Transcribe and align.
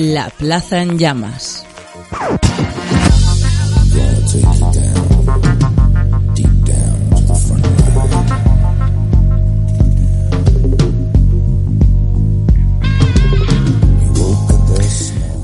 La 0.00 0.30
Plaza 0.30 0.80
en 0.80 0.96
Llamas. 0.96 1.66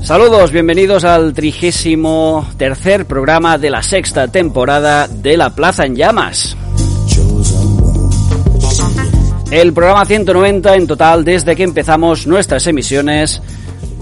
Saludos, 0.01 0.51
bienvenidos 0.51 1.03
al 1.03 1.33
trigésimo 1.33 2.47
tercer 2.55 3.05
programa 3.05 3.57
de 3.57 3.69
la 3.69 3.83
sexta 3.83 4.29
temporada 4.29 5.09
de 5.09 5.35
La 5.35 5.53
Plaza 5.53 5.85
en 5.85 5.97
Llamas. 5.97 6.55
El 9.51 9.73
programa 9.73 10.05
190 10.05 10.75
en 10.75 10.87
total 10.87 11.25
desde 11.25 11.57
que 11.57 11.63
empezamos 11.63 12.25
nuestras 12.25 12.65
emisiones 12.67 13.41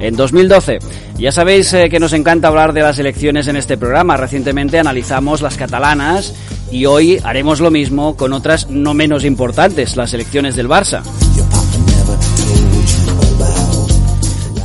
en 0.04 0.16
2012. 0.16 0.80
Ya 1.18 1.32
sabéis 1.32 1.74
eh, 1.74 1.90
que 1.90 2.00
nos 2.00 2.14
encanta 2.14 2.50
hablar 2.50 2.74
de 2.74 2.82
las 2.82 3.00
elecciones 3.00 3.48
en 3.48 3.56
este 3.56 3.78
programa. 3.78 4.18
Recientemente 4.18 4.78
analizamos 4.78 5.42
las 5.42 5.58
catalanas 5.58 6.34
y 6.72 6.86
hoy 6.86 7.20
haremos 7.24 7.60
lo 7.60 7.72
mismo 7.72 8.16
con 8.18 8.34
otras 8.34 8.70
no 8.70 8.94
menos 8.94 9.24
importantes, 9.24 9.96
las 9.96 10.14
elecciones 10.14 10.56
del 10.56 10.68
Barça. 10.68 11.02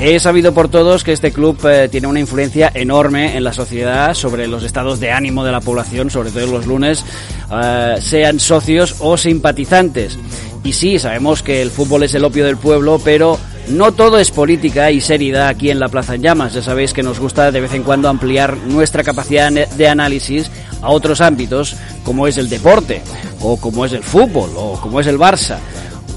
He 0.00 0.20
sabido 0.20 0.54
por 0.54 0.68
todos 0.68 1.02
que 1.02 1.12
este 1.12 1.32
club 1.32 1.58
eh, 1.66 1.88
tiene 1.90 2.06
una 2.06 2.20
influencia 2.20 2.70
enorme 2.72 3.36
en 3.36 3.42
la 3.42 3.52
sociedad 3.52 4.14
sobre 4.14 4.46
los 4.46 4.62
estados 4.62 5.00
de 5.00 5.10
ánimo 5.10 5.44
de 5.44 5.50
la 5.50 5.60
población, 5.60 6.08
sobre 6.08 6.30
todo 6.30 6.46
los 6.46 6.66
lunes, 6.66 7.04
eh, 7.50 7.96
sean 8.00 8.38
socios 8.38 8.96
o 9.00 9.16
simpatizantes. 9.16 10.16
Y 10.62 10.72
sí, 10.72 11.00
sabemos 11.00 11.42
que 11.42 11.62
el 11.62 11.70
fútbol 11.70 12.04
es 12.04 12.14
el 12.14 12.24
opio 12.24 12.44
del 12.44 12.58
pueblo, 12.58 13.00
pero 13.04 13.38
no 13.70 13.92
todo 13.92 14.18
es 14.18 14.30
política 14.30 14.90
y 14.90 15.00
seriedad 15.00 15.48
aquí 15.48 15.70
en 15.70 15.78
la 15.78 15.88
Plaza 15.88 16.14
en 16.14 16.22
Llamas. 16.22 16.54
Ya 16.54 16.62
sabéis 16.62 16.92
que 16.92 17.02
nos 17.02 17.20
gusta 17.20 17.50
de 17.50 17.60
vez 17.60 17.74
en 17.74 17.82
cuando 17.82 18.08
ampliar 18.08 18.56
nuestra 18.56 19.04
capacidad 19.04 19.50
de 19.50 19.88
análisis 19.88 20.50
a 20.82 20.90
otros 20.90 21.20
ámbitos, 21.20 21.76
como 22.04 22.26
es 22.26 22.38
el 22.38 22.48
deporte, 22.48 23.02
o 23.40 23.56
como 23.56 23.84
es 23.84 23.92
el 23.92 24.02
fútbol, 24.02 24.50
o 24.56 24.80
como 24.80 25.00
es 25.00 25.06
el 25.06 25.18
Barça 25.18 25.58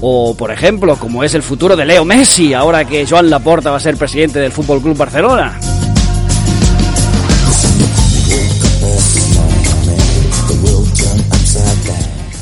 o 0.04 0.34
por 0.34 0.50
ejemplo, 0.50 0.96
como 0.96 1.22
es 1.22 1.32
el 1.34 1.42
futuro 1.44 1.76
de 1.76 1.86
Leo 1.86 2.04
Messi, 2.04 2.52
ahora 2.54 2.84
que 2.84 3.06
Joan 3.06 3.30
Laporta 3.30 3.70
va 3.70 3.76
a 3.76 3.80
ser 3.80 3.96
presidente 3.96 4.40
del 4.40 4.50
Fútbol 4.50 4.82
Club 4.82 4.96
Barcelona. 4.96 5.58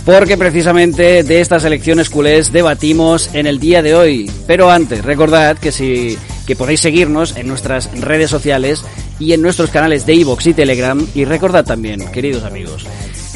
Porque 0.05 0.37
precisamente 0.37 1.23
de 1.23 1.41
estas 1.41 1.65
elecciones 1.65 2.11
culés 2.11 2.53
debatimos 2.53 3.34
en 3.34 3.47
el 3.47 3.61
día 3.61 3.83
de 3.83 3.95
hoy. 3.95 4.31
Pero 4.47 4.70
antes, 4.70 5.05
recordad 5.05 5.59
que 5.59 5.73
si 5.73 6.17
que 6.51 6.56
podéis 6.56 6.81
seguirnos 6.81 7.37
en 7.37 7.47
nuestras 7.47 7.89
redes 8.01 8.28
sociales 8.28 8.84
y 9.21 9.34
en 9.34 9.41
nuestros 9.41 9.71
canales 9.71 10.05
de 10.05 10.15
iVoox 10.15 10.48
y 10.48 10.55
Telegram. 10.55 11.06
Y 11.15 11.25
recordad 11.25 11.65
también, 11.65 12.11
queridos 12.11 12.43
amigos 12.43 12.87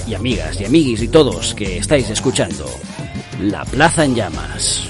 y 0.09 0.15
amigas 0.15 0.61
y 0.61 0.65
amiguis 0.65 1.01
y 1.01 1.07
todos 1.07 1.55
que 1.55 1.79
estáis 1.79 2.11
escuchando, 2.11 2.69
la 3.41 3.65
Plaza 3.67 4.05
en 4.05 4.17
Llamas. 4.17 4.89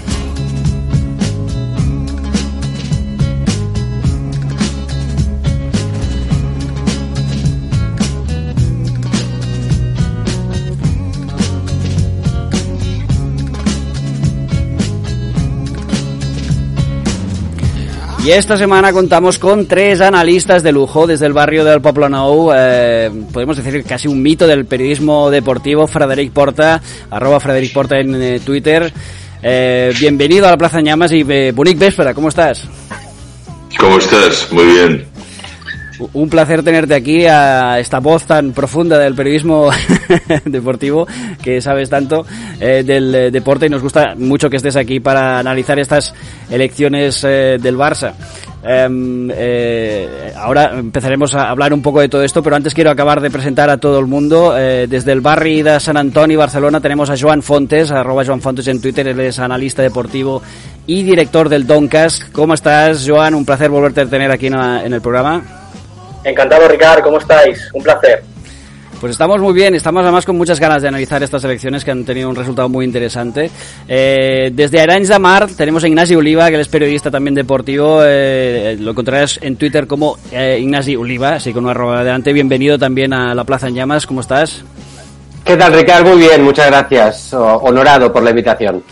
Y 18.25 18.31
esta 18.31 18.57
semana 18.57 18.91
contamos 18.91 19.39
con 19.39 19.67
tres 19.67 20.01
analistas 20.01 20.63
de 20.63 20.73
lujo 20.73 21.07
desde 21.07 21.27
el 21.27 21.35
barrio 21.35 21.63
del 21.63 21.83
Poblenou, 21.83 22.53
eh, 22.57 23.11
podemos 23.31 23.63
decir 23.63 23.85
casi 23.85 24.09
un 24.09 24.23
mito 24.23 24.47
del 24.47 24.65
periodismo 24.65 25.31
deportivo, 25.31 25.87
Frederic 25.87 26.33
Porta, 26.33 26.81
arroba 27.11 27.39
Frederic 27.39 27.75
Porta 27.75 27.99
en 27.99 28.15
eh, 28.15 28.41
Twitter. 28.41 28.91
Eh, 29.43 29.93
bienvenido 30.01 30.47
a 30.47 30.53
la 30.53 30.57
Plaza 30.57 30.81
Llamas 30.81 31.13
y 31.13 31.23
eh, 31.29 31.53
Bonic 31.55 31.79
Véspera, 31.79 32.15
¿cómo 32.15 32.31
estás? 32.31 32.67
¿Cómo 33.79 33.99
estás? 33.99 34.51
Muy 34.51 34.65
bien. 34.65 35.14
Un 36.13 36.29
placer 36.29 36.63
tenerte 36.63 36.95
aquí 36.95 37.27
a 37.27 37.79
esta 37.79 38.01
voz 38.01 38.25
tan 38.27 38.53
profunda 38.53 38.99
del 38.99 39.15
periodismo 39.15 39.71
deportivo 40.45 41.07
que 41.41 41.61
sabes 41.61 41.89
tanto 41.89 42.27
eh, 42.61 42.83
del 42.85 43.15
eh, 43.15 43.31
deporte 43.31 43.67
y 43.67 43.69
nos 43.69 43.83
gusta 43.83 44.15
mucho 44.17 44.51
que 44.51 44.57
estés 44.57 44.77
aquí 44.77 44.99
para 44.99 45.39
analizar 45.39 45.79
estas 45.79 46.13
elecciones 46.51 47.23
eh, 47.25 47.59
del 47.61 47.77
Barça. 47.77 48.13
Em, 48.67 49.31
eh, 49.31 50.33
ahora 50.37 50.73
empezaremos 50.79 51.35
a 51.35 51.51
hablar 51.51 51.73
un 51.73 51.83
poco 51.83 52.01
de 52.01 52.09
todo 52.09 52.25
esto, 52.25 52.43
pero 52.43 52.57
antes 52.57 52.75
quiero 52.75 52.91
acabar 52.91 53.21
de 53.21 53.31
presentar 53.31 53.71
a 53.71 53.77
todo 53.77 54.01
el 54.01 54.07
mundo. 54.07 54.53
Desde 54.55 55.13
el 55.13 55.21
barri 55.21 55.63
de 55.63 55.79
San 55.79 55.97
Antoni, 55.97 56.35
Barcelona, 56.35 56.81
tenemos 56.81 57.11
a 57.11 57.17
Joan 57.17 57.43
Fontes, 57.43 57.91
arroba 57.91 58.25
Joan 58.25 58.41
Fontes 58.41 58.67
en 58.69 58.81
Twitter, 58.81 59.07
él 59.07 59.21
es 59.21 59.39
analista 59.39 59.83
deportivo 59.83 60.43
y 60.87 61.03
director 61.03 61.49
del 61.49 61.67
Doncast. 61.67 62.33
¿Cómo 62.33 62.55
estás, 62.55 63.05
Joan? 63.07 63.35
Un 63.35 63.45
placer 63.45 63.71
volverte 63.71 64.01
a 64.01 64.07
tener 64.07 64.31
aquí 64.31 64.47
en 64.47 64.55
el 64.93 65.01
programa. 65.03 65.64
Encantado, 66.25 66.67
Ricard, 66.69 67.03
¿cómo 67.03 67.19
estáis? 67.19 67.71
Un 67.73 67.83
placer. 67.83 68.23
Pues 69.01 69.11
estamos 69.13 69.39
muy 69.39 69.53
bien, 69.53 69.75
estamos 69.75 70.03
además 70.03 70.25
con 70.25 70.37
muchas 70.39 70.59
ganas 70.59 70.81
de 70.81 70.89
analizar 70.89 71.23
estas 71.23 71.45
elecciones 71.45 71.85
que 71.85 71.91
han 71.91 72.07
tenido 72.07 72.31
un 72.31 72.37
resultado 72.37 72.71
muy 72.71 72.87
interesante. 72.87 73.51
Eh, 73.87 74.51
desde 74.55 74.81
Aranys 74.81 75.09
de 75.09 75.19
Mar 75.19 75.47
tenemos 75.55 75.85
a 75.85 75.89
Ignasi 75.89 76.15
Oliva, 76.15 76.49
que 76.49 76.55
él 76.55 76.63
es 76.63 76.69
periodista 76.69 77.11
también 77.11 77.35
deportivo. 77.35 78.01
eh, 78.03 78.77
lo 78.81 78.93
encontrarás 78.93 79.39
en 79.43 79.57
Twitter 79.57 79.87
como 79.87 80.17
eh, 80.33 80.59
Ignasi 80.59 80.97
Oliva, 80.97 81.35
así 81.35 81.53
con 81.53 81.65
una 81.65 81.73
arroba 81.73 82.01
adelante. 82.01 82.33
Bienvenido 82.33 82.79
también 82.79 83.13
a 83.13 83.35
la 83.35 83.45
Plaza 83.45 83.69
en 83.69 83.75
Llamas, 83.75 84.07
¿cómo 84.07 84.23
estás? 84.23 84.65
¿Qué 85.45 85.57
tal, 85.57 85.75
Ricardo? 85.75 86.11
Muy 86.11 86.21
bien, 86.21 86.43
muchas 86.43 86.69
gracias. 86.69 87.35
Honorado 87.35 88.11
por 88.11 88.23
la 88.23 88.31
invitación. 88.31 88.83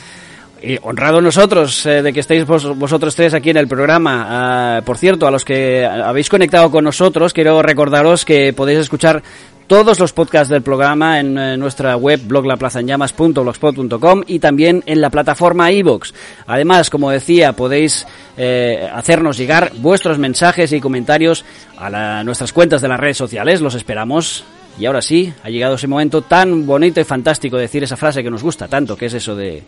Y 0.65 0.78
honrado 0.83 1.21
nosotros 1.21 1.84
eh, 1.87 2.03
de 2.03 2.12
que 2.12 2.21
estéis 2.21 2.47
vos- 2.47 2.78
vosotros 2.78 3.15
tres 3.17 3.34
aquí 3.34 3.50
en 3.50 3.56
el 3.56 3.67
programa. 3.67 4.27
Ah, 4.28 4.81
por 4.84 4.97
cierto, 4.97 5.27
a 5.27 5.31
los 5.33 5.45
que 5.45 5.84
habéis 5.84 6.28
conectado 6.28 6.71
con 6.71 6.84
nosotros, 6.84 7.33
quiero 7.33 7.61
recordaros 7.62 8.25
que 8.25 8.53
podéis 8.53 8.78
escuchar 8.78 9.23
todos 9.67 9.99
los 9.99 10.12
podcasts 10.12 10.49
del 10.50 10.62
programa 10.62 11.19
en 11.19 11.37
eh, 11.39 11.56
nuestra 11.56 11.97
web 11.97 12.21
bloglaplazaenllamas.blogspot.com 12.27 14.23
y 14.27 14.39
también 14.39 14.83
en 14.87 15.00
la 15.00 15.11
plataforma 15.11 15.73
iVoox. 15.73 16.12
Además, 16.47 16.91
como 16.91 17.11
decía, 17.11 17.55
podéis 17.55 18.06
eh, 18.37 18.89
hacernos 18.94 19.37
llegar 19.39 19.73
vuestros 19.79 20.19
mensajes 20.19 20.73
y 20.73 20.81
comentarios 20.81 21.44
a 21.77 21.91
la- 21.91 22.23
nuestras 22.25 22.53
cuentas 22.53 22.83
de 22.83 22.89
las 22.89 23.00
redes 23.00 23.17
sociales. 23.17 23.61
Los 23.61 23.75
esperamos. 23.75 24.44
Y 24.79 24.87
ahora 24.87 25.03
sí, 25.03 25.33
ha 25.43 25.50
llegado 25.50 25.75
ese 25.75 25.87
momento 25.87 26.23
tan 26.23 26.65
bonito 26.67 26.99
y 27.00 27.05
fantástico 27.05 27.56
de 27.56 27.62
decir 27.62 27.83
esa 27.84 27.97
frase 27.97 28.23
que 28.23 28.31
nos 28.31 28.43
gusta 28.43 28.69
tanto, 28.69 28.97
que 28.97 29.05
es 29.06 29.15
eso 29.15 29.37
de 29.37 29.62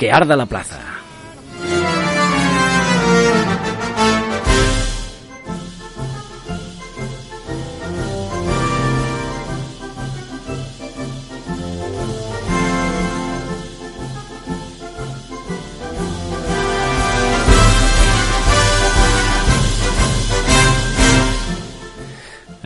que 0.00 0.10
arda 0.10 0.34
la 0.34 0.46
plaza. 0.46 0.99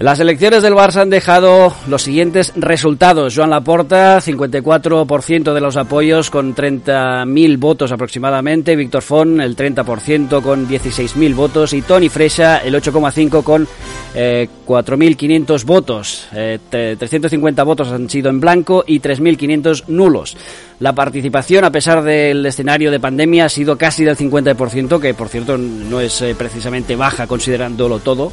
Las 0.05 0.21
elecciones 0.21 0.63
del 0.63 0.75
Barça 0.75 1.01
han 1.01 1.09
dejado 1.09 1.73
los 1.89 2.03
siguientes 2.03 2.53
resultados. 2.57 3.35
Joan 3.35 3.49
Laporta, 3.49 4.19
54% 4.21 5.55
de 5.55 5.61
los 5.63 5.79
apoyos 5.79 6.29
con 6.29 6.55
30.000 6.55 7.59
votos 7.59 7.91
aproximadamente. 7.91 8.77
Víctor 8.77 9.01
Font, 9.01 9.41
el 9.41 9.57
30% 9.57 10.43
con 10.43 10.69
16.000 10.69 11.35
votos. 11.35 11.73
Y 11.73 11.81
Tony 11.81 12.11
Freixa, 12.11 12.59
el 12.59 12.75
8,5% 12.75 13.43
con 13.43 13.67
eh, 14.15 14.47
4.500 14.67 15.65
votos. 15.65 16.29
Eh, 16.35 16.59
tre- 16.71 16.99
350 16.99 17.63
votos 17.63 17.89
han 17.91 18.11
sido 18.11 18.29
en 18.29 18.41
blanco 18.41 18.85
y 18.87 19.01
3.500 19.01 19.85
nulos. 19.89 20.37
La 20.81 20.93
participación, 20.93 21.65
a 21.65 21.71
pesar 21.71 22.03
del 22.03 22.45
escenario 22.45 22.91
de 22.91 23.01
pandemia, 23.01 23.47
ha 23.47 23.49
sido 23.49 23.79
casi 23.79 24.05
del 24.05 24.19
50%, 24.19 25.01
que 25.01 25.15
por 25.15 25.31
cierto 25.31 25.57
no 25.57 25.99
es 26.01 26.21
eh, 26.21 26.35
precisamente 26.37 26.95
baja 26.95 27.27
considerándolo 27.27 28.01
todo. 28.01 28.31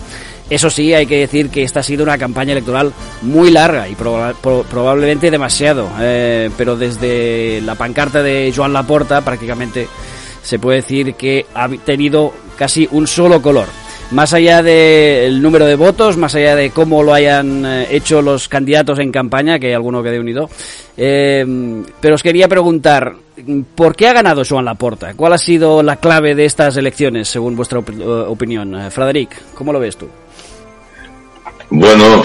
Eso 0.51 0.69
sí, 0.69 0.93
hay 0.93 1.07
que 1.07 1.17
decir 1.17 1.49
que 1.49 1.63
esta 1.63 1.79
ha 1.79 1.83
sido 1.83 2.03
una 2.03 2.17
campaña 2.17 2.51
electoral 2.51 2.91
muy 3.23 3.49
larga 3.49 3.87
y 3.87 3.95
proba- 3.95 4.35
pro- 4.35 4.63
probablemente 4.69 5.31
demasiado. 5.31 5.89
eh, 5.99 6.49
pero 6.57 6.75
desde 6.75 7.61
la 7.61 7.73
pancarta 7.75 8.21
de 8.21 8.53
Joan 8.55 8.73
Laporta 8.73 9.21
prácticamente 9.21 9.87
se 10.43 10.59
puede 10.59 10.77
decir 10.81 11.13
que 11.15 11.45
ha 11.55 11.69
tenido 11.69 12.33
casi 12.57 12.87
un 12.91 13.07
solo 13.07 13.41
color. 13.41 13.67
Más 14.11 14.33
allá 14.33 14.61
del 14.61 15.41
número 15.41 15.65
de 15.65 15.75
votos, 15.75 16.17
más 16.17 16.35
allá 16.35 16.53
de 16.57 16.71
cómo 16.71 17.01
lo 17.01 17.13
hayan 17.13 17.65
eh, 17.65 17.87
hecho 17.91 18.21
los 18.21 18.49
candidatos 18.49 18.99
en 18.99 19.09
campaña, 19.09 19.57
que 19.57 19.67
hay 19.67 19.73
alguno 19.73 20.03
que 20.03 20.09
de 20.09 20.19
unido, 20.19 20.49
eh, 20.97 21.45
pero 22.01 22.15
os 22.15 22.21
quería 22.23 22.49
preguntar, 22.49 23.13
¿por 23.73 23.95
qué 23.95 24.09
ha 24.09 24.13
ganado 24.13 24.43
Joan 24.47 24.65
Laporta? 24.65 25.13
¿Cuál 25.13 25.31
ha 25.31 25.37
sido 25.37 25.81
la 25.81 25.95
clave 25.95 26.35
de 26.35 26.43
estas 26.43 26.75
elecciones, 26.75 27.29
según 27.29 27.55
vuestra 27.55 27.79
opinión? 27.79 28.75
Eh, 28.75 28.91
Frederic, 28.91 29.29
¿cómo 29.53 29.71
lo 29.71 29.79
ves 29.79 29.95
tú? 29.95 30.09
Bueno, 31.73 32.21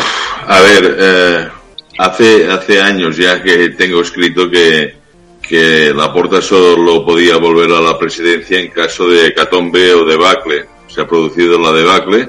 a 0.49 0.61
ver, 0.61 1.53
hace, 1.99 2.49
hace 2.49 2.81
años 2.83 3.17
ya 3.17 3.41
que 3.41 3.71
tengo 3.71 4.01
escrito 4.01 4.51
que, 4.51 4.97
que 5.41 5.93
Laporta 5.95 6.43
solo 6.43 7.05
podía 7.05 7.37
volver 7.37 7.71
a 7.71 7.81
la 7.81 7.97
presidencia 7.97 8.59
en 8.59 8.73
caso 8.73 9.09
de 9.09 9.29
hecatombe 9.29 9.95
o 9.95 10.05
debacle 10.05 10.67
se 10.89 11.01
ha 11.01 11.07
producido 11.07 11.61
la 11.61 11.71
debacle 11.71 12.29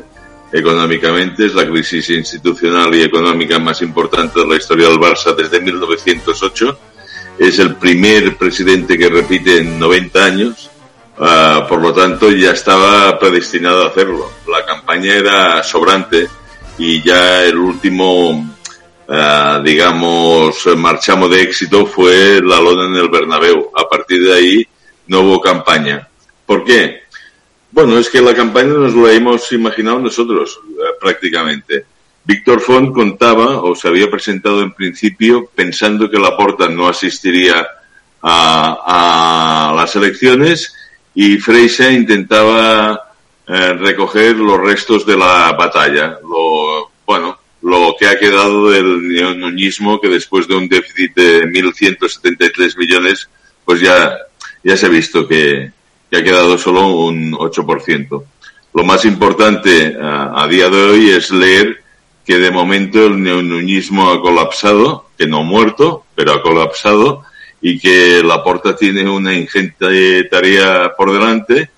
económicamente, 0.54 1.48
es 1.48 1.56
la 1.56 1.68
crisis 1.68 2.08
institucional 2.12 2.94
y 2.94 3.02
económica 3.02 3.58
más 3.58 3.81
importante 3.81 4.40
de 4.40 4.48
la 4.48 4.56
historia 4.56 4.88
del 4.88 5.00
Barça 5.00 5.36
desde 5.36 5.60
1908. 5.60 6.80
Es 7.40 7.58
el 7.58 7.75
primer 7.78 8.38
presidente 8.38 8.96
que 8.96 9.10
repite 9.10 9.58
en 9.58 9.80
90 9.80 10.24
años, 10.24 10.70
ah, 11.18 11.66
por 11.68 11.81
lo 11.81 11.92
tanto 11.94 12.30
ya 12.30 12.52
estaba 12.52 13.18
predestinado 13.18 13.84
a 13.84 13.88
hacerlo. 13.88 14.31
La 14.48 14.63
campaña 14.66 15.16
era 15.16 15.63
sobrante 15.63 16.28
y 16.77 17.01
ya 17.01 17.44
el 17.44 17.57
último, 17.57 18.31
uh, 19.07 19.63
digamos, 19.63 20.65
marchamo 20.77 21.27
de 21.27 21.41
éxito 21.41 21.85
fue 21.85 22.41
la 22.44 22.59
lona 22.59 22.85
en 22.85 22.95
el 23.03 23.09
Bernabéu. 23.09 23.71
A 23.75 23.88
partir 23.89 24.24
de 24.24 24.33
ahí 24.33 24.68
no 25.07 25.21
hubo 25.21 25.41
campaña. 25.41 26.07
¿Por 26.45 26.63
qué? 26.63 27.01
Bueno, 27.71 27.97
es 27.97 28.09
que 28.09 28.21
la 28.21 28.33
campaña 28.33 28.74
nos 28.74 28.95
la 28.95 29.12
hemos 29.12 29.51
imaginado 29.51 30.00
nosotros, 30.00 30.59
eh, 30.68 30.95
prácticamente. 31.00 31.85
Víctor 32.24 32.59
Font 32.59 32.94
contaba, 32.94 33.62
o 33.62 33.75
se 33.75 33.88
había 33.88 34.09
presentado 34.09 34.62
en 34.62 34.74
principio, 34.74 35.50
pensando 35.56 36.09
que 36.09 36.19
Laporta 36.19 36.68
no 36.68 36.88
asistiría 36.88 37.65
a, 38.21 39.74
las 39.75 39.95
elecciones 39.95 40.75
y 41.13 41.38
Freisa 41.38 41.91
intentaba 41.91 43.06
eh, 43.48 43.74
recoger 43.74 44.36
los 44.36 44.60
restos 44.60 45.06
de 45.06 45.18
la 45.18 45.54
batalla. 45.54 46.20
Lo, 46.22 46.92
bueno, 47.06 47.40
lo 47.62 47.96
que 47.98 48.08
ha 48.08 48.20
quedado 48.20 48.70
del 48.72 49.08
neonuñismo, 49.08 50.00
que 50.00 50.10
después 50.10 50.48
de 50.48 50.56
un 50.56 50.68
déficit 50.68 51.16
de 51.16 51.44
1.173 51.46 52.78
millones, 52.78 53.30
pues 53.64 53.82
ya, 53.82 54.18
ya 54.64 54.78
se 54.78 54.86
ha 54.86 54.90
visto 54.90 55.28
que, 55.28 55.72
ha 56.12 56.24
quedado 56.24 56.58
solo 56.58 56.88
un 56.88 57.34
8%. 57.34 58.24
Lo 58.74 58.84
más 58.84 59.06
importante 59.06 59.98
a, 60.02 60.48
día 60.50 60.70
de 60.70 60.82
hoy 60.84 61.10
es 61.10 61.32
leer 61.32 61.84
que 62.26 62.38
de 62.38 62.52
momento 62.52 63.06
el 63.06 63.22
neonuñismo 63.22 64.12
ha 64.12 64.22
colapsado, 64.22 65.10
que 65.18 65.28
no 65.28 65.40
ha 65.40 65.44
muerto, 65.44 66.06
pero 66.16 66.34
ha 66.34 66.42
colapsado, 66.42 67.24
y 67.62 67.80
que 67.80 68.22
la 68.24 68.44
Porta 68.44 68.76
tiene 68.76 69.10
una 69.10 69.34
ingente 69.34 70.26
tarea 70.26 70.94
por 70.98 71.12
delante, 71.12 71.72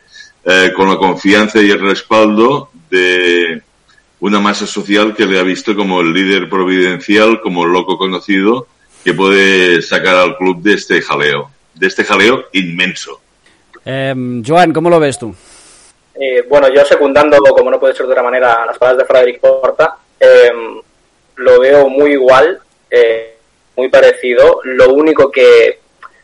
eh, 0.49 0.73
con 0.73 0.89
la 0.89 0.97
confianza 0.97 1.61
y 1.61 1.69
el 1.69 1.79
respaldo 1.79 2.71
de 2.89 3.61
una 4.19 4.39
masa 4.39 4.65
social 4.65 5.15
que 5.15 5.27
le 5.27 5.39
ha 5.39 5.43
visto 5.43 5.75
como 5.75 6.01
el 6.01 6.11
líder 6.11 6.49
providencial, 6.49 7.39
como 7.39 7.65
el 7.65 7.71
loco 7.71 7.99
conocido, 7.99 8.67
que 9.03 9.13
puede 9.13 9.81
sacar 9.83 10.15
al 10.15 10.37
club 10.37 10.61
de 10.63 10.73
este 10.73 11.01
jaleo, 11.01 11.51
de 11.75 11.85
este 11.85 12.03
jaleo 12.03 12.45
inmenso. 12.53 13.21
Eh, 13.85 14.41
Joan, 14.45 14.73
¿cómo 14.73 14.89
lo 14.89 14.99
ves 14.99 15.19
tú? 15.19 15.35
Eh, 16.19 16.43
bueno, 16.49 16.67
yo 16.73 16.83
secundando, 16.83 17.37
como 17.37 17.69
no 17.69 17.79
puede 17.79 17.93
ser 17.93 18.07
de 18.07 18.11
otra 18.13 18.23
manera, 18.23 18.65
las 18.65 18.77
palabras 18.79 19.03
de 19.03 19.13
Frederick 19.13 19.39
Porta, 19.39 19.97
em, 20.19 20.81
lo 21.35 21.59
veo 21.59 21.87
muy 21.87 22.13
igual, 22.13 22.59
eh, 22.89 23.37
muy 23.77 23.87
parecido. 23.89 24.61
Lo 24.63 24.93
único 24.93 25.29
que 25.29 25.79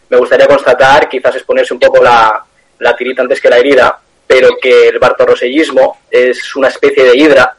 me 0.09 0.17
gustaría 0.17 0.47
constatar, 0.47 1.07
quizás 1.07 1.35
es 1.35 1.43
ponerse 1.43 1.75
un 1.75 1.79
poco 1.79 2.03
la, 2.03 2.43
la 2.79 2.95
tirita 2.95 3.21
antes 3.21 3.39
que 3.39 3.49
la 3.49 3.59
herida, 3.59 3.99
pero 4.27 4.57
que 4.61 4.89
el 4.89 4.99
bartorrosellismo 4.99 5.99
es 6.09 6.55
una 6.55 6.69
especie 6.69 7.03
de 7.03 7.17
hidra 7.17 7.55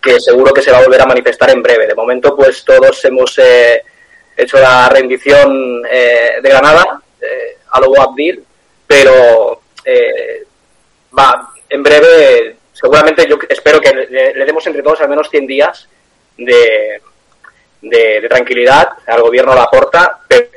que 0.00 0.20
seguro 0.20 0.52
que 0.52 0.62
se 0.62 0.70
va 0.70 0.78
a 0.78 0.84
volver 0.84 1.02
a 1.02 1.06
manifestar 1.06 1.50
en 1.50 1.62
breve. 1.62 1.86
De 1.86 1.94
momento, 1.94 2.36
pues 2.36 2.64
todos 2.64 3.04
hemos 3.04 3.38
eh, 3.38 3.82
hecho 4.36 4.58
la 4.58 4.88
rendición 4.88 5.82
de 5.82 6.40
Granada 6.48 7.02
a 7.70 7.80
lo 7.80 8.00
Abdil 8.00 8.44
pero 8.88 9.60
eh, 9.84 10.44
va, 11.16 11.52
en 11.68 11.82
breve, 11.82 12.56
seguramente 12.72 13.28
yo 13.28 13.38
espero 13.48 13.80
que 13.80 13.92
le, 13.92 14.44
demos 14.46 14.66
entre 14.66 14.82
todos 14.82 15.02
al 15.02 15.10
menos 15.10 15.28
100 15.28 15.46
días 15.46 15.86
de, 16.38 17.00
de, 17.82 18.26
tranquilidad 18.28 18.88
al 19.06 19.20
gobierno 19.20 19.54
la 19.54 19.70
porta, 19.70 20.20
pero 20.26 20.48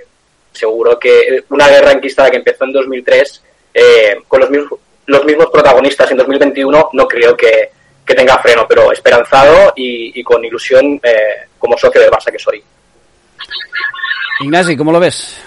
seguro 0.54 0.98
que 0.98 1.44
una 1.50 1.68
guerra 1.68 1.92
enquistada 1.92 2.32
que 2.32 2.38
empezó 2.38 2.64
en 2.64 2.72
2003 2.72 3.44
eh, 3.74 4.22
con 4.28 4.40
los 4.40 4.50
mismos, 4.50 4.80
los 5.12 5.26
mismos 5.26 5.48
protagonistas 5.52 6.10
en 6.12 6.18
2021 6.18 6.90
no 6.94 7.08
creo 7.08 7.36
que, 7.36 7.70
que 8.06 8.16
tenga 8.16 8.38
freno, 8.40 8.66
pero 8.68 8.92
esperanzado 8.92 9.74
y, 9.76 10.24
con 10.24 10.44
ilusión 10.44 11.00
eh, 11.04 11.48
como 11.60 11.78
socio 11.78 12.02
de 12.02 12.10
Barça 12.10 12.32
que 12.32 12.40
soy. 12.40 12.64
Ignasi, 14.40 14.76
¿cómo 14.76 14.92
lo 14.92 15.00
ves? 15.00 15.38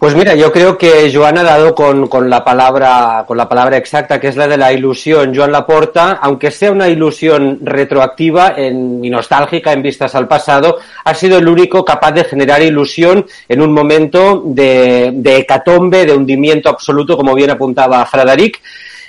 Pues 0.00 0.14
mira, 0.14 0.34
yo 0.34 0.50
creo 0.50 0.78
que 0.78 1.12
Joan 1.14 1.36
ha 1.36 1.42
dado 1.42 1.74
con, 1.74 2.08
con, 2.08 2.30
la 2.30 2.42
palabra, 2.42 3.22
con 3.28 3.36
la 3.36 3.46
palabra 3.46 3.76
exacta, 3.76 4.18
que 4.18 4.28
es 4.28 4.36
la 4.36 4.48
de 4.48 4.56
la 4.56 4.72
ilusión. 4.72 5.34
Joan 5.36 5.52
Laporta, 5.52 6.12
aunque 6.22 6.50
sea 6.50 6.72
una 6.72 6.88
ilusión 6.88 7.58
retroactiva 7.60 8.54
en, 8.56 9.04
y 9.04 9.10
nostálgica 9.10 9.74
en 9.74 9.82
vistas 9.82 10.14
al 10.14 10.26
pasado, 10.26 10.78
ha 11.04 11.12
sido 11.12 11.36
el 11.36 11.46
único 11.46 11.84
capaz 11.84 12.12
de 12.12 12.24
generar 12.24 12.62
ilusión 12.62 13.26
en 13.46 13.60
un 13.60 13.74
momento 13.74 14.42
de, 14.46 15.10
de 15.12 15.36
hecatombe, 15.36 16.06
de 16.06 16.14
hundimiento 16.14 16.70
absoluto, 16.70 17.14
como 17.14 17.34
bien 17.34 17.50
apuntaba 17.50 18.06
Frederic 18.06 18.58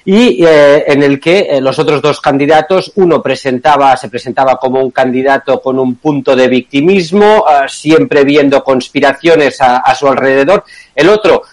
y 0.06 0.44
eh, 0.44 0.84
en 0.88 1.04
el 1.04 1.20
que 1.20 1.40
eh, 1.40 1.62
los 1.62 1.78
otros 1.78 2.02
dos 2.02 2.20
candidatos, 2.20 2.92
uno 2.96 3.22
presentaba, 3.22 3.96
se 3.96 4.10
presentaba 4.10 4.58
como 4.58 4.80
un 4.80 4.92
candidato 4.92 5.62
con 5.62 5.78
un 5.78 5.96
punto 5.96 6.36
de 6.36 6.48
victimismo, 6.48 7.46
eh, 7.48 7.68
siempre 7.68 8.24
viendo 8.24 8.64
conspiraciones 8.64 9.62
a, 9.62 9.78
a, 9.78 9.94
su 9.94 10.08
alrededor, 10.08 10.64
el 10.96 11.10
otro 11.10 11.44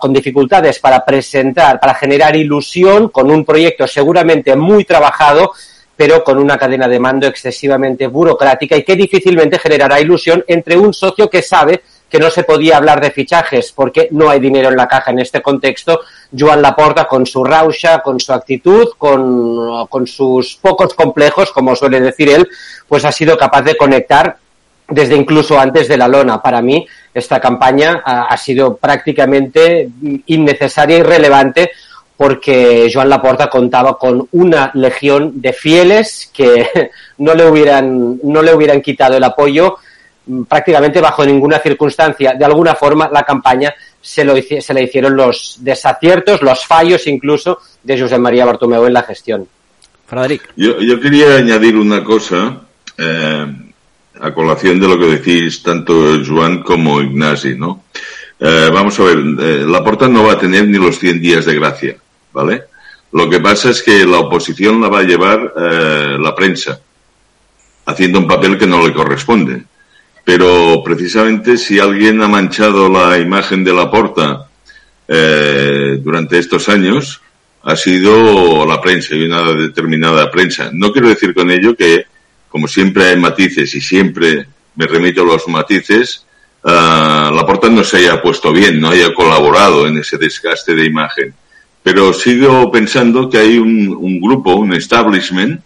con 0.00 0.10
dificultades 0.10 0.78
para 0.78 1.04
presentar, 1.04 1.78
para 1.78 1.92
generar 1.92 2.34
ilusión, 2.34 3.10
con 3.10 3.30
un 3.30 3.44
proyecto 3.44 3.86
seguramente 3.86 4.56
muy 4.56 4.86
trabajado, 4.86 5.52
pero 5.94 6.24
con 6.24 6.38
una 6.38 6.56
cadena 6.56 6.88
de 6.88 6.98
mando 6.98 7.26
excesivamente 7.26 8.06
burocrática 8.06 8.74
y 8.74 8.82
que 8.82 8.96
difícilmente 8.96 9.58
generará 9.58 10.00
ilusión 10.00 10.42
entre 10.48 10.78
un 10.78 10.94
socio 10.94 11.28
que 11.28 11.42
sabe 11.42 11.82
que 12.10 12.18
no 12.18 12.28
se 12.28 12.42
podía 12.42 12.76
hablar 12.76 13.00
de 13.00 13.12
fichajes 13.12 13.72
porque 13.72 14.08
no 14.10 14.28
hay 14.28 14.40
dinero 14.40 14.68
en 14.68 14.76
la 14.76 14.88
caja 14.88 15.12
en 15.12 15.20
este 15.20 15.40
contexto. 15.40 16.00
Joan 16.36 16.60
Laporta, 16.60 17.06
con 17.06 17.24
su 17.24 17.44
rausha, 17.44 18.00
con 18.00 18.18
su 18.18 18.32
actitud, 18.32 18.88
con, 18.98 19.86
con 19.86 20.06
sus 20.06 20.56
pocos 20.56 20.92
complejos, 20.94 21.52
como 21.52 21.76
suele 21.76 22.00
decir 22.00 22.28
él, 22.28 22.48
pues 22.88 23.04
ha 23.04 23.12
sido 23.12 23.38
capaz 23.38 23.62
de 23.62 23.76
conectar 23.76 24.36
desde 24.88 25.14
incluso 25.14 25.58
antes 25.58 25.86
de 25.86 25.96
la 25.96 26.08
lona. 26.08 26.42
Para 26.42 26.60
mí, 26.60 26.84
esta 27.14 27.40
campaña 27.40 28.02
ha, 28.04 28.36
sido 28.36 28.76
prácticamente 28.76 29.88
innecesaria 30.26 30.98
y 30.98 31.02
relevante 31.02 31.70
porque 32.16 32.90
Joan 32.92 33.08
Laporta 33.08 33.48
contaba 33.48 33.96
con 33.96 34.28
una 34.32 34.70
legión 34.74 35.40
de 35.40 35.52
fieles 35.52 36.30
que 36.34 36.90
no 37.18 37.34
le 37.34 37.46
hubieran, 37.46 38.18
no 38.22 38.42
le 38.42 38.52
hubieran 38.52 38.82
quitado 38.82 39.16
el 39.16 39.24
apoyo 39.24 39.78
prácticamente 40.48 41.00
bajo 41.00 41.24
ninguna 41.24 41.58
circunstancia. 41.58 42.34
De 42.34 42.44
alguna 42.44 42.74
forma, 42.74 43.08
la 43.12 43.22
campaña 43.22 43.74
se, 44.00 44.24
lo, 44.24 44.34
se 44.36 44.74
le 44.74 44.82
hicieron 44.82 45.16
los 45.16 45.56
desaciertos, 45.60 46.42
los 46.42 46.66
fallos 46.66 47.06
incluso 47.06 47.58
de 47.82 48.00
José 48.00 48.18
María 48.18 48.44
Bartomeu 48.44 48.86
en 48.86 48.92
la 48.92 49.02
gestión. 49.02 49.46
Frederic. 50.06 50.52
Yo, 50.56 50.80
yo 50.80 51.00
quería 51.00 51.36
añadir 51.36 51.76
una 51.76 52.02
cosa 52.02 52.62
eh, 52.98 53.46
a 54.20 54.34
colación 54.34 54.80
de 54.80 54.88
lo 54.88 54.98
que 54.98 55.06
decís 55.06 55.62
tanto 55.62 56.18
Joan 56.26 56.62
como 56.62 57.00
Ignasi, 57.00 57.54
¿no? 57.54 57.84
Eh, 58.38 58.70
vamos 58.72 58.98
a 58.98 59.04
ver, 59.04 59.18
eh, 59.18 59.64
la 59.66 59.84
porta 59.84 60.08
no 60.08 60.24
va 60.24 60.32
a 60.32 60.38
tener 60.38 60.66
ni 60.66 60.78
los 60.78 60.98
100 60.98 61.20
días 61.20 61.44
de 61.44 61.54
gracia, 61.54 61.96
¿vale? 62.32 62.64
Lo 63.12 63.28
que 63.28 63.40
pasa 63.40 63.70
es 63.70 63.82
que 63.82 64.06
la 64.06 64.18
oposición 64.18 64.80
la 64.80 64.88
va 64.88 65.00
a 65.00 65.04
llevar 65.04 65.52
eh, 65.56 66.16
la 66.18 66.34
prensa, 66.34 66.80
haciendo 67.86 68.18
un 68.18 68.26
papel 68.26 68.56
que 68.56 68.66
no 68.66 68.86
le 68.86 68.94
corresponde 68.94 69.64
pero 70.32 70.80
precisamente 70.84 71.58
si 71.58 71.80
alguien 71.80 72.22
ha 72.22 72.28
manchado 72.28 72.88
la 72.88 73.18
imagen 73.18 73.64
de 73.64 73.72
la 73.72 73.90
porta 73.90 74.46
eh, 75.08 75.98
durante 76.00 76.38
estos 76.38 76.68
años, 76.68 77.20
ha 77.64 77.74
sido 77.74 78.64
la 78.64 78.80
prensa 78.80 79.16
y 79.16 79.24
una 79.24 79.42
determinada 79.54 80.30
prensa. 80.30 80.70
No 80.72 80.92
quiero 80.92 81.08
decir 81.08 81.34
con 81.34 81.50
ello 81.50 81.74
que, 81.74 82.04
como 82.48 82.68
siempre 82.68 83.06
hay 83.06 83.16
matices 83.16 83.74
y 83.74 83.80
siempre 83.80 84.46
me 84.76 84.86
remito 84.86 85.22
a 85.22 85.24
los 85.24 85.48
matices, 85.48 86.24
uh, 86.62 87.34
la 87.34 87.44
porta 87.44 87.68
no 87.68 87.82
se 87.82 87.96
haya 87.96 88.22
puesto 88.22 88.52
bien, 88.52 88.80
no 88.80 88.90
haya 88.90 89.12
colaborado 89.12 89.88
en 89.88 89.98
ese 89.98 90.16
desgaste 90.16 90.76
de 90.76 90.86
imagen. 90.86 91.34
pero 91.82 92.12
sigo 92.12 92.70
pensando 92.70 93.28
que 93.28 93.38
hay 93.38 93.58
un, 93.58 94.20
grupo, 94.20 94.54
un 94.54 94.74
establishment, 94.74 95.60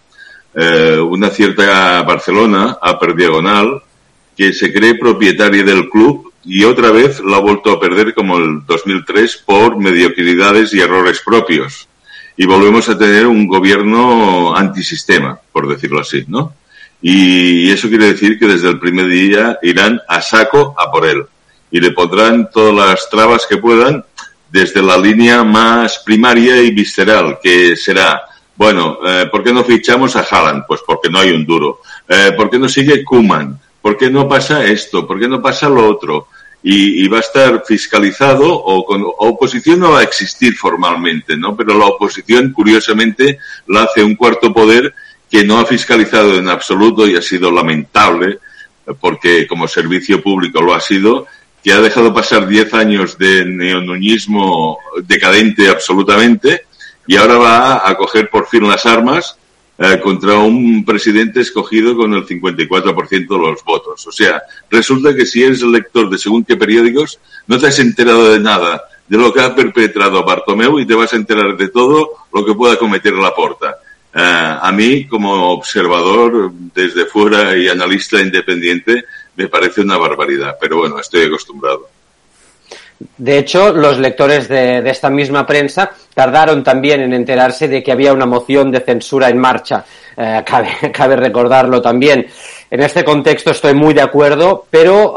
eh, 0.54 0.98
una 0.98 1.28
cierta 1.28 2.00
Barcelona, 2.02 2.78
per 2.98 3.14
Diagonal, 3.14 3.82
que 4.36 4.52
se 4.52 4.72
cree 4.72 4.94
propietaria 4.96 5.62
del 5.62 5.88
club 5.88 6.32
y 6.44 6.64
otra 6.64 6.90
vez 6.90 7.20
lo 7.20 7.34
ha 7.34 7.40
vuelto 7.40 7.72
a 7.72 7.80
perder 7.80 8.14
como 8.14 8.36
el 8.36 8.64
2003 8.66 9.42
por 9.46 9.78
mediocridades 9.78 10.74
y 10.74 10.80
errores 10.80 11.22
propios. 11.24 11.88
Y 12.36 12.46
volvemos 12.46 12.88
a 12.88 12.98
tener 12.98 13.26
un 13.26 13.46
gobierno 13.46 14.54
antisistema, 14.56 15.38
por 15.52 15.68
decirlo 15.68 16.00
así, 16.00 16.24
¿no? 16.26 16.52
Y 17.00 17.70
eso 17.70 17.88
quiere 17.88 18.06
decir 18.06 18.38
que 18.38 18.46
desde 18.46 18.68
el 18.68 18.78
primer 18.78 19.06
día 19.08 19.58
irán 19.62 20.00
a 20.08 20.20
saco 20.20 20.74
a 20.76 20.90
por 20.90 21.06
él. 21.06 21.24
Y 21.70 21.80
le 21.80 21.92
pondrán 21.92 22.50
todas 22.50 22.74
las 22.74 23.08
trabas 23.10 23.46
que 23.48 23.56
puedan 23.56 24.04
desde 24.50 24.82
la 24.82 24.96
línea 24.96 25.44
más 25.44 25.98
primaria 25.98 26.62
y 26.62 26.70
visceral, 26.70 27.38
que 27.42 27.76
será, 27.76 28.22
bueno, 28.56 28.98
eh, 29.04 29.26
¿por 29.30 29.42
qué 29.42 29.52
no 29.52 29.64
fichamos 29.64 30.14
a 30.16 30.20
Haaland? 30.20 30.64
Pues 30.66 30.80
porque 30.86 31.10
no 31.10 31.18
hay 31.18 31.30
un 31.30 31.44
duro. 31.44 31.80
Eh, 32.08 32.32
¿Por 32.36 32.48
qué 32.50 32.58
no 32.58 32.68
sigue 32.68 33.04
Kuman? 33.04 33.60
¿Por 33.84 33.98
qué 33.98 34.08
no 34.08 34.26
pasa 34.26 34.64
esto? 34.64 35.06
¿Por 35.06 35.20
qué 35.20 35.28
no 35.28 35.42
pasa 35.42 35.68
lo 35.68 35.86
otro? 35.86 36.28
Y, 36.62 37.06
va 37.06 37.18
a 37.18 37.20
estar 37.20 37.62
fiscalizado 37.66 38.50
o 38.50 38.82
con 38.82 39.04
oposición 39.04 39.80
no 39.80 39.90
va 39.90 40.00
a 40.00 40.04
existir 40.04 40.56
formalmente, 40.56 41.36
¿no? 41.36 41.54
Pero 41.54 41.78
la 41.78 41.84
oposición, 41.84 42.54
curiosamente, 42.54 43.38
la 43.66 43.82
hace 43.82 44.02
un 44.02 44.14
cuarto 44.14 44.54
poder 44.54 44.94
que 45.30 45.44
no 45.44 45.60
ha 45.60 45.66
fiscalizado 45.66 46.34
en 46.38 46.48
absoluto 46.48 47.06
y 47.06 47.14
ha 47.14 47.20
sido 47.20 47.50
lamentable, 47.50 48.38
porque 48.98 49.46
como 49.46 49.68
servicio 49.68 50.22
público 50.22 50.62
lo 50.62 50.72
ha 50.72 50.80
sido, 50.80 51.26
que 51.62 51.74
ha 51.74 51.82
dejado 51.82 52.14
pasar 52.14 52.48
diez 52.48 52.72
años 52.72 53.18
de 53.18 53.44
neonuñismo 53.44 54.78
decadente 55.02 55.68
absolutamente 55.68 56.62
y 57.06 57.16
ahora 57.16 57.36
va 57.36 57.86
a 57.86 57.94
coger 57.98 58.30
por 58.30 58.46
fin 58.46 58.66
las 58.66 58.86
armas 58.86 59.36
eh, 59.78 60.00
contra 60.00 60.38
un 60.38 60.84
presidente 60.84 61.40
escogido 61.40 61.96
con 61.96 62.14
el 62.14 62.26
54% 62.26 63.10
de 63.10 63.38
los 63.38 63.64
votos. 63.64 64.06
O 64.06 64.12
sea, 64.12 64.42
resulta 64.70 65.14
que 65.14 65.26
si 65.26 65.42
eres 65.42 65.62
lector 65.62 66.08
de 66.08 66.18
según 66.18 66.44
qué 66.44 66.56
periódicos, 66.56 67.18
no 67.46 67.58
te 67.58 67.66
has 67.66 67.78
enterado 67.78 68.32
de 68.32 68.40
nada 68.40 68.84
de 69.06 69.18
lo 69.18 69.32
que 69.32 69.40
ha 69.40 69.54
perpetrado 69.54 70.24
Bartomeu 70.24 70.78
y 70.78 70.86
te 70.86 70.94
vas 70.94 71.12
a 71.12 71.16
enterar 71.16 71.56
de 71.56 71.68
todo 71.68 72.10
lo 72.32 72.44
que 72.44 72.54
pueda 72.54 72.78
cometer 72.78 73.12
la 73.14 73.34
porta. 73.34 73.76
Eh, 74.14 74.58
a 74.62 74.70
mí, 74.72 75.06
como 75.06 75.50
observador 75.50 76.52
desde 76.74 77.06
fuera 77.06 77.56
y 77.56 77.68
analista 77.68 78.20
independiente, 78.20 79.04
me 79.36 79.48
parece 79.48 79.80
una 79.80 79.98
barbaridad, 79.98 80.56
pero 80.60 80.78
bueno, 80.78 80.98
estoy 81.00 81.22
acostumbrado. 81.22 81.88
De 82.98 83.38
hecho, 83.38 83.72
los 83.72 83.98
lectores 83.98 84.48
de, 84.48 84.78
esta 84.88 85.10
misma 85.10 85.46
prensa 85.46 85.90
tardaron 86.14 86.62
también 86.62 87.00
en 87.00 87.12
enterarse 87.12 87.68
de 87.68 87.82
que 87.82 87.92
había 87.92 88.12
una 88.12 88.26
moción 88.26 88.70
de 88.70 88.80
censura 88.80 89.28
en 89.28 89.38
marcha. 89.38 89.84
Eh, 90.16 90.42
cabe, 90.92 91.16
recordarlo 91.16 91.82
también. 91.82 92.26
En 92.70 92.80
este 92.80 93.04
contexto 93.04 93.50
estoy 93.50 93.74
muy 93.74 93.94
de 93.94 94.00
acuerdo, 94.00 94.66
pero 94.70 95.14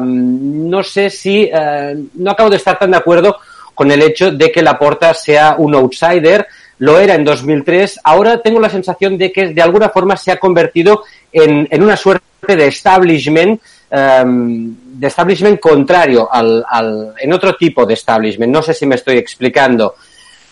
no 0.00 0.82
sé 0.82 1.10
si 1.10 1.50
eh, 1.52 1.96
no 2.14 2.30
acabo 2.30 2.50
de 2.50 2.56
estar 2.56 2.78
tan 2.78 2.90
de 2.90 2.98
acuerdo 2.98 3.36
con 3.74 3.90
el 3.90 4.02
hecho 4.02 4.30
de 4.30 4.50
que 4.50 4.62
Laporta 4.62 5.12
sea 5.12 5.56
un 5.58 5.74
outsider. 5.74 6.46
Lo 6.78 6.98
era 6.98 7.14
en 7.14 7.24
2003. 7.24 8.00
Ahora 8.04 8.40
tengo 8.40 8.60
la 8.60 8.70
sensación 8.70 9.16
de 9.16 9.32
que 9.32 9.48
de 9.48 9.62
alguna 9.62 9.88
forma 9.88 10.16
se 10.16 10.32
ha 10.32 10.38
convertido 10.38 11.04
en 11.32 11.82
una 11.82 11.96
suerte 11.96 12.56
de 12.56 12.66
establishment 12.66 13.60
Em, 13.88 14.74
de 14.98 15.06
establishment 15.06 15.60
contrario 15.60 16.28
al, 16.32 16.64
al, 16.68 17.14
en 17.18 17.32
otro 17.32 17.54
tipo 17.54 17.86
de 17.86 17.94
establishment. 17.94 18.52
No 18.52 18.62
sé 18.62 18.74
si 18.74 18.86
me 18.86 18.96
estoy 18.96 19.18
explicando. 19.18 19.94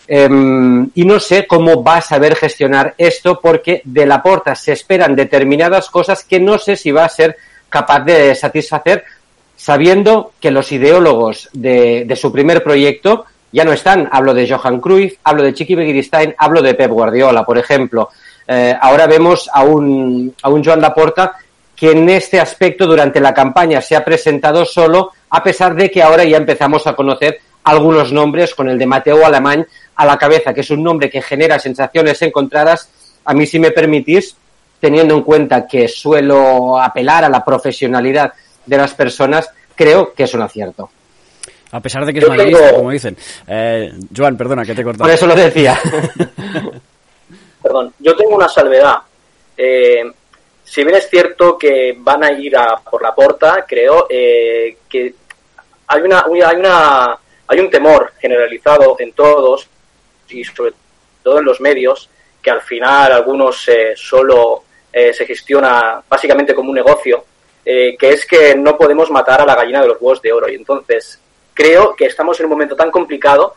Em, 0.07 0.89
y 0.95 1.05
no 1.05 1.19
sé 1.19 1.47
cómo 1.47 1.83
va 1.83 1.97
a 1.97 2.03
saber 2.03 2.37
gestionar 2.37 2.95
esto 2.99 3.41
porque 3.41 3.81
de 3.85 4.07
la 4.07 4.23
porta 4.23 4.55
se 4.55 4.73
esperan 4.73 5.17
determinadas 5.17 5.89
cosas 5.89 6.25
que 6.25 6.39
no 6.39 6.59
sé 6.59 6.77
si 6.77 6.93
va 6.93 7.07
a 7.07 7.09
ser 7.09 7.37
capaz 7.71 8.01
de 8.01 8.35
satisfacer 8.35 9.05
sabiendo 9.57 10.33
que 10.39 10.51
los 10.51 10.71
ideólogos 10.73 11.49
de, 11.55 12.05
de 12.07 12.17
su 12.17 12.31
primer 12.31 12.63
proyecto 12.63 13.25
ya 13.51 13.65
no 13.65 13.73
están. 13.73 14.09
Hablo 14.13 14.35
de 14.35 14.49
Johan 14.49 14.81
Cruyff, 14.81 15.15
hablo 15.25 15.43
de 15.43 15.55
Chiqui 15.55 15.75
Begiristain, 15.75 16.35
hablo 16.37 16.61
de 16.61 16.75
Pep 16.75 16.91
Guardiola, 16.91 17.45
por 17.45 17.57
ejemplo. 17.57 18.11
Eh, 18.47 18.77
ahora 18.79 19.07
vemos 19.07 19.49
a 19.53 19.63
un, 19.63 20.35
a 20.43 20.51
un 20.51 20.63
Joan 20.63 20.81
Laporta 20.81 21.37
que 21.85 21.91
en 21.91 22.09
este 22.09 22.41
aspecto 22.41 22.87
durante 22.87 23.21
la 23.21 23.35
campaña 23.35 23.83
se 23.83 23.95
ha 23.95 24.03
presentado 24.03 24.65
solo, 24.65 25.11
a 25.29 25.43
pesar 25.43 25.75
de 25.75 25.91
que 25.91 26.03
ahora 26.03 26.25
ya 26.25 26.39
empezamos 26.39 26.87
a 26.87 26.97
conocer 26.97 27.41
algunos 27.63 28.11
nombres 28.11 28.55
con 28.55 28.71
el 28.71 28.79
de 28.79 28.87
Mateo 28.87 29.27
Alemán 29.27 29.67
a 29.95 30.07
la 30.07 30.17
cabeza, 30.17 30.55
que 30.55 30.63
es 30.63 30.71
un 30.71 30.83
nombre 30.83 31.11
que 31.11 31.21
genera 31.21 31.59
sensaciones 31.59 32.23
encontradas. 32.23 32.89
A 33.27 33.35
mí, 33.35 33.45
si 33.45 33.59
me 33.59 33.71
permitís, 33.71 34.35
teniendo 34.81 35.15
en 35.15 35.25
cuenta 35.25 35.67
que 35.67 35.87
suelo 35.87 36.81
apelar 36.81 37.23
a 37.23 37.29
la 37.29 37.45
profesionalidad 37.45 38.33
de 38.65 38.79
las 38.79 38.95
personas, 38.95 39.51
creo 39.75 40.15
que 40.15 40.23
es 40.23 40.33
un 40.33 40.41
acierto. 40.41 40.89
A 41.71 41.81
pesar 41.81 42.07
de 42.07 42.15
que 42.15 42.21
es 42.21 42.29
madridista, 42.29 42.77
como 42.77 42.93
dicen. 42.93 43.15
Eh, 43.47 43.93
Joan, 44.17 44.39
perdona, 44.39 44.65
que 44.65 44.75
te 44.75 44.81
he 44.81 44.85
cortado. 44.85 45.05
Por 45.05 45.15
eso 45.15 45.27
lo 45.27 45.35
decía. 45.35 45.79
Perdón, 47.63 47.93
yo 47.99 48.17
tengo 48.17 48.37
una 48.37 48.49
salvedad. 48.49 48.97
Eh, 49.55 50.03
si 50.65 50.83
bien 50.83 50.97
es 50.97 51.09
cierto 51.09 51.59
que 51.59 51.95
van 51.99 52.25
a 52.25 52.33
ir 52.33 52.57
a 52.57 52.77
por 52.77 53.03
la 53.03 53.15
porta, 53.15 53.65
creo 53.69 54.07
eh, 54.09 54.79
que 54.89 55.15
hay 55.87 56.03
una, 56.03 56.25
hay 56.25 56.57
una 56.57 57.19
hay 57.47 57.61
un 57.61 57.71
temor 57.71 58.13
generalizado 58.19 58.97
en 58.99 59.13
todos 59.13 59.69
y 60.29 60.43
sobre 60.43 60.73
todo 61.23 61.39
en 61.39 61.45
los 61.45 61.61
medios 61.61 62.09
que 62.43 62.51
al 62.51 62.63
final 62.63 63.13
algunos 63.13 63.69
eh, 63.69 63.93
solo 63.95 64.65
eh, 64.91 65.13
se 65.13 65.27
gestiona 65.27 66.03
básicamente 66.09 66.55
como 66.55 66.71
un 66.71 66.77
negocio, 66.77 67.25
que 67.65 67.97
es 68.01 68.27
que 68.27 68.55
no 68.55 68.77
podemos 68.77 69.11
matar 69.11 69.41
a 69.41 69.47
la 69.47 69.55
gallina 69.55 69.81
de 69.81 69.89
los 69.89 69.97
huevos 69.99 70.21
de 70.21 70.33
oro. 70.33 70.51
Y 70.51 70.55
entonces 70.55 71.19
creo 71.55 71.95
que 71.97 72.07
estamos 72.07 72.39
en 72.39 72.47
un 72.47 72.51
momento 72.53 72.77
tan 72.77 72.91
complicado 72.91 73.55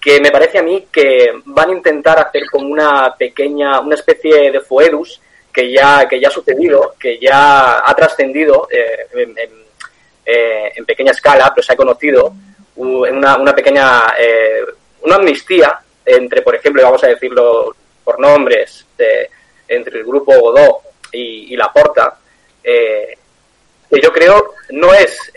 que 0.00 0.18
me 0.18 0.30
parece 0.30 0.58
a 0.58 0.62
mí 0.62 0.86
que 0.90 1.30
van 1.44 1.68
a 1.68 1.74
intentar 1.74 2.18
hacer 2.18 2.46
como 2.50 2.68
una 2.68 3.14
pequeña, 3.16 3.80
una 3.80 3.96
especie 3.96 4.50
de 4.50 4.60
foedus 4.60 5.20
que 5.52 5.70
ya, 5.70 6.06
que 6.08 6.20
ya 6.20 6.28
ha 6.28 6.32
sucedido, 6.32 6.94
que 6.98 7.18
ya 7.18 7.78
ha 7.88 7.94
trascendido 7.94 8.68
eh, 8.70 9.06
eh, 10.24 10.72
en, 10.76 10.84
pequeña 10.84 11.12
escala, 11.12 11.52
pero 11.54 11.64
se 11.64 11.72
ha 11.72 11.76
conocido 11.76 12.32
una, 12.76 13.36
una 13.36 13.54
pequeña 13.54 14.14
eh, 14.18 14.64
una 15.02 15.16
amnistía 15.16 15.80
entre, 16.04 16.42
por 16.42 16.54
ejemplo, 16.54 16.82
vamos 16.82 17.02
a 17.04 17.08
decirlo 17.08 17.74
por 18.04 18.18
nombres, 18.20 18.86
entre 19.68 19.98
el 19.98 20.04
grupo 20.04 20.38
Godó 20.38 20.80
y, 21.12 21.56
la 21.56 21.72
Porta, 21.72 22.18
que 22.62 24.00
yo 24.00 24.12
creo 24.12 24.54
no 24.70 24.92
es, 24.92 25.32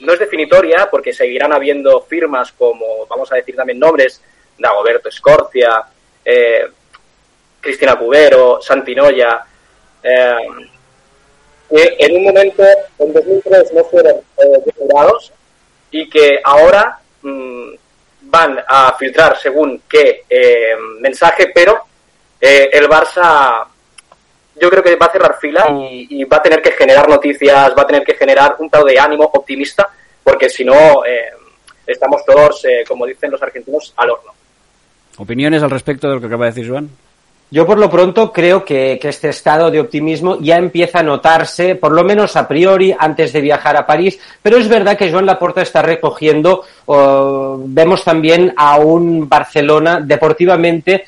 no 0.00 0.12
es 0.12 0.18
definitoria 0.18 0.88
porque 0.90 1.12
seguirán 1.12 1.52
habiendo 1.52 2.00
firmas 2.02 2.52
como, 2.52 3.06
vamos 3.06 3.30
a 3.32 3.36
decir 3.36 3.54
también 3.54 3.78
nombres, 3.78 4.22
Dagoberto 4.58 5.08
Escorcia, 5.08 5.84
Cristina 7.66 7.96
Cubero, 7.96 8.60
Santinoya, 8.62 9.44
eh, 10.02 10.36
que 11.68 11.96
en 11.98 12.16
un 12.16 12.24
momento, 12.24 12.62
en 12.98 13.12
2003, 13.12 13.72
no 13.74 13.84
fueron 13.84 14.14
eh, 14.38 14.72
y 15.90 16.08
que 16.08 16.40
ahora 16.44 16.98
mm, 17.22 17.70
van 18.22 18.58
a 18.66 18.94
filtrar 18.98 19.36
según 19.36 19.82
qué 19.88 20.24
eh, 20.28 20.76
mensaje, 21.00 21.50
pero 21.54 21.78
eh, 22.40 22.70
el 22.72 22.88
Barça 22.88 23.66
yo 24.60 24.70
creo 24.70 24.82
que 24.82 24.96
va 24.96 25.06
a 25.06 25.12
cerrar 25.12 25.38
fila 25.38 25.66
y, 25.90 26.24
va 26.24 26.38
a 26.38 26.42
tener 26.42 26.62
que 26.62 26.72
generar 26.72 27.08
noticias, 27.08 27.74
va 27.76 27.82
a 27.82 27.86
tener 27.86 28.04
que 28.04 28.14
generar 28.14 28.56
un 28.58 28.66
estado 28.66 28.86
de 28.86 28.98
ánimo 28.98 29.24
optimista, 29.24 29.88
porque 30.24 30.48
si 30.48 30.64
no, 30.64 31.02
estamos 31.86 32.24
todos, 32.24 32.64
como 32.88 33.04
dicen 33.04 33.30
los 33.30 33.42
argentinos, 33.42 33.92
al 33.96 34.10
horno. 34.10 34.32
¿Opiniones 35.18 35.62
al 35.62 35.70
respecto 35.70 36.08
de 36.08 36.14
lo 36.14 36.20
que 36.20 36.26
acaba 36.26 36.46
de 36.46 36.52
decir 36.52 36.70
Joan? 36.70 36.88
Yo 37.48 37.64
por 37.64 37.78
lo 37.78 37.88
pronto 37.88 38.32
creo 38.32 38.64
que, 38.64 38.98
este 39.00 39.28
estado 39.28 39.70
de 39.70 39.78
optimismo 39.78 40.38
ya 40.40 40.56
empieza 40.56 40.98
a 40.98 41.02
notarse, 41.04 41.76
por 41.76 41.92
lo 41.92 42.02
menos 42.02 42.34
a 42.34 42.48
priori, 42.48 42.94
antes 42.98 43.32
de 43.32 43.40
viajar 43.40 43.76
a 43.76 43.86
París, 43.86 44.18
pero 44.42 44.56
es 44.56 44.68
verdad 44.68 44.98
que 44.98 45.12
Joan 45.12 45.26
Laporta 45.26 45.62
está 45.62 45.80
recogiendo, 45.80 46.64
vemos 47.66 48.02
también 48.02 48.52
a 48.56 48.78
un 48.78 49.28
Barcelona 49.28 50.00
deportivamente 50.00 51.04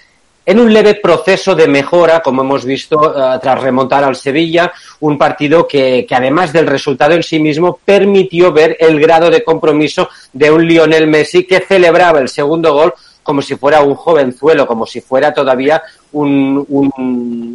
en 0.47 0.61
un 0.61 0.73
leve 0.73 0.95
proceso 0.95 1.55
de 1.55 1.69
mejora, 1.69 2.21
como 2.21 2.41
hemos 2.41 2.65
visto 2.65 3.15
eh, 3.15 3.39
tras 3.43 3.61
remontar 3.61 4.03
al 4.03 4.17
Sevilla, 4.17 4.73
un 5.01 5.19
partido 5.19 5.69
que, 5.69 6.07
que, 6.09 6.15
además 6.15 6.55
del 6.55 6.67
resultado 6.67 7.13
en 7.13 7.23
sí 7.23 7.39
mismo 7.39 7.79
permitió 7.85 8.51
ver 8.51 8.75
el 8.81 8.99
grado 8.99 9.29
de 9.29 9.45
compromiso 9.45 10.09
de 10.33 10.51
un 10.51 10.67
Lionel 10.67 11.07
Messi 11.07 11.45
que 11.45 11.61
celebraba 11.61 12.21
el 12.21 12.31
segundo 12.31 12.73
gol 12.73 12.95
como 13.29 13.43
si 13.43 13.57
fuera 13.57 13.83
un 13.83 13.95
jovenzuelo, 13.95 14.67
como 14.67 14.87
si 14.87 15.03
fuera 15.03 15.35
todavía 15.35 15.83
un, 16.13 16.65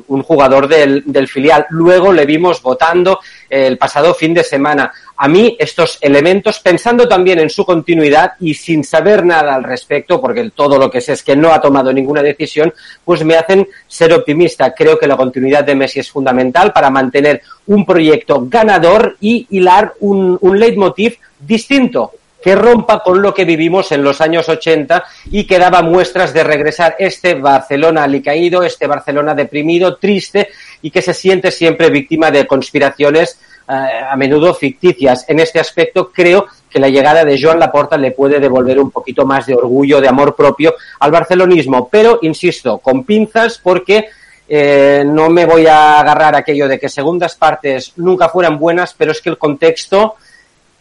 un, 0.08 0.22
jugador 0.22 0.68
del, 0.68 1.28
filial. 1.28 1.66
Luego 1.72 2.14
le 2.14 2.28
vimos 2.28 2.62
votando 2.62 3.20
el 3.50 3.76
pasado 3.80 4.14
fin 4.14 4.36
de 4.36 4.44
semana. 4.44 4.94
A 5.18 5.28
mí 5.28 5.58
estos 5.58 5.98
elementos, 6.00 6.60
pensando 6.60 7.08
también 7.08 7.40
en 7.40 7.50
su 7.50 7.66
continuidad 7.66 8.34
y 8.40 8.54
sin 8.54 8.84
saber 8.84 9.26
nada 9.26 9.56
al 9.56 9.64
respecto, 9.64 10.22
porque 10.22 10.52
todo 10.52 10.78
lo 10.78 10.92
que 10.92 11.02
sé 11.02 11.14
es 11.14 11.24
que 11.24 11.36
no 11.36 11.52
ha 11.52 11.60
tomado 11.60 11.92
ninguna 11.92 12.22
decisión, 12.22 12.72
pues 13.04 13.26
me 13.26 13.36
hacen 13.36 13.68
ser 13.88 14.14
optimista. 14.14 14.76
Creo 14.76 15.00
que 15.00 15.08
la 15.08 15.18
continuidad 15.18 15.64
de 15.64 15.74
Messi 15.74 16.02
es 16.02 16.12
fundamental 16.12 16.72
para 16.72 16.92
mantener 16.92 17.42
un 17.66 17.84
proyecto 17.84 18.46
ganador 18.48 19.18
y 19.20 19.48
hilar 19.50 19.96
un, 20.02 20.38
un 20.40 20.60
leitmotiv 20.60 21.18
distinto 21.40 22.12
que 22.44 22.56
rompa 22.56 23.00
con 23.00 23.22
lo 23.22 23.34
que 23.34 23.46
vivimos 23.46 23.92
en 23.92 24.04
los 24.04 24.20
años 24.20 24.50
80 24.50 25.04
y 25.32 25.46
que 25.46 25.60
daba 25.60 25.82
muestras 25.82 26.34
de 26.34 26.44
regresar 26.44 26.96
este 27.00 27.36
Barcelona 27.36 28.04
alicaído, 28.04 28.64
este 28.64 28.86
Barcelona 28.86 29.34
deprimido, 29.34 29.96
triste 29.96 30.50
y 30.82 30.92
que 30.92 31.02
se 31.02 31.14
siente 31.14 31.52
siempre 31.52 31.90
víctima 31.90 32.32
de 32.32 32.46
conspiraciones 32.46 33.40
eh, 33.68 33.74
a 33.74 34.16
menudo 34.18 34.54
ficticias. 34.54 35.26
En 35.30 35.40
este 35.40 35.60
aspecto 35.60 36.12
creo 36.12 36.48
que 36.70 36.80
la 36.80 36.90
llegada 36.90 37.24
de 37.24 37.42
Joan 37.42 37.60
Laporta 37.60 37.96
le 37.98 38.12
puede 38.12 38.40
devolver 38.40 38.78
un 38.78 38.92
poquito 38.92 39.26
más 39.26 39.46
de 39.46 39.56
orgullo, 39.56 40.02
de 40.02 40.10
amor 40.10 40.36
propio 40.36 40.76
al 41.00 41.12
barcelonismo, 41.12 41.88
pero 41.88 42.20
insisto, 42.24 42.80
con 42.80 43.06
pinzas 43.06 43.60
porque 43.64 44.08
eh, 44.50 45.04
no 45.06 45.30
me 45.30 45.46
voy 45.46 45.66
a 45.68 46.00
agarrar 46.02 46.36
aquello 46.36 46.68
de 46.68 46.78
que 46.78 46.90
segundas 46.90 47.36
partes 47.36 47.94
nunca 47.96 48.28
fueran 48.28 48.60
buenas, 48.60 48.94
pero 48.98 49.14
es 49.14 49.22
que 49.22 49.30
el 49.30 49.38
contexto 49.38 50.16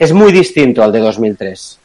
es 0.03 0.13
muy 0.13 0.33
distinto 0.33 0.83
al 0.83 0.91
de 0.91 0.99
2003. 0.99 1.79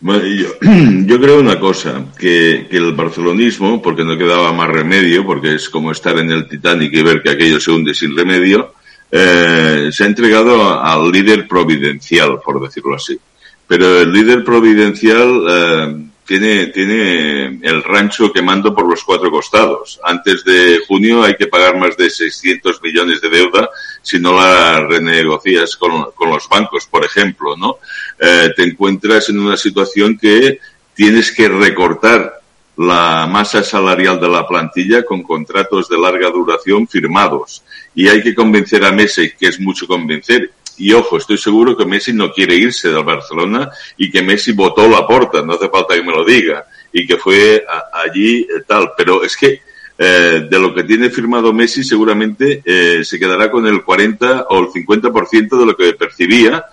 Bueno, 0.00 0.24
yo, 1.06 1.20
creo 1.20 1.38
una 1.38 1.60
cosa, 1.60 2.06
que, 2.18 2.66
que, 2.70 2.76
el 2.78 2.94
barcelonismo, 2.94 3.82
porque 3.82 4.04
no 4.04 4.16
quedaba 4.16 4.52
más 4.52 4.70
remedio, 4.70 5.26
porque 5.26 5.56
es 5.56 5.68
como 5.68 5.92
estar 5.92 6.18
en 6.18 6.30
el 6.30 6.48
Titanic 6.48 6.94
y 6.94 7.02
ver 7.02 7.22
que 7.22 7.30
aquello 7.30 7.60
se 7.60 7.70
hunde 7.70 7.92
sin 7.92 8.16
remedio, 8.16 8.72
eh, 9.10 9.90
se 9.92 10.04
ha 10.04 10.06
entregado 10.06 10.80
al 10.80 11.12
líder 11.12 11.46
providencial, 11.46 12.40
por 12.42 12.62
decirlo 12.62 12.96
así. 12.96 13.18
Pero 13.66 14.00
el 14.00 14.10
líder 14.10 14.42
providencial 14.42 15.44
eh, 15.50 15.96
tiene, 16.26 16.66
tiene 16.66 17.58
el 17.62 17.82
rancho 17.82 18.32
quemando 18.32 18.74
por 18.74 18.88
los 18.88 19.02
cuatro 19.04 19.30
costados. 19.30 20.00
Antes 20.04 20.44
de 20.44 20.80
junio 20.86 21.22
hay 21.22 21.34
que 21.36 21.48
pagar 21.48 21.76
más 21.76 21.96
de 21.96 22.10
600 22.10 22.80
millones 22.82 23.20
de 23.20 23.28
deuda 23.28 23.68
si 24.00 24.18
no 24.18 24.32
la 24.32 24.80
renegocias 24.80 25.76
con, 25.76 26.12
con 26.12 26.30
los 26.30 26.48
bancos, 26.48 26.86
por 26.86 27.04
ejemplo, 27.04 27.56
¿no? 27.56 27.78
Eh, 28.18 28.50
te 28.56 28.62
encuentras 28.62 29.28
en 29.28 29.40
una 29.40 29.56
situación 29.56 30.16
que 30.16 30.60
tienes 30.94 31.32
que 31.32 31.48
recortar 31.48 32.40
la 32.76 33.26
masa 33.26 33.62
salarial 33.62 34.18
de 34.18 34.28
la 34.28 34.46
plantilla 34.46 35.04
con 35.04 35.22
contratos 35.22 35.88
de 35.88 35.98
larga 35.98 36.30
duración 36.30 36.88
firmados. 36.88 37.62
Y 37.94 38.08
hay 38.08 38.22
que 38.22 38.34
convencer 38.34 38.84
a 38.84 38.92
Messi, 38.92 39.32
que 39.38 39.48
es 39.48 39.60
mucho 39.60 39.86
convencer, 39.86 40.50
y 40.78 40.92
ojo, 40.92 41.16
estoy 41.16 41.38
seguro 41.38 41.76
que 41.76 41.84
Messi 41.84 42.12
no 42.12 42.32
quiere 42.32 42.56
irse 42.56 42.88
del 42.88 43.04
Barcelona 43.04 43.70
y 43.96 44.10
que 44.10 44.22
Messi 44.22 44.52
votó 44.52 44.88
la 44.88 45.06
puerta, 45.06 45.42
no 45.42 45.54
hace 45.54 45.68
falta 45.68 45.94
que 45.94 46.02
me 46.02 46.12
lo 46.12 46.24
diga, 46.24 46.64
y 46.92 47.06
que 47.06 47.16
fue 47.16 47.64
allí 47.92 48.40
eh, 48.40 48.62
tal. 48.66 48.92
Pero 48.96 49.22
es 49.22 49.36
que 49.36 49.60
eh, 49.98 50.46
de 50.50 50.58
lo 50.58 50.74
que 50.74 50.84
tiene 50.84 51.10
firmado 51.10 51.52
Messi 51.52 51.84
seguramente 51.84 52.62
eh, 52.64 53.04
se 53.04 53.18
quedará 53.18 53.50
con 53.50 53.66
el 53.66 53.82
40 53.84 54.46
o 54.48 54.60
el 54.60 54.66
50% 54.68 55.58
de 55.58 55.66
lo 55.66 55.76
que 55.76 55.92
percibía 55.92 56.64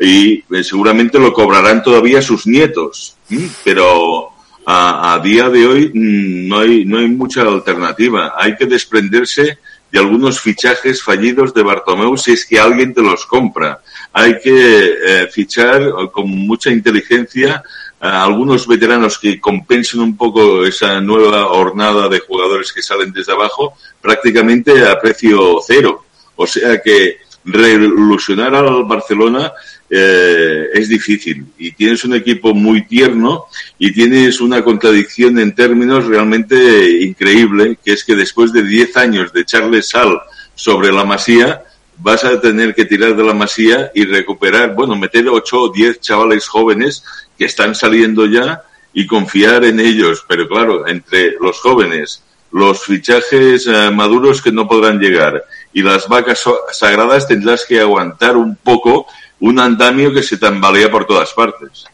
y 0.00 0.44
seguramente 0.62 1.18
lo 1.18 1.32
cobrarán 1.32 1.82
todavía 1.82 2.22
sus 2.22 2.46
nietos. 2.46 3.16
Pero 3.64 4.30
a, 4.64 5.14
a, 5.14 5.18
día 5.18 5.48
de 5.48 5.66
hoy 5.66 5.90
mm, 5.92 6.48
no 6.48 6.60
hay, 6.60 6.84
no 6.84 6.98
hay 6.98 7.08
mucha 7.08 7.42
alternativa. 7.42 8.34
Hay 8.36 8.56
que 8.56 8.66
desprenderse 8.66 9.58
de 9.90 9.98
algunos 9.98 10.40
fichajes 10.40 11.02
fallidos 11.02 11.54
de 11.54 11.62
Bartomeu 11.62 12.16
si 12.16 12.32
es 12.32 12.44
que 12.44 12.58
alguien 12.58 12.92
te 12.92 13.02
los 13.02 13.26
compra. 13.26 13.80
Hay 14.12 14.38
que 14.38 14.96
eh, 15.04 15.28
fichar 15.30 15.92
con 16.12 16.28
mucha 16.28 16.70
inteligencia 16.70 17.62
a 18.00 18.22
algunos 18.22 18.66
veteranos 18.66 19.18
que 19.18 19.40
compensen 19.40 20.00
un 20.00 20.16
poco 20.16 20.64
esa 20.64 21.00
nueva 21.00 21.48
hornada 21.48 22.08
de 22.08 22.20
jugadores 22.20 22.72
que 22.72 22.82
salen 22.82 23.12
desde 23.12 23.32
abajo 23.32 23.74
prácticamente 24.00 24.86
a 24.86 24.98
precio 25.00 25.58
cero. 25.66 26.04
O 26.36 26.46
sea 26.46 26.80
que 26.80 27.18
revolucionar 27.44 28.54
al 28.54 28.84
Barcelona 28.84 29.52
eh, 29.90 30.68
es 30.74 30.88
difícil 30.88 31.46
y 31.56 31.72
tienes 31.72 32.04
un 32.04 32.14
equipo 32.14 32.52
muy 32.54 32.86
tierno 32.86 33.46
y 33.78 33.92
tienes 33.92 34.40
una 34.40 34.62
contradicción 34.62 35.38
en 35.38 35.54
términos 35.54 36.06
realmente 36.06 37.00
increíble, 37.00 37.78
que 37.82 37.92
es 37.92 38.04
que 38.04 38.14
después 38.14 38.52
de 38.52 38.62
10 38.62 38.96
años 38.98 39.32
de 39.32 39.40
echarle 39.40 39.82
sal 39.82 40.20
sobre 40.54 40.92
la 40.92 41.04
masía, 41.04 41.62
vas 41.98 42.24
a 42.24 42.40
tener 42.40 42.74
que 42.74 42.84
tirar 42.84 43.16
de 43.16 43.24
la 43.24 43.34
masía 43.34 43.90
y 43.94 44.04
recuperar, 44.04 44.74
bueno, 44.74 44.96
meter 44.96 45.28
8 45.28 45.60
o 45.60 45.68
10 45.70 46.00
chavales 46.00 46.46
jóvenes 46.46 47.02
que 47.36 47.46
están 47.46 47.74
saliendo 47.74 48.26
ya 48.26 48.62
y 48.92 49.06
confiar 49.06 49.64
en 49.64 49.80
ellos. 49.80 50.24
Pero 50.28 50.48
claro, 50.48 50.86
entre 50.86 51.36
los 51.40 51.58
jóvenes, 51.60 52.22
los 52.52 52.84
fichajes 52.84 53.66
eh, 53.66 53.90
maduros 53.90 54.42
que 54.42 54.52
no 54.52 54.68
podrán 54.68 54.98
llegar 54.98 55.44
y 55.72 55.82
las 55.82 56.08
vacas 56.08 56.42
sagradas 56.72 57.28
tendrás 57.28 57.64
que 57.66 57.80
aguantar 57.80 58.36
un 58.36 58.56
poco 58.56 59.06
un 59.40 59.58
andamio 59.58 60.12
que 60.12 60.22
se 60.22 60.38
tambalea 60.38 60.90
por 60.90 61.06
todas 61.06 61.32
partes. 61.32 61.86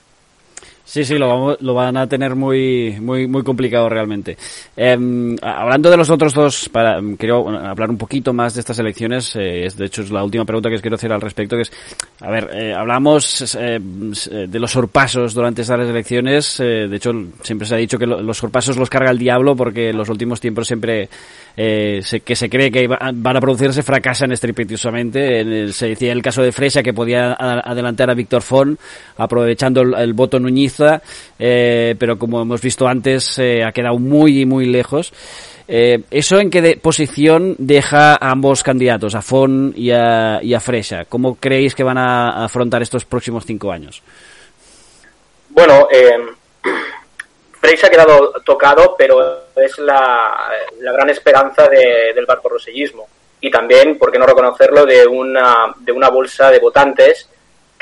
Sí, 0.84 1.02
sí, 1.02 1.16
lo, 1.16 1.28
vamos, 1.28 1.56
lo 1.60 1.72
van 1.72 1.96
a 1.96 2.06
tener 2.06 2.36
muy, 2.36 2.98
muy, 3.00 3.26
muy 3.26 3.42
complicado 3.42 3.88
realmente. 3.88 4.36
Eh, 4.76 5.36
hablando 5.42 5.90
de 5.90 5.96
los 5.96 6.10
otros 6.10 6.34
dos, 6.34 6.68
para, 6.68 7.00
quiero 7.18 7.48
hablar 7.48 7.88
un 7.88 7.96
poquito 7.96 8.34
más 8.34 8.54
de 8.54 8.60
estas 8.60 8.78
elecciones. 8.78 9.34
Eh, 9.36 9.64
es, 9.64 9.78
de 9.78 9.86
hecho, 9.86 10.02
es 10.02 10.10
la 10.10 10.22
última 10.22 10.44
pregunta 10.44 10.68
que 10.68 10.78
quiero 10.80 10.96
hacer 10.96 11.10
al 11.10 11.22
respecto, 11.22 11.56
que 11.56 11.62
es, 11.62 11.72
a 12.20 12.30
ver, 12.30 12.50
eh, 12.52 12.74
hablamos 12.74 13.56
eh, 13.58 13.80
de 13.80 14.58
los 14.58 14.70
sorpasos 14.70 15.32
durante 15.32 15.62
estas 15.62 15.80
elecciones. 15.80 16.60
Eh, 16.60 16.86
de 16.86 16.96
hecho, 16.96 17.12
siempre 17.42 17.66
se 17.66 17.74
ha 17.74 17.78
dicho 17.78 17.98
que 17.98 18.06
lo, 18.06 18.20
los 18.20 18.36
sorpasos 18.36 18.76
los 18.76 18.90
carga 18.90 19.10
el 19.10 19.18
diablo 19.18 19.56
porque 19.56 19.88
en 19.88 19.96
los 19.96 20.10
últimos 20.10 20.38
tiempos 20.38 20.66
siempre 20.66 21.08
eh, 21.56 22.00
se, 22.02 22.20
que 22.20 22.34
se 22.34 22.50
cree 22.50 22.70
que 22.70 22.88
van 22.88 23.36
a 23.36 23.40
producirse 23.40 23.82
fracasan 23.82 24.32
estrepitosamente. 24.32 25.40
En 25.40 25.52
el, 25.52 25.72
se 25.72 25.88
decía 25.88 26.12
el 26.12 26.22
caso 26.22 26.42
de 26.42 26.52
Fresa 26.52 26.82
que 26.82 26.92
podía 26.92 27.34
adelantar 27.34 28.10
a 28.10 28.14
Víctor 28.14 28.42
Font 28.42 28.78
aprovechando 29.16 29.82
el, 29.82 30.12
voto 30.14 30.40
Eh, 31.38 31.94
pero 31.98 32.18
como 32.18 32.42
hemos 32.42 32.60
visto 32.60 32.86
antes, 32.86 33.38
eh, 33.38 33.64
ha 33.64 33.72
quedado 33.72 33.98
muy, 33.98 34.46
muy 34.46 34.66
lejos. 34.66 35.12
Eh, 35.66 36.02
¿Eso 36.10 36.38
en 36.38 36.50
qué 36.50 36.78
posición 36.80 37.56
deja 37.58 38.12
a 38.12 38.30
ambos 38.30 38.62
candidatos, 38.62 39.14
a 39.14 39.22
Fon 39.22 39.72
y 39.74 39.90
a, 39.90 40.40
y 40.42 40.52
a 40.52 40.60
Fresha? 40.60 41.06
¿Cómo 41.06 41.36
creéis 41.36 41.74
que 41.74 41.82
van 41.82 41.98
a 41.98 42.44
afrontar 42.44 42.82
estos 42.82 43.04
próximos 43.04 43.44
cinco 43.46 43.72
años? 43.72 44.02
Bueno, 45.48 45.88
eh, 45.90 46.16
Freixa 47.60 47.86
ha 47.86 47.90
quedado 47.90 48.32
tocado, 48.44 48.94
pero 48.98 49.46
es 49.56 49.78
la, 49.78 50.50
la 50.80 50.92
gran 50.92 51.08
esperanza 51.08 51.66
de, 51.68 52.12
del 52.14 52.26
barporrosellismo. 52.26 53.06
Y 53.40 53.50
también, 53.50 53.98
por 53.98 54.12
qué 54.12 54.18
no 54.18 54.26
reconocerlo, 54.26 54.84
de 54.84 55.06
una, 55.06 55.74
de 55.78 55.92
una 55.92 56.10
bolsa 56.10 56.50
de 56.50 56.58
votantes 56.58 57.28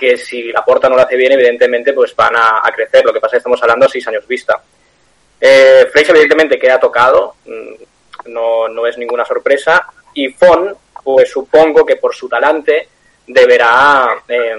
que 0.03 0.17
si 0.17 0.51
la 0.51 0.65
porta 0.65 0.89
no 0.89 0.97
lo 0.97 1.03
hace 1.03 1.15
bien, 1.15 1.31
evidentemente, 1.31 1.93
pues 1.93 2.17
van 2.17 2.35
a, 2.35 2.69
crecer. 2.75 3.05
Lo 3.05 3.13
que 3.13 3.21
pasa 3.21 3.29
es 3.29 3.33
que 3.35 3.39
estamos 3.39 3.63
hablando 3.63 3.87
a 3.87 3.89
seis 3.89 4.05
años 4.09 4.27
vista. 4.27 4.61
Eh, 5.41 5.87
evidentemente, 5.95 6.59
queda 6.59 6.81
tocado, 6.81 7.37
mm, 7.45 8.33
no, 8.33 8.67
no 8.67 8.85
es 8.85 8.99
ninguna 8.99 9.25
sorpresa. 9.25 9.87
Y 10.13 10.31
Fon, 10.31 10.75
pues 11.05 11.31
supongo 11.31 11.87
que 11.87 11.95
por 11.97 12.13
su 12.17 12.29
talante 12.29 12.89
deberá 13.29 14.09
eh, 14.27 14.57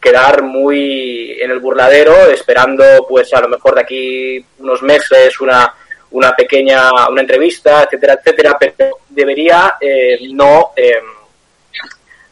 quedar 0.00 0.42
muy 0.42 1.40
en 1.40 1.52
el 1.52 1.60
burladero, 1.60 2.26
esperando, 2.26 3.06
pues 3.08 3.32
a 3.34 3.42
lo 3.42 3.48
mejor 3.48 3.76
de 3.76 3.80
aquí 3.82 4.44
unos 4.58 4.82
meses 4.82 5.40
una, 5.40 5.72
una 6.10 6.34
pequeña 6.34 7.08
una 7.08 7.20
entrevista, 7.20 7.84
etcétera, 7.84 8.14
etcétera, 8.14 8.56
pero 8.58 8.98
debería 9.10 9.76
eh, 9.80 10.18
no, 10.32 10.72
eh, 10.74 11.00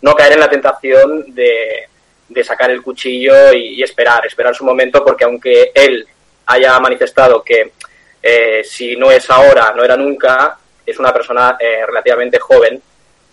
no 0.02 0.14
caer 0.16 0.32
en 0.32 0.40
la 0.40 0.50
tentación 0.50 1.32
de, 1.32 1.93
de 2.34 2.44
sacar 2.44 2.70
el 2.70 2.82
cuchillo 2.82 3.52
y, 3.52 3.82
esperar, 3.82 4.26
esperar 4.26 4.54
su 4.54 4.64
momento, 4.64 5.04
porque 5.04 5.24
aunque 5.24 5.70
él 5.74 6.06
haya 6.46 6.78
manifestado 6.80 7.42
que 7.42 7.72
eh, 8.22 8.62
si 8.64 8.96
no 8.96 9.10
es 9.10 9.30
ahora, 9.30 9.72
no 9.74 9.84
era 9.84 9.96
nunca, 9.96 10.58
es 10.84 10.98
una 10.98 11.12
persona 11.12 11.56
eh, 11.58 11.86
relativamente 11.86 12.38
joven 12.38 12.82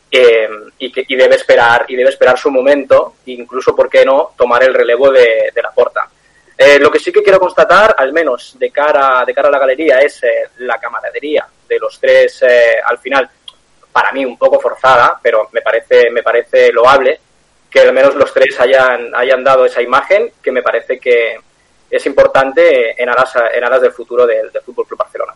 eh, 0.09 0.49
y, 0.77 0.91
que, 0.91 1.05
y 1.07 1.15
debe 1.15 1.35
esperar 1.35 1.85
y 1.87 1.95
debe 1.95 2.09
esperar 2.09 2.37
su 2.37 2.51
momento, 2.51 3.15
incluso, 3.25 3.75
¿por 3.75 3.89
qué 3.89 4.05
no?, 4.05 4.31
tomar 4.37 4.63
el 4.63 4.73
relevo 4.73 5.09
de, 5.11 5.51
la 5.55 5.71
porta. 5.71 6.07
Eh, 6.57 6.77
lo 6.79 6.91
que 6.91 6.99
sí 6.99 7.11
que 7.11 7.23
quiero 7.23 7.39
constatar, 7.39 7.95
al 7.97 8.13
menos 8.13 8.57
de 8.59 8.69
cara, 8.69 9.23
de 9.25 9.33
cara 9.33 9.47
a 9.47 9.51
la 9.51 9.59
galería, 9.59 9.99
es 9.99 10.21
la 10.59 10.77
camaradería 10.77 11.47
de 11.67 11.79
los 11.79 11.99
tres 11.99 12.43
al 12.85 12.99
final, 12.99 13.29
para 13.91 14.11
mí 14.11 14.23
un 14.23 14.37
poco 14.37 14.59
forzada, 14.59 15.19
pero 15.21 15.49
me 15.51 15.61
parece, 15.61 16.11
me 16.11 16.21
parece 16.21 16.71
loable 16.71 17.19
que 17.71 17.79
al 17.79 17.93
menos 17.93 18.13
los 18.15 18.33
tres 18.33 18.59
hayan, 18.59 19.15
hayan 19.15 19.43
dado 19.43 19.65
esa 19.65 19.81
imagen, 19.81 20.29
que 20.43 20.51
me 20.51 20.61
parece 20.61 20.99
que, 20.99 21.37
es 21.91 22.05
importante 22.05 23.01
en 23.01 23.09
aras, 23.09 23.33
en 23.53 23.63
aras 23.63 23.81
del 23.81 23.91
futuro 23.91 24.25
del, 24.25 24.49
del 24.51 24.61
Fútbol 24.61 24.87
Club 24.87 24.99
Barcelona. 24.99 25.33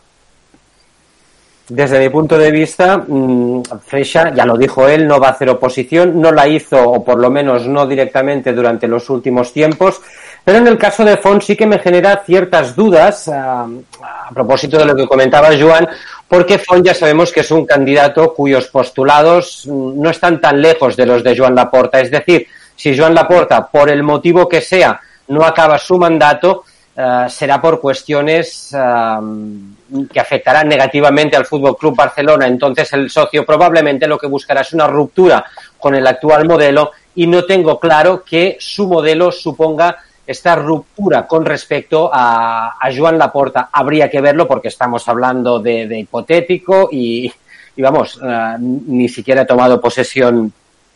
Desde 1.68 2.00
mi 2.00 2.10
punto 2.10 2.38
de 2.38 2.52
vista, 2.52 2.98
mmm, 2.98 3.64
Freixa, 3.86 4.34
ya 4.34 4.46
lo 4.46 4.56
dijo 4.56 4.88
él, 4.88 5.08
no 5.08 5.20
va 5.20 5.30
a 5.30 5.32
hacer 5.32 5.50
oposición, 5.50 6.22
no 6.22 6.32
la 6.32 6.48
hizo, 6.48 6.78
o 6.80 7.04
por 7.04 7.20
lo 7.20 7.32
menos 7.32 7.68
no 7.68 7.88
directamente 7.88 8.54
durante 8.54 8.88
los 8.88 9.10
últimos 9.10 9.52
tiempos, 9.52 10.02
pero 10.46 10.60
en 10.60 10.68
el 10.68 10.78
caso 10.78 11.04
de 11.04 11.18
Font 11.18 11.42
sí 11.42 11.56
que 11.56 11.66
me 11.66 11.80
genera 11.80 12.22
ciertas 12.24 12.76
dudas, 12.76 13.28
uh, 13.28 13.32
a 13.34 14.30
propósito 14.32 14.78
de 14.78 14.86
lo 14.86 14.96
que 14.96 15.08
comentaba 15.08 15.50
Joan, 15.60 15.90
porque 16.28 16.60
Font 16.60 16.86
ya 16.86 16.94
sabemos 16.94 17.32
que 17.32 17.40
es 17.40 17.50
un 17.50 17.66
candidato 17.66 18.32
cuyos 18.32 18.68
postulados 18.68 19.66
no 19.66 20.10
están 20.12 20.40
tan 20.40 20.62
lejos 20.62 20.96
de 20.96 21.08
los 21.08 21.24
de 21.24 21.36
Joan 21.36 21.56
Laporta. 21.56 22.00
Es 22.00 22.12
decir, 22.12 22.48
si 22.76 22.96
Joan 22.96 23.16
Laporta, 23.16 23.66
por 23.66 23.90
el 23.90 24.04
motivo 24.04 24.48
que 24.48 24.62
sea, 24.62 25.02
no 25.30 25.44
acaba 25.44 25.80
su 25.80 25.98
mandato, 25.98 26.64
uh, 26.96 27.28
será 27.28 27.60
por 27.60 27.82
cuestiones 27.82 28.72
uh, 28.74 30.08
que 30.12 30.20
afectarán 30.20 30.68
negativamente 30.68 31.36
al 31.36 31.46
Fútbol 31.48 31.76
Club 31.76 31.96
Barcelona. 31.96 32.46
Entonces 32.46 32.94
el 32.94 33.10
socio 33.10 33.44
probablemente 33.44 34.08
lo 34.08 34.20
que 34.20 34.28
buscará 34.28 34.62
es 34.62 34.74
una 34.74 34.86
ruptura 34.86 35.44
con 35.80 35.96
el 35.96 36.06
actual 36.06 36.46
modelo 36.46 36.92
y 37.16 37.26
no 37.26 37.46
tengo 37.46 37.80
claro 37.80 38.24
que 38.24 38.58
su 38.60 38.88
modelo 38.88 39.32
suponga 39.32 39.98
esta 40.26 40.56
ruptura 40.56 41.28
con 41.28 41.46
respecto 41.46 42.10
a, 42.12 42.78
a 42.80 42.96
Joan 42.96 43.18
Laporta. 43.18 43.70
Habría 43.72 44.10
que 44.10 44.22
verlo 44.22 44.48
porque 44.48 44.70
estamos 44.70 45.08
hablando 45.08 45.60
de, 45.60 45.88
de 45.88 46.00
hipotético 46.00 46.90
y, 46.92 47.32
y 47.76 47.82
vamos, 47.82 48.18
uh, 48.18 48.58
ni 48.60 49.08
siquiera 49.10 49.42
he 49.42 49.46
tomado 49.46 49.80
posesión 49.80 50.52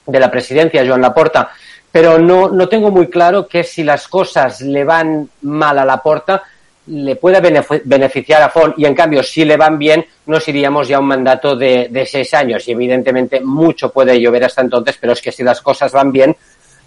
de 0.05 0.19
la 0.19 0.31
presidencia 0.31 0.85
Joan 0.85 1.01
Laporta 1.01 1.51
pero 1.91 2.19
no, 2.19 2.49
no 2.49 2.69
tengo 2.69 2.91
muy 2.91 3.07
claro 3.07 3.47
que 3.47 3.63
si 3.63 3.83
las 3.83 4.07
cosas 4.07 4.61
le 4.61 4.83
van 4.83 5.29
mal 5.41 5.79
a 5.79 5.85
la 5.85 5.97
porta, 5.97 6.43
le 6.87 7.15
pueda 7.15 7.39
beneficiar 7.39 8.41
a 8.41 8.49
Font 8.49 8.77
y 8.77 8.85
en 8.85 8.95
cambio 8.95 9.21
si 9.21 9.45
le 9.45 9.57
van 9.57 9.77
bien 9.77 10.05
nos 10.25 10.47
iríamos 10.47 10.87
ya 10.87 10.97
a 10.97 10.99
un 10.99 11.07
mandato 11.07 11.55
de, 11.55 11.87
de, 11.89 12.05
seis 12.05 12.33
años 12.33 12.67
y 12.67 12.71
evidentemente 12.71 13.41
mucho 13.41 13.91
puede 13.91 14.19
llover 14.19 14.45
hasta 14.45 14.61
entonces 14.61 14.97
pero 14.99 15.13
es 15.13 15.21
que 15.21 15.31
si 15.31 15.43
las 15.43 15.61
cosas 15.61 15.91
van 15.91 16.11
bien 16.11 16.35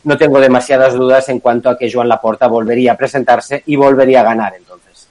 no 0.04 0.16
tengo 0.16 0.40
demasiadas 0.40 0.94
dudas 0.94 1.28
en 1.28 1.40
cuanto 1.40 1.70
a 1.70 1.78
que 1.78 1.90
Joan 1.90 2.08
Laporta 2.08 2.46
volvería 2.46 2.92
a 2.92 2.96
presentarse 2.96 3.62
y 3.66 3.76
volvería 3.76 4.20
a 4.20 4.24
ganar 4.24 4.54
entonces. 4.56 5.08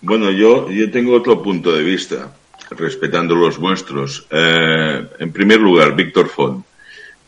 Bueno, 0.00 0.30
yo, 0.30 0.70
yo 0.70 0.90
tengo 0.90 1.14
otro 1.14 1.42
punto 1.42 1.72
de 1.72 1.82
vista 1.82 2.30
respetando 2.70 3.34
los 3.34 3.58
vuestros. 3.58 4.26
Eh, 4.30 5.06
en 5.18 5.32
primer 5.32 5.60
lugar, 5.60 5.94
Víctor 5.94 6.28
Font. 6.28 6.64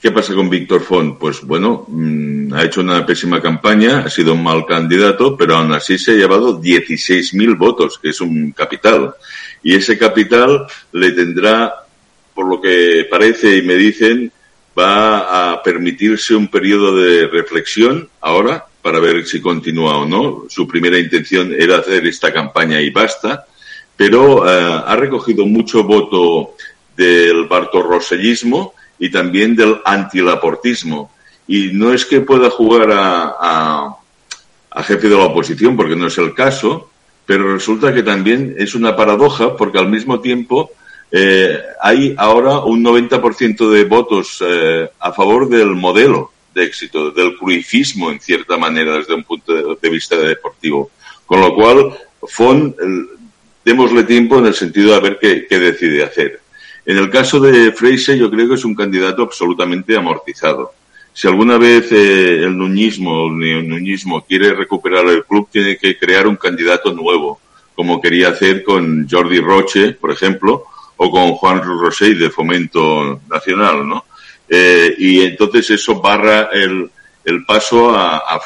¿Qué 0.00 0.10
pasa 0.12 0.34
con 0.34 0.50
Víctor 0.50 0.82
Font? 0.82 1.18
Pues 1.18 1.40
bueno, 1.42 1.86
mmm, 1.88 2.52
ha 2.52 2.64
hecho 2.64 2.80
una 2.80 3.04
pésima 3.04 3.40
campaña, 3.40 4.00
ha 4.00 4.10
sido 4.10 4.34
un 4.34 4.42
mal 4.42 4.66
candidato, 4.66 5.36
pero 5.36 5.56
aún 5.56 5.72
así 5.72 5.98
se 5.98 6.12
ha 6.12 6.14
llevado 6.14 6.60
16.000 6.60 7.56
votos, 7.56 7.98
que 7.98 8.10
es 8.10 8.20
un 8.20 8.52
capital. 8.52 9.14
Y 9.62 9.74
ese 9.74 9.98
capital 9.98 10.66
le 10.92 11.12
tendrá, 11.12 11.74
por 12.34 12.46
lo 12.46 12.60
que 12.60 13.06
parece 13.10 13.56
y 13.56 13.62
me 13.62 13.74
dicen, 13.74 14.30
va 14.78 15.52
a 15.52 15.62
permitirse 15.62 16.34
un 16.34 16.48
periodo 16.48 16.96
de 16.96 17.26
reflexión 17.28 18.08
ahora 18.20 18.66
para 18.82 19.00
ver 19.00 19.26
si 19.26 19.40
continúa 19.40 19.98
o 19.98 20.06
no. 20.06 20.44
Su 20.48 20.68
primera 20.68 20.98
intención 20.98 21.52
era 21.58 21.78
hacer 21.78 22.06
esta 22.06 22.32
campaña 22.32 22.80
y 22.80 22.90
basta, 22.90 23.46
pero 23.96 24.42
uh, 24.42 24.84
ha 24.86 24.94
recogido 24.96 25.46
mucho 25.46 25.82
voto 25.82 26.54
del 26.96 27.46
bartorrosellismo 27.46 28.74
y 28.98 29.10
también 29.10 29.56
del 29.56 29.80
antilaportismo. 29.84 31.10
Y 31.48 31.70
no 31.72 31.92
es 31.92 32.04
que 32.04 32.20
pueda 32.20 32.50
jugar 32.50 32.90
a, 32.92 33.96
a, 34.70 34.82
jefe 34.82 35.08
de 35.08 35.16
la 35.16 35.24
oposición, 35.24 35.76
porque 35.76 35.96
no 35.96 36.06
es 36.06 36.18
el 36.18 36.34
caso, 36.34 36.90
pero 37.24 37.54
resulta 37.54 37.94
que 37.94 38.02
también 38.02 38.54
es 38.58 38.74
una 38.74 38.94
paradoja, 38.94 39.56
porque 39.56 39.78
al 39.78 39.88
mismo 39.88 40.20
tiempo 40.20 40.70
eh, 41.10 41.60
hay 41.80 42.14
ahora 42.16 42.60
un 42.60 42.84
90% 42.84 43.70
de 43.70 43.84
votos 43.84 44.42
eh, 44.46 44.88
a 44.98 45.12
favor 45.12 45.48
del 45.48 45.74
modelo 45.74 46.32
de 46.54 46.64
éxito, 46.64 47.10
del 47.10 47.36
cruifismo, 47.36 48.10
en 48.10 48.20
cierta 48.20 48.56
manera, 48.56 48.96
desde 48.96 49.14
un 49.14 49.24
punto 49.24 49.76
de, 49.76 49.90
vista 49.90 50.16
deportivo. 50.16 50.90
Con 51.26 51.40
lo 51.40 51.54
cual, 51.54 51.98
Fon, 52.22 52.74
démosle 53.64 54.04
tiempo 54.04 54.38
en 54.38 54.46
el 54.46 54.54
sentido 54.54 54.94
de 54.94 55.00
ver 55.00 55.18
qué, 55.20 55.46
qué 55.48 55.58
decide 55.58 56.02
hacer. 56.02 56.40
En 56.86 56.96
el 56.96 57.10
caso 57.10 57.40
de 57.40 57.72
Freise, 57.72 58.16
yo 58.16 58.30
creo 58.30 58.48
que 58.48 58.54
es 58.54 58.64
un 58.64 58.74
candidato 58.74 59.22
absolutamente 59.22 59.96
amortizado. 59.96 60.72
Si 61.12 61.26
alguna 61.26 61.56
vez 61.56 61.90
eh, 61.92 62.44
el 62.44 62.56
nuñismo, 62.56 63.26
el 63.26 63.66
nuñismo 63.66 64.22
quiere 64.24 64.52
recuperar 64.52 65.06
el 65.06 65.24
club, 65.24 65.48
tiene 65.50 65.78
que 65.78 65.98
crear 65.98 66.26
un 66.26 66.36
candidato 66.36 66.92
nuevo, 66.92 67.40
como 67.74 68.02
quería 68.02 68.28
hacer 68.28 68.62
con 68.62 69.08
Jordi 69.10 69.40
Roche, 69.40 69.92
por 69.92 70.12
ejemplo, 70.12 70.66
o 70.96 71.10
con 71.10 71.32
Juan 71.32 71.62
Rosell 71.62 72.18
de 72.18 72.30
Fomento 72.30 73.20
Nacional, 73.28 73.86
¿no? 73.86 74.04
Eh, 74.48 74.94
y 74.98 75.20
entonces 75.22 75.70
eso 75.70 76.00
barra 76.00 76.50
el, 76.52 76.88
el 77.24 77.44
paso 77.44 77.90
a, 77.90 78.18
a 78.18 78.40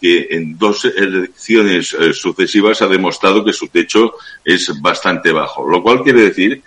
que 0.00 0.28
en 0.30 0.58
dos 0.58 0.84
elecciones 0.84 1.94
eh, 1.94 2.12
sucesivas 2.12 2.82
ha 2.82 2.86
demostrado 2.86 3.44
que 3.44 3.52
su 3.52 3.68
techo 3.68 4.14
es 4.44 4.80
bastante 4.80 5.32
bajo. 5.32 5.68
Lo 5.68 5.82
cual 5.82 6.02
quiere 6.02 6.22
decir 6.22 6.62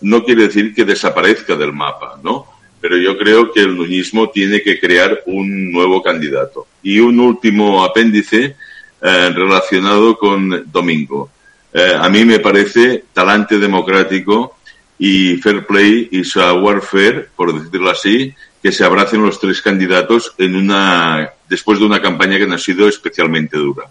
no 0.00 0.24
quiere 0.24 0.44
decir 0.44 0.74
que 0.74 0.84
desaparezca 0.84 1.56
del 1.56 1.72
mapa, 1.72 2.18
¿no? 2.22 2.46
Pero 2.80 2.96
yo 2.98 3.16
creo 3.16 3.52
que 3.52 3.60
el 3.60 3.76
nuñismo 3.76 4.30
tiene 4.30 4.62
que 4.62 4.78
crear 4.78 5.22
un 5.26 5.72
nuevo 5.72 6.02
candidato. 6.02 6.66
Y 6.82 7.00
un 7.00 7.18
último 7.18 7.84
apéndice 7.84 8.56
eh, 9.02 9.30
relacionado 9.34 10.16
con 10.18 10.70
Domingo. 10.70 11.30
Eh, 11.72 11.94
a 11.98 12.08
mí 12.08 12.24
me 12.24 12.40
parece 12.40 13.04
talante 13.12 13.58
democrático 13.58 14.56
y 14.98 15.36
fair 15.36 15.66
play 15.66 16.08
y 16.10 16.22
warfare, 16.38 17.28
por 17.36 17.52
decirlo 17.60 17.90
así, 17.90 18.34
que 18.62 18.72
se 18.72 18.84
abracen 18.84 19.22
los 19.22 19.38
tres 19.38 19.60
candidatos 19.60 20.34
en 20.38 20.56
una, 20.56 21.30
después 21.48 21.78
de 21.78 21.84
una 21.84 22.00
campaña 22.00 22.38
que 22.38 22.46
no 22.46 22.54
ha 22.54 22.58
sido 22.58 22.88
especialmente 22.88 23.56
dura. 23.56 23.84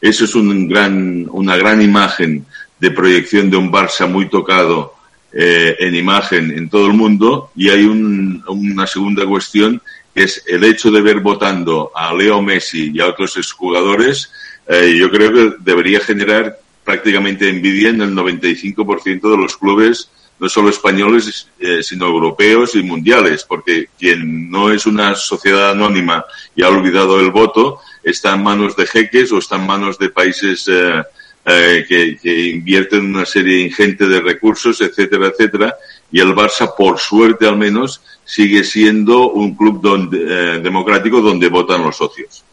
Eso 0.00 0.24
es 0.24 0.34
un 0.34 0.68
gran, 0.68 1.26
una 1.30 1.56
gran 1.56 1.82
imagen 1.82 2.46
de 2.78 2.90
proyección 2.90 3.50
de 3.50 3.56
un 3.56 3.70
Barça 3.70 4.08
muy 4.08 4.28
tocado 4.28 4.94
eh, 5.32 5.76
en 5.78 5.94
imagen 5.94 6.50
en 6.50 6.68
todo 6.68 6.86
el 6.86 6.94
mundo 6.94 7.52
y 7.54 7.68
hay 7.68 7.84
un, 7.84 8.42
una 8.48 8.86
segunda 8.86 9.24
cuestión 9.26 9.80
que 10.14 10.24
es 10.24 10.42
el 10.46 10.64
hecho 10.64 10.90
de 10.90 11.02
ver 11.02 11.20
votando 11.20 11.92
a 11.94 12.12
Leo 12.12 12.42
Messi 12.42 12.90
y 12.92 13.00
a 13.00 13.06
otros 13.06 13.36
exjugadores, 13.36 14.32
eh, 14.66 14.96
yo 14.98 15.08
creo 15.10 15.32
que 15.32 15.56
debería 15.60 16.00
generar 16.00 16.58
prácticamente 16.90 17.48
envidia 17.48 17.90
en 17.90 18.02
el 18.02 18.16
95% 18.16 19.30
de 19.30 19.36
los 19.36 19.56
clubes, 19.56 20.10
no 20.40 20.48
solo 20.48 20.70
españoles, 20.70 21.46
eh, 21.60 21.84
sino 21.84 22.06
europeos 22.06 22.74
y 22.74 22.82
mundiales, 22.82 23.44
porque 23.44 23.90
quien 23.96 24.50
no 24.50 24.72
es 24.72 24.86
una 24.86 25.14
sociedad 25.14 25.70
anónima 25.70 26.24
y 26.56 26.64
ha 26.64 26.68
olvidado 26.68 27.20
el 27.20 27.30
voto, 27.30 27.78
está 28.02 28.34
en 28.34 28.42
manos 28.42 28.74
de 28.74 28.88
jeques 28.88 29.30
o 29.30 29.38
está 29.38 29.54
en 29.54 29.66
manos 29.68 29.98
de 30.00 30.08
países 30.08 30.66
eh, 30.66 31.00
eh, 31.44 31.84
que, 31.88 32.16
que 32.20 32.48
invierten 32.48 33.14
una 33.14 33.24
serie 33.24 33.60
ingente 33.60 34.08
de 34.08 34.20
recursos, 34.20 34.80
etcétera, 34.80 35.28
etcétera, 35.28 35.76
y 36.10 36.18
el 36.18 36.34
Barça, 36.34 36.74
por 36.76 36.98
suerte 36.98 37.46
al 37.46 37.56
menos, 37.56 38.00
sigue 38.24 38.64
siendo 38.64 39.30
un 39.30 39.54
club 39.54 39.80
donde, 39.80 40.18
eh, 40.18 40.60
democrático 40.60 41.20
donde 41.20 41.48
votan 41.48 41.84
los 41.84 41.96
socios. 41.96 42.44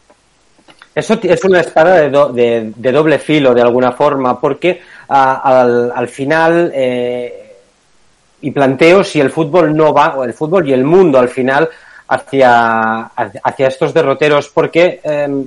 Eso 0.98 1.18
es 1.22 1.44
una 1.44 1.60
espada 1.60 1.94
de, 2.00 2.10
do, 2.10 2.28
de, 2.32 2.92
doble 2.92 3.18
filo, 3.18 3.54
de 3.54 3.62
alguna 3.62 3.92
forma, 3.92 4.40
porque 4.40 4.80
a, 5.08 5.60
al, 5.60 5.92
al, 5.94 6.08
final, 6.08 6.72
eh, 6.74 7.54
y 8.40 8.50
planteo 8.50 9.04
si 9.04 9.20
el 9.20 9.30
fútbol 9.30 9.76
no 9.76 9.92
va, 9.92 10.16
o 10.16 10.24
el 10.24 10.34
fútbol 10.34 10.68
y 10.68 10.72
el 10.72 10.84
mundo 10.84 11.18
al 11.18 11.28
final, 11.28 11.68
hacia, 12.08 13.02
hacia 13.04 13.68
estos 13.68 13.94
derroteros, 13.94 14.48
porque 14.48 15.00
eh, 15.04 15.44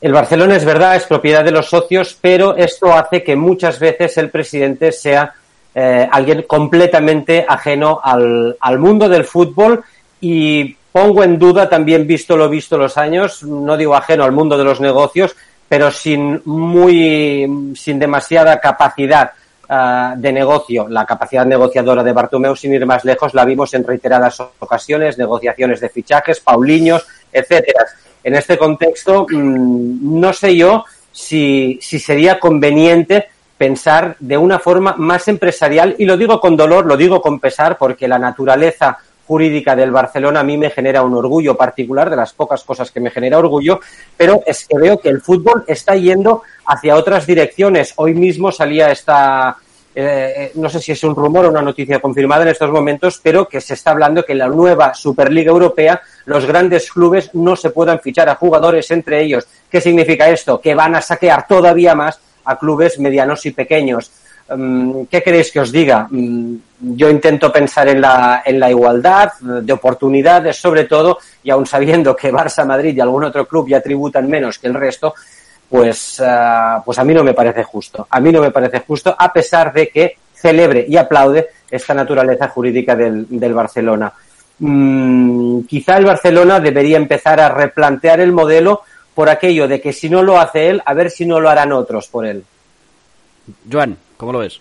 el 0.00 0.12
Barcelona 0.12 0.56
es 0.56 0.64
verdad, 0.64 0.96
es 0.96 1.04
propiedad 1.04 1.42
de 1.42 1.50
los 1.50 1.68
socios, 1.68 2.16
pero 2.20 2.54
esto 2.56 2.92
hace 2.92 3.22
que 3.22 3.34
muchas 3.34 3.78
veces 3.78 4.16
el 4.18 4.30
presidente 4.30 4.92
sea 4.92 5.32
eh, 5.74 6.06
alguien 6.12 6.42
completamente 6.42 7.44
ajeno 7.48 8.00
al, 8.04 8.78
mundo 8.78 9.08
del 9.08 9.24
fútbol 9.24 9.82
y 10.20 10.76
pongo 10.94 11.24
en 11.24 11.40
duda 11.40 11.68
también 11.68 12.06
visto 12.06 12.36
lo 12.36 12.48
visto 12.48 12.78
los 12.78 12.96
años, 12.96 13.42
no 13.42 13.76
digo 13.76 13.96
ajeno 13.96 14.22
al 14.22 14.30
mundo 14.30 14.56
de 14.56 14.62
los 14.62 14.80
negocios, 14.80 15.34
pero 15.68 15.90
sin 15.90 16.40
muy 16.44 17.74
sin 17.74 17.98
demasiada 17.98 18.60
capacidad 18.60 19.32
uh, 19.68 20.16
de 20.16 20.32
negocio. 20.32 20.86
La 20.88 21.04
capacidad 21.04 21.44
negociadora 21.44 22.04
de 22.04 22.12
Bartomeu, 22.12 22.54
sin 22.54 22.74
ir 22.74 22.86
más 22.86 23.04
lejos, 23.04 23.34
la 23.34 23.44
vimos 23.44 23.74
en 23.74 23.84
reiteradas 23.84 24.38
ocasiones, 24.60 25.18
negociaciones 25.18 25.80
de 25.80 25.88
fichajes, 25.88 26.38
Pauliños, 26.38 27.04
etcétera 27.32 27.86
en 28.22 28.36
este 28.36 28.56
contexto, 28.56 29.26
mmm, 29.28 30.20
no 30.20 30.32
sé 30.32 30.56
yo 30.56 30.84
si, 31.10 31.76
si 31.82 31.98
sería 31.98 32.38
conveniente 32.38 33.26
pensar 33.58 34.16
de 34.20 34.38
una 34.38 34.60
forma 34.60 34.94
más 34.96 35.26
empresarial, 35.26 35.96
y 35.98 36.04
lo 36.04 36.16
digo 36.16 36.40
con 36.40 36.56
dolor, 36.56 36.86
lo 36.86 36.96
digo 36.96 37.20
con 37.20 37.40
pesar, 37.40 37.76
porque 37.76 38.06
la 38.06 38.18
naturaleza 38.18 38.98
jurídica 39.26 39.74
del 39.74 39.90
Barcelona 39.90 40.40
a 40.40 40.44
mí 40.44 40.56
me 40.56 40.70
genera 40.70 41.02
un 41.02 41.14
orgullo 41.14 41.56
particular, 41.56 42.10
de 42.10 42.16
las 42.16 42.32
pocas 42.32 42.62
cosas 42.64 42.90
que 42.90 43.00
me 43.00 43.10
genera 43.10 43.38
orgullo, 43.38 43.80
pero 44.16 44.42
es 44.46 44.66
que 44.66 44.78
veo 44.78 44.98
que 44.98 45.08
el 45.08 45.20
fútbol 45.20 45.64
está 45.66 45.96
yendo 45.96 46.42
hacia 46.66 46.96
otras 46.96 47.26
direcciones. 47.26 47.94
Hoy 47.96 48.14
mismo 48.14 48.52
salía 48.52 48.90
esta, 48.90 49.56
eh, 49.94 50.52
no 50.56 50.68
sé 50.68 50.80
si 50.80 50.92
es 50.92 51.04
un 51.04 51.14
rumor 51.14 51.46
o 51.46 51.50
una 51.50 51.62
noticia 51.62 52.00
confirmada 52.00 52.42
en 52.42 52.48
estos 52.48 52.70
momentos, 52.70 53.20
pero 53.22 53.48
que 53.48 53.60
se 53.60 53.74
está 53.74 53.92
hablando 53.92 54.24
que 54.24 54.32
en 54.32 54.38
la 54.38 54.48
nueva 54.48 54.94
Superliga 54.94 55.50
Europea 55.50 56.02
los 56.26 56.44
grandes 56.46 56.90
clubes 56.90 57.30
no 57.34 57.56
se 57.56 57.70
puedan 57.70 58.00
fichar 58.00 58.28
a 58.28 58.34
jugadores 58.34 58.90
entre 58.90 59.22
ellos. 59.22 59.46
¿Qué 59.70 59.80
significa 59.80 60.28
esto? 60.28 60.60
Que 60.60 60.74
van 60.74 60.94
a 60.96 61.00
saquear 61.00 61.46
todavía 61.46 61.94
más 61.94 62.18
a 62.44 62.58
clubes 62.58 62.98
medianos 62.98 63.46
y 63.46 63.52
pequeños. 63.52 64.10
¿Qué 64.46 65.22
queréis 65.22 65.50
que 65.50 65.60
os 65.60 65.72
diga? 65.72 66.06
Yo 66.10 67.08
intento 67.08 67.50
pensar 67.50 67.88
en 67.88 68.00
la, 68.00 68.42
en 68.44 68.60
la 68.60 68.70
igualdad 68.70 69.32
de 69.40 69.72
oportunidades, 69.72 70.56
sobre 70.56 70.84
todo, 70.84 71.18
y 71.42 71.50
aun 71.50 71.64
sabiendo 71.64 72.14
que 72.14 72.30
Barça, 72.30 72.66
Madrid 72.66 72.94
y 72.94 73.00
algún 73.00 73.24
otro 73.24 73.46
club 73.46 73.68
ya 73.68 73.80
tributan 73.80 74.28
menos 74.28 74.58
que 74.58 74.66
el 74.66 74.74
resto, 74.74 75.14
pues, 75.68 76.20
eh, 76.20 76.76
pues 76.84 76.98
a 76.98 77.04
mí 77.04 77.14
no 77.14 77.24
me 77.24 77.32
parece 77.32 77.64
justo. 77.64 78.06
A 78.10 78.20
mí 78.20 78.30
no 78.30 78.42
me 78.42 78.50
parece 78.50 78.80
justo, 78.80 79.14
a 79.18 79.32
pesar 79.32 79.72
de 79.72 79.88
que 79.88 80.16
celebre 80.34 80.84
y 80.86 80.98
aplaude 80.98 81.48
esta 81.70 81.94
naturaleza 81.94 82.48
jurídica 82.48 82.94
del, 82.94 83.54
Barcelona. 83.54 84.12
Mm, 84.58 85.62
quizá 85.62 85.96
el 85.96 86.04
Barcelona 86.04 86.60
debería 86.60 86.98
empezar 86.98 87.40
a 87.40 87.48
replantear 87.48 88.20
el 88.20 88.32
modelo 88.32 88.82
por 89.14 89.30
aquello 89.30 89.66
de 89.66 89.80
que 89.80 89.92
si 89.92 90.10
no 90.10 90.22
lo 90.22 90.38
hace 90.38 90.68
él, 90.68 90.82
a 90.84 90.92
ver 90.92 91.10
si 91.10 91.24
no 91.24 91.40
lo 91.40 91.48
harán 91.48 91.72
otros 91.72 92.08
por 92.08 92.26
él. 92.26 92.44
Joan, 93.70 93.96
¿cómo 94.16 94.32
lo 94.32 94.40
ves? 94.40 94.60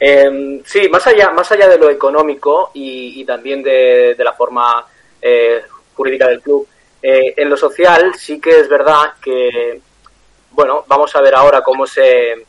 Eh, 0.00 0.62
sí, 0.64 0.88
más 0.88 1.06
allá, 1.06 1.30
más 1.30 1.50
allá 1.50 1.68
de 1.68 1.78
lo 1.78 1.90
económico 1.90 2.70
y, 2.74 3.24
también 3.24 3.62
de, 3.62 4.14
de, 4.16 4.24
la 4.24 4.32
forma 4.32 4.86
eh, 5.20 5.62
jurídica 5.94 6.28
del 6.28 6.40
club, 6.40 6.66
eh, 7.00 7.34
en 7.36 7.48
lo 7.48 7.56
social 7.56 8.12
sí 8.16 8.40
que 8.40 8.60
es 8.60 8.68
verdad 8.68 9.14
que, 9.22 9.80
bueno, 10.50 10.84
vamos 10.88 11.14
a 11.14 11.20
ver 11.20 11.34
ahora 11.34 11.62
cómo 11.62 11.86
se, 11.86 12.46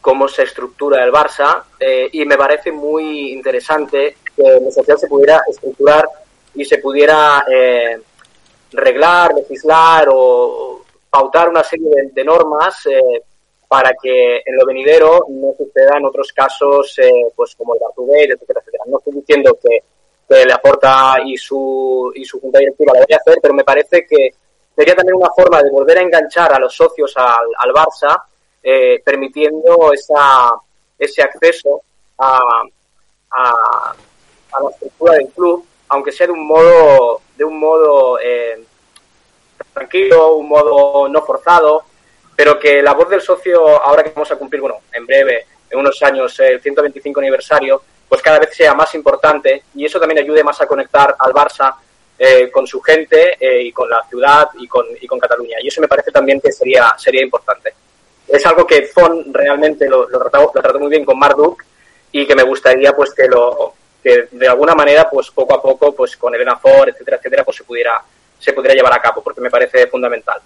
cómo 0.00 0.26
se 0.26 0.42
estructura 0.42 1.04
el 1.04 1.12
Barça 1.12 1.62
eh, 1.78 2.08
y 2.12 2.24
me 2.24 2.36
parece 2.36 2.72
muy 2.72 3.32
interesante 3.32 4.16
que 4.34 4.42
en 4.42 4.64
lo 4.64 4.70
social 4.72 4.98
se 4.98 5.06
pudiera 5.06 5.42
estructurar 5.48 6.08
y 6.54 6.64
se 6.64 6.78
pudiera 6.78 7.44
eh, 7.52 8.00
reglar, 8.72 9.32
legislar 9.34 10.08
o 10.10 10.84
pautar 11.08 11.48
una 11.48 11.62
serie 11.62 11.88
de, 11.88 12.10
de 12.12 12.24
normas 12.24 12.88
para 13.74 13.92
que 14.00 14.36
en 14.46 14.56
lo 14.56 14.64
venidero 14.64 15.26
no 15.30 15.52
suceda 15.58 15.98
en 15.98 16.04
otros 16.04 16.32
casos, 16.32 16.96
eh, 16.98 17.26
pues 17.34 17.56
como 17.56 17.74
el 17.74 17.80
Bartubé, 17.80 18.22
etcétera, 18.22 18.60
etcétera. 18.60 18.84
No 18.86 18.98
estoy 18.98 19.14
diciendo 19.14 19.58
que, 19.60 19.82
que 20.28 20.44
le 20.44 20.52
aporta 20.52 21.16
y 21.24 21.36
su, 21.36 22.12
y 22.14 22.24
su 22.24 22.40
junta 22.40 22.60
directiva 22.60 22.92
lo 22.92 23.00
debería 23.00 23.16
hacer, 23.16 23.40
pero 23.42 23.52
me 23.52 23.64
parece 23.64 24.06
que 24.06 24.28
sería 24.76 24.94
también 24.94 25.16
una 25.16 25.30
forma 25.34 25.60
de 25.60 25.72
volver 25.72 25.98
a 25.98 26.02
enganchar 26.02 26.52
a 26.52 26.60
los 26.60 26.72
socios 26.72 27.12
al, 27.16 27.48
al 27.58 27.72
Barça, 27.72 28.22
eh, 28.62 29.02
permitiendo 29.04 29.92
esa, 29.92 30.52
ese 30.96 31.22
acceso 31.22 31.82
a, 32.18 32.38
a, 33.32 33.94
a, 34.52 34.62
la 34.62 34.70
estructura 34.70 35.14
del 35.14 35.26
club, 35.30 35.66
aunque 35.88 36.12
sea 36.12 36.28
de 36.28 36.32
un 36.32 36.46
modo, 36.46 37.22
de 37.36 37.42
un 37.44 37.58
modo 37.58 38.20
eh, 38.20 38.64
tranquilo, 39.72 40.36
un 40.36 40.48
modo 40.48 41.08
no 41.08 41.22
forzado, 41.22 41.82
pero 42.36 42.58
que 42.58 42.82
la 42.82 42.94
voz 42.94 43.08
del 43.08 43.20
socio, 43.20 43.82
ahora 43.82 44.02
que 44.02 44.10
vamos 44.10 44.30
a 44.30 44.36
cumplir, 44.36 44.60
bueno, 44.60 44.80
en 44.92 45.06
breve, 45.06 45.46
en 45.70 45.78
unos 45.78 46.02
años, 46.02 46.38
el 46.40 46.60
125 46.60 47.20
aniversario, 47.20 47.82
pues 48.08 48.22
cada 48.22 48.38
vez 48.38 48.54
sea 48.54 48.74
más 48.74 48.94
importante 48.94 49.64
y 49.74 49.84
eso 49.84 49.98
también 49.98 50.22
ayude 50.22 50.44
más 50.44 50.60
a 50.60 50.66
conectar 50.66 51.16
al 51.18 51.32
Barça 51.32 51.74
eh, 52.18 52.50
con 52.50 52.66
su 52.66 52.80
gente 52.80 53.36
eh, 53.40 53.62
y 53.64 53.72
con 53.72 53.88
la 53.88 54.02
ciudad 54.08 54.48
y 54.58 54.68
con, 54.68 54.86
y 55.00 55.06
con 55.06 55.18
Cataluña. 55.18 55.56
Y 55.60 55.68
eso 55.68 55.80
me 55.80 55.88
parece 55.88 56.12
también 56.12 56.40
que 56.40 56.52
sería, 56.52 56.94
sería 56.96 57.22
importante. 57.22 57.74
Es 58.28 58.44
algo 58.46 58.66
que 58.66 58.82
Fon 58.82 59.32
realmente 59.32 59.88
lo, 59.88 60.08
lo, 60.08 60.18
trató, 60.18 60.52
lo 60.54 60.62
trató 60.62 60.78
muy 60.78 60.90
bien 60.90 61.04
con 61.04 61.18
Marduk 61.18 61.64
y 62.12 62.26
que 62.26 62.34
me 62.34 62.44
gustaría 62.44 62.94
pues 62.94 63.12
que 63.12 63.26
lo 63.26 63.74
que 64.02 64.28
de 64.30 64.48
alguna 64.48 64.74
manera 64.74 65.08
pues 65.10 65.30
poco 65.30 65.54
a 65.54 65.62
poco 65.62 65.94
pues 65.94 66.16
con 66.16 66.34
Elena 66.34 66.56
Ford, 66.56 66.88
etcétera, 66.88 67.16
etcétera, 67.16 67.44
pues 67.44 67.56
se 67.56 67.64
pudiera 67.64 68.00
se 68.38 68.52
pudiera 68.52 68.74
llevar 68.74 68.92
a 68.92 69.00
cabo 69.00 69.22
porque 69.22 69.40
me 69.40 69.50
parece 69.50 69.86
fundamental. 69.86 70.40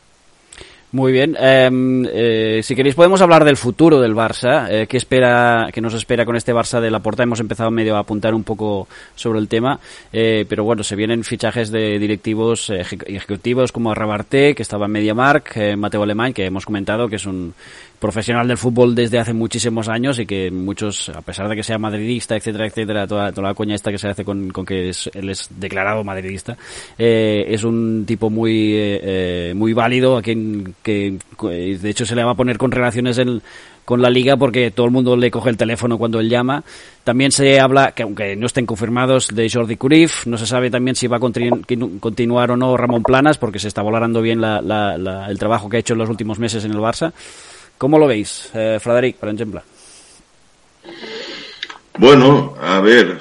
Muy 0.90 1.12
bien. 1.12 1.36
Eh, 1.38 1.68
eh, 2.14 2.60
si 2.62 2.74
queréis 2.74 2.94
podemos 2.94 3.20
hablar 3.20 3.44
del 3.44 3.58
futuro 3.58 4.00
del 4.00 4.14
Barça. 4.14 4.68
Eh, 4.70 4.86
¿Qué 4.86 4.96
espera, 4.96 5.68
qué 5.70 5.82
nos 5.82 5.92
espera 5.92 6.24
con 6.24 6.34
este 6.34 6.54
Barça 6.54 6.80
de 6.80 6.90
la 6.90 7.00
Porta? 7.00 7.22
Hemos 7.22 7.40
empezado 7.40 7.70
medio 7.70 7.96
a 7.96 7.98
apuntar 7.98 8.34
un 8.34 8.42
poco 8.42 8.88
sobre 9.14 9.38
el 9.38 9.48
tema, 9.48 9.78
eh, 10.14 10.46
pero 10.48 10.64
bueno, 10.64 10.82
se 10.82 10.96
vienen 10.96 11.24
fichajes 11.24 11.70
de 11.70 11.98
directivos 11.98 12.70
ejecutivos 12.70 13.70
como 13.70 13.94
Rabarte, 13.94 14.54
que 14.54 14.62
estaba 14.62 14.86
en 14.86 14.92
MediaMark, 14.92 15.56
eh, 15.56 15.76
Mateo 15.76 16.02
Alemán, 16.02 16.32
que 16.32 16.46
hemos 16.46 16.64
comentado 16.64 17.06
que 17.06 17.16
es 17.16 17.26
un 17.26 17.52
profesional 17.98 18.46
del 18.46 18.56
fútbol 18.56 18.94
desde 18.94 19.18
hace 19.18 19.32
muchísimos 19.32 19.88
años 19.88 20.18
y 20.18 20.26
que 20.26 20.50
muchos, 20.50 21.08
a 21.08 21.20
pesar 21.22 21.48
de 21.48 21.56
que 21.56 21.62
sea 21.62 21.78
madridista, 21.78 22.36
etcétera, 22.36 22.66
etcétera, 22.66 23.06
toda, 23.06 23.32
toda 23.32 23.48
la 23.48 23.54
coña 23.54 23.74
esta 23.74 23.90
que 23.90 23.98
se 23.98 24.08
hace 24.08 24.24
con, 24.24 24.50
que 24.50 24.90
es, 24.90 25.10
él 25.14 25.30
es 25.30 25.48
declarado 25.56 26.04
madridista, 26.04 26.56
eh, 26.96 27.44
es 27.48 27.64
un 27.64 28.04
tipo 28.06 28.30
muy, 28.30 28.72
eh, 28.74 29.52
muy 29.56 29.72
válido 29.72 30.16
a 30.16 30.22
quien 30.22 30.74
que 30.82 31.18
de 31.40 31.90
hecho 31.90 32.06
se 32.06 32.14
le 32.14 32.24
va 32.24 32.32
a 32.32 32.36
poner 32.36 32.58
con 32.58 32.70
relaciones 32.70 33.18
en, 33.18 33.42
con 33.88 34.02
la 34.02 34.10
liga 34.10 34.36
porque 34.36 34.70
todo 34.70 34.84
el 34.84 34.92
mundo 34.92 35.16
le 35.16 35.30
coge 35.30 35.48
el 35.48 35.56
teléfono 35.56 35.96
cuando 35.96 36.20
él 36.20 36.28
llama. 36.28 36.62
También 37.04 37.32
se 37.32 37.58
habla, 37.58 37.92
que 37.92 38.02
aunque 38.02 38.36
no 38.36 38.44
estén 38.44 38.66
confirmados, 38.66 39.28
de 39.28 39.48
Jordi 39.48 39.78
Cruyff. 39.78 40.26
No 40.26 40.36
se 40.36 40.46
sabe 40.46 40.70
también 40.70 40.94
si 40.94 41.06
va 41.06 41.16
a 41.16 41.20
continu 41.20 41.62
continuar 41.98 42.50
o 42.50 42.56
no 42.58 42.76
Ramón 42.76 43.02
Planas 43.02 43.38
porque 43.38 43.58
se 43.58 43.66
está 43.66 43.82
valorando 43.82 44.20
bien 44.20 44.42
la, 44.42 44.60
la, 44.60 44.98
la, 44.98 45.30
el 45.30 45.38
trabajo 45.38 45.70
que 45.70 45.78
ha 45.78 45.80
hecho 45.80 45.94
en 45.94 46.00
los 46.00 46.10
últimos 46.10 46.38
meses 46.38 46.66
en 46.66 46.72
el 46.72 46.78
Barça. 46.80 47.14
¿Cómo 47.78 47.96
lo 47.96 48.08
veis, 48.08 48.50
eh, 48.54 48.78
Frederic, 48.80 49.16
por 49.16 49.28
ejemplo? 49.28 49.62
Bueno, 51.96 52.54
a 52.60 52.80
ver, 52.80 53.18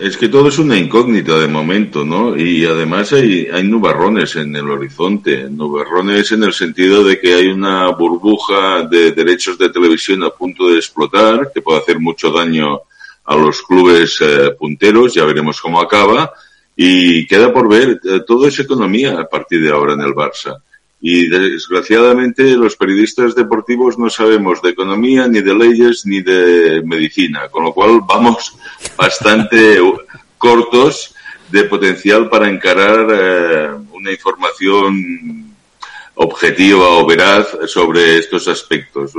es 0.00 0.16
que 0.16 0.28
todo 0.28 0.48
es 0.48 0.58
una 0.58 0.78
incógnita 0.78 1.38
de 1.38 1.48
momento, 1.48 2.04
¿no? 2.04 2.36
Y 2.36 2.64
además 2.64 3.12
hay, 3.12 3.48
nubarrones 3.64 4.36
en 4.36 4.54
el 4.56 4.68
horizonte, 4.70 5.48
nubarrones 5.50 6.32
en 6.32 6.42
el 6.42 6.52
sentido 6.52 7.02
de 7.02 7.18
que 7.18 7.34
hay 7.34 7.48
una 7.48 7.88
burbuja 7.90 8.82
de 8.82 9.12
derechos 9.12 9.58
de 9.58 9.68
televisión 9.68 10.22
a 10.22 10.30
punto 10.30 10.68
de 10.68 10.76
explotar, 10.76 11.50
que 11.52 11.60
puede 11.60 11.80
hacer 11.80 11.98
mucho 11.98 12.30
daño 12.30 12.80
a 13.24 13.36
los 13.36 13.62
clubes 13.62 14.18
eh, 14.20 14.50
punteros, 14.58 15.14
ya 15.14 15.24
veremos 15.24 15.60
cómo 15.60 15.80
acaba, 15.80 16.32
y 16.76 17.26
queda 17.26 17.52
por 17.52 17.68
ver, 17.68 18.00
eh, 18.04 18.20
todo 18.26 18.46
es 18.46 18.58
economía 18.58 19.20
a 19.20 19.28
partir 19.28 19.62
de 19.62 19.70
ahora 19.70 19.94
en 19.94 20.00
el 20.00 20.14
Barça 20.14 20.62
y 21.00 21.28
desgraciadamente 21.28 22.56
los 22.56 22.76
periodistas 22.76 23.34
deportivos 23.34 23.98
no 23.98 24.08
sabemos 24.08 24.62
de 24.62 24.70
economía, 24.70 25.28
ni 25.28 25.40
de 25.40 25.54
leyes, 25.54 26.06
ni 26.06 26.22
de 26.22 26.82
medicina, 26.84 27.48
con 27.48 27.64
lo 27.64 27.72
cual 27.72 28.00
vamos 28.06 28.56
bastante 28.96 29.78
cortos 30.38 31.14
de 31.50 31.64
potencial 31.64 32.28
para 32.28 32.48
encarar 32.48 33.06
eh, 33.12 33.68
una 33.92 34.10
información 34.10 35.54
objetiva 36.16 36.88
o 36.88 37.06
veraz 37.06 37.48
sobre 37.66 38.18
estos 38.18 38.46
aspectos. 38.48 39.12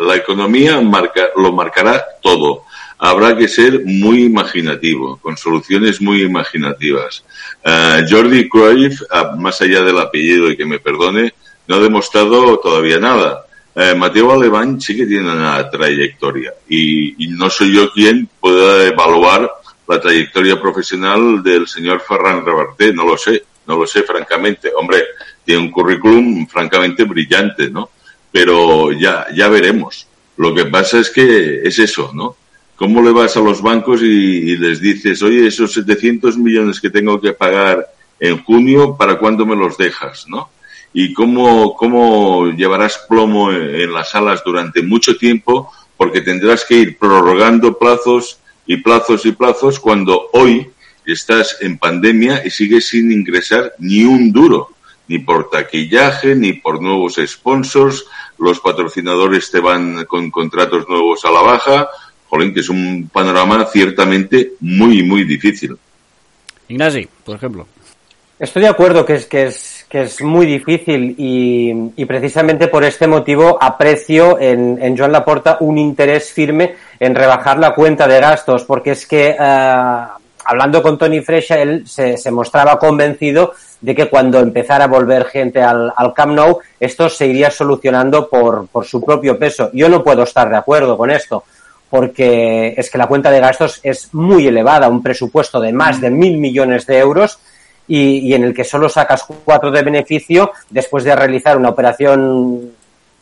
La 0.00 0.16
economía 0.16 0.80
marca, 0.80 1.28
lo 1.36 1.52
marcará 1.52 2.04
todo 2.22 2.64
habrá 2.98 3.36
que 3.36 3.48
ser 3.48 3.82
muy 3.84 4.24
imaginativo, 4.24 5.16
con 5.18 5.36
soluciones 5.36 6.00
muy 6.00 6.22
imaginativas. 6.22 7.24
Uh, 7.64 8.04
Jordi 8.08 8.48
Cruyff, 8.48 9.02
uh, 9.02 9.36
más 9.38 9.60
allá 9.60 9.82
del 9.82 9.98
apellido 9.98 10.50
y 10.50 10.56
que 10.56 10.64
me 10.64 10.78
perdone, 10.78 11.34
no 11.66 11.76
ha 11.76 11.80
demostrado 11.80 12.58
todavía 12.58 12.98
nada. 12.98 13.44
Uh, 13.74 13.96
Mateo 13.96 14.32
Alemán 14.32 14.80
sí 14.80 14.96
que 14.96 15.06
tiene 15.06 15.32
una 15.32 15.68
trayectoria 15.68 16.54
y, 16.68 17.28
no 17.30 17.50
soy 17.50 17.74
yo 17.74 17.90
quien 17.92 18.28
pueda 18.38 18.86
evaluar 18.86 19.50
la 19.88 20.00
trayectoria 20.00 20.60
profesional 20.60 21.42
del 21.42 21.66
señor 21.66 22.00
Ferran 22.00 22.46
Reverté, 22.46 22.92
no 22.92 23.04
lo 23.04 23.18
sé, 23.18 23.42
no 23.66 23.76
lo 23.76 23.86
sé 23.86 24.02
francamente. 24.02 24.70
Hombre, 24.74 25.02
tiene 25.44 25.62
un 25.62 25.70
currículum 25.70 26.46
francamente 26.46 27.04
brillante, 27.04 27.68
¿no? 27.68 27.90
Pero 28.30 28.92
ya, 28.92 29.26
ya 29.34 29.48
veremos. 29.48 30.06
Lo 30.36 30.54
que 30.54 30.64
pasa 30.66 30.98
es 30.98 31.10
que 31.10 31.60
es 31.64 31.78
eso, 31.78 32.10
¿no? 32.14 32.36
¿Cómo 32.76 33.02
le 33.02 33.12
vas 33.12 33.36
a 33.36 33.40
los 33.40 33.62
bancos 33.62 34.02
y, 34.02 34.56
les 34.56 34.80
dices, 34.80 35.22
oye, 35.22 35.46
esos 35.46 35.72
700 35.72 36.36
millones 36.36 36.80
que 36.80 36.90
tengo 36.90 37.20
que 37.20 37.32
pagar 37.32 37.86
en 38.18 38.42
junio, 38.42 38.96
¿para 38.96 39.18
cuándo 39.18 39.46
me 39.46 39.54
los 39.54 39.76
dejas? 39.76 40.26
¿no? 40.28 40.50
Y 40.92 41.12
cómo, 41.12 41.76
cómo 41.76 42.48
llevarás 42.48 43.04
plomo 43.08 43.52
en, 43.52 43.74
en 43.76 43.92
las 43.92 44.10
salas 44.10 44.42
durante 44.44 44.82
mucho 44.82 45.16
tiempo 45.16 45.70
porque 45.96 46.20
tendrás 46.20 46.64
que 46.64 46.76
ir 46.76 46.98
prorrogando 46.98 47.78
plazos 47.78 48.38
y 48.66 48.78
plazos 48.78 49.24
y 49.26 49.32
plazos 49.32 49.78
cuando 49.78 50.28
hoy 50.32 50.68
estás 51.04 51.58
en 51.60 51.78
pandemia 51.78 52.42
y 52.44 52.50
sigues 52.50 52.88
sin 52.88 53.12
ingresar 53.12 53.74
ni 53.78 54.04
un 54.04 54.32
duro, 54.32 54.70
ni 55.08 55.18
por 55.18 55.50
taquillaje, 55.50 56.34
ni 56.34 56.54
por 56.54 56.80
nuevos 56.80 57.20
sponsors, 57.24 58.06
los 58.38 58.60
patrocinadores 58.60 59.50
te 59.50 59.60
van 59.60 60.04
con 60.06 60.30
contratos 60.30 60.88
nuevos 60.88 61.24
a 61.24 61.30
la 61.30 61.42
baja, 61.42 61.88
Jolín, 62.34 62.52
que 62.52 62.60
es 62.60 62.68
un 62.68 63.08
panorama 63.12 63.64
ciertamente 63.66 64.54
muy, 64.60 65.04
muy 65.04 65.22
difícil. 65.24 65.76
Ignasi, 66.68 67.08
por 67.24 67.36
ejemplo. 67.36 67.66
Estoy 68.40 68.62
de 68.62 68.68
acuerdo 68.68 69.06
que 69.06 69.14
es, 69.14 69.26
que 69.26 69.46
es, 69.46 69.86
que 69.88 70.02
es 70.02 70.20
muy 70.20 70.44
difícil 70.44 71.14
y, 71.16 71.92
y 71.94 72.04
precisamente 72.04 72.66
por 72.66 72.82
este 72.82 73.06
motivo 73.06 73.56
aprecio 73.62 74.40
en, 74.40 74.82
en 74.82 74.98
Joan 74.98 75.12
Laporta 75.12 75.58
un 75.60 75.78
interés 75.78 76.32
firme 76.32 76.74
en 76.98 77.14
rebajar 77.14 77.58
la 77.58 77.74
cuenta 77.74 78.08
de 78.08 78.18
gastos, 78.18 78.64
porque 78.64 78.90
es 78.90 79.06
que 79.06 79.36
uh, 79.38 80.18
hablando 80.44 80.82
con 80.82 80.98
Tony 80.98 81.20
Fresha, 81.20 81.62
él 81.62 81.86
se, 81.86 82.16
se, 82.16 82.30
mostraba 82.32 82.76
convencido 82.76 83.52
de 83.80 83.94
que 83.94 84.08
cuando 84.08 84.40
empezara 84.40 84.84
a 84.84 84.88
volver 84.88 85.26
gente 85.26 85.62
al, 85.62 85.92
al 85.96 86.12
Camp 86.12 86.34
Nou, 86.34 86.58
esto 86.80 87.08
se 87.08 87.28
iría 87.28 87.52
solucionando 87.52 88.28
por, 88.28 88.66
por 88.66 88.84
su 88.84 89.00
propio 89.00 89.38
peso. 89.38 89.70
Yo 89.72 89.88
no 89.88 90.02
puedo 90.02 90.24
estar 90.24 90.50
de 90.50 90.56
acuerdo 90.56 90.98
con 90.98 91.12
esto 91.12 91.44
porque 91.94 92.74
es 92.76 92.90
que 92.90 92.98
la 92.98 93.06
cuenta 93.06 93.30
de 93.30 93.38
gastos 93.38 93.78
es 93.84 94.12
muy 94.14 94.48
elevada, 94.48 94.88
un 94.88 95.00
presupuesto 95.00 95.60
de 95.60 95.72
más 95.72 96.00
de 96.00 96.10
mil 96.10 96.38
millones 96.38 96.88
de 96.88 96.98
euros 96.98 97.38
y, 97.86 98.34
en 98.34 98.42
el 98.42 98.52
que 98.52 98.64
solo 98.64 98.88
sacas 98.88 99.24
cuatro 99.44 99.70
de 99.70 99.84
beneficio 99.84 100.50
después 100.70 101.04
de 101.04 101.14
realizar 101.14 101.56
una 101.56 101.68
operación 101.68 102.72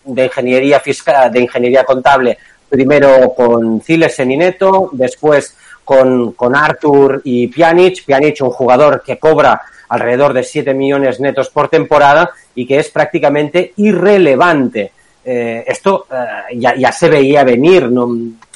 de 0.07 0.25
ingeniería 0.25 0.81
fiscal, 0.81 1.31
de 1.31 1.41
ingeniería 1.41 1.85
contable, 1.85 2.39
primero 2.71 3.35
con 3.37 3.83
Ciles 3.83 4.15
Senineto, 4.17 4.89
después 4.93 5.55
con, 5.85 6.33
con 6.33 6.57
Arthur 6.57 7.21
y 7.25 7.49
Pjanic, 7.49 8.07
Pjanic 8.07 8.41
un 8.41 8.53
jugador 8.53 9.03
que 9.05 9.19
cobra 9.19 9.61
alrededor 9.91 10.33
de 10.33 10.45
7 10.45 10.73
millones 10.73 11.21
netos 11.21 11.51
por 11.51 11.69
temporada 11.69 12.31
y 12.55 12.67
que 12.67 12.79
es 12.79 12.89
prácticamente 12.89 13.75
irrelevante. 13.77 14.93
Eh, 15.25 15.65
esto 15.67 16.07
eh, 16.11 16.59
ya, 16.59 16.93
se 16.93 17.09
veía 17.09 17.45
venir, 17.45 17.89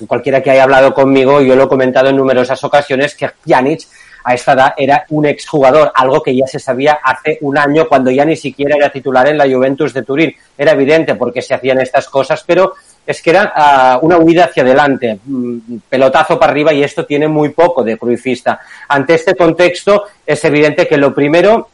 cualquiera 0.07 0.43
que 0.43 0.51
haya 0.51 0.65
hablado 0.65 0.93
conmigo, 0.93 1.41
yo 1.41 1.55
lo 1.55 1.65
he 1.65 1.69
comentado 1.69 2.09
en 2.09 2.17
numerosas 2.17 2.63
ocasiones, 2.65 3.15
que 3.15 3.29
Pjanic 3.45 3.87
a 4.27 4.35
esta 4.35 4.55
edad 4.55 4.75
era 4.77 5.07
un 5.11 5.25
exjugador, 5.25 5.93
algo 5.95 6.21
que 6.21 6.35
ya 6.35 6.49
se 6.49 6.59
sabía 6.59 6.99
hace 7.01 7.39
un 7.43 7.57
año 7.57 7.87
cuando 7.89 8.11
ya 8.11 8.25
ni 8.25 8.35
siquiera 8.35 8.75
era 8.75 8.91
titular 8.91 9.29
en 9.29 9.39
la 9.39 9.45
Juventus 9.45 9.95
de 9.95 10.03
Turín. 10.03 10.35
Era 10.59 10.73
evidente 10.73 11.15
porque 11.15 11.41
se 11.41 11.55
hacían 11.55 11.81
estas 11.81 12.09
cosas, 12.09 12.43
pero 12.45 12.75
es 13.07 13.23
que 13.23 13.31
era 13.31 14.01
uh, 14.03 14.05
una 14.05 14.19
huida 14.19 14.47
hacia 14.47 14.65
adelante, 14.65 15.21
mm, 15.25 15.77
pelotazo 15.89 16.41
para 16.41 16.51
arriba 16.51 16.75
y 16.75 16.83
esto 16.83 17.07
tiene 17.07 17.29
muy 17.29 17.51
poco 17.51 17.85
de 17.85 17.97
cruifista. 17.97 18.59
Ante 18.89 19.15
este 19.15 19.37
contexto 19.37 20.07
es 20.27 20.45
evidente 20.45 20.89
que 20.89 20.97
lo 20.97 21.15
primero 21.15 21.69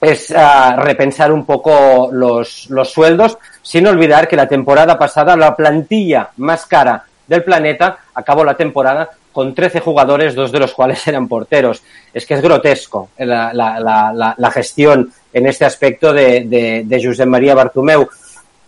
es 0.00 0.30
uh, 0.30 0.80
repensar 0.80 1.32
un 1.32 1.44
poco 1.44 2.10
los, 2.12 2.68
los 2.70 2.90
sueldos, 2.90 3.38
sin 3.62 3.86
olvidar 3.86 4.28
que 4.28 4.36
la 4.36 4.48
temporada 4.48 4.98
pasada 4.98 5.36
la 5.36 5.56
plantilla 5.56 6.30
más 6.36 6.66
cara 6.66 7.04
del 7.26 7.44
planeta 7.44 7.98
acabó 8.14 8.44
la 8.44 8.56
temporada 8.56 9.10
con 9.32 9.54
13 9.54 9.80
jugadores, 9.80 10.34
dos 10.34 10.50
de 10.50 10.58
los 10.58 10.72
cuales 10.72 11.06
eran 11.06 11.28
porteros. 11.28 11.82
Es 12.12 12.26
que 12.26 12.34
es 12.34 12.42
grotesco 12.42 13.10
la, 13.18 13.52
la, 13.52 13.78
la, 13.78 14.34
la 14.36 14.50
gestión 14.50 15.12
en 15.32 15.46
este 15.46 15.64
aspecto 15.64 16.12
de, 16.12 16.44
de, 16.44 16.82
de 16.84 17.04
Josep 17.04 17.26
María 17.26 17.54
Bartomeu. 17.54 18.08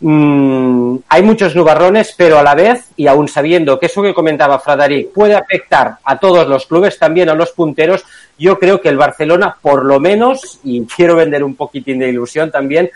Mm, 0.03 0.97
hay 1.09 1.23
muchos 1.23 1.55
nubarrones, 1.55 2.15
pero 2.17 2.39
a 2.39 2.43
la 2.43 2.55
vez, 2.55 2.89
y 2.97 3.07
aún 3.07 3.29
sabiendo 3.29 3.79
que 3.79 3.87
eso 3.87 4.01
que 4.01 4.15
comentaba 4.15 4.59
Fradaric 4.59 5.13
puede 5.13 5.35
afectar 5.35 5.97
a 6.05 6.19
todos 6.19 6.47
los 6.49 6.67
clubes, 6.67 6.99
también 6.99 7.29
a 7.29 7.35
los 7.35 7.51
punteros, 7.51 8.05
yo 8.41 8.59
creo 8.59 8.81
que 8.81 8.89
el 8.89 8.97
Barcelona, 8.97 9.55
por 9.61 9.85
lo 9.85 10.01
menos, 10.01 10.61
y 10.65 10.83
quiero 10.87 11.15
vender 11.15 11.45
un 11.45 11.55
poquitín 11.55 11.99
de 11.99 12.09
ilusión 12.09 12.51
también, 12.51 12.91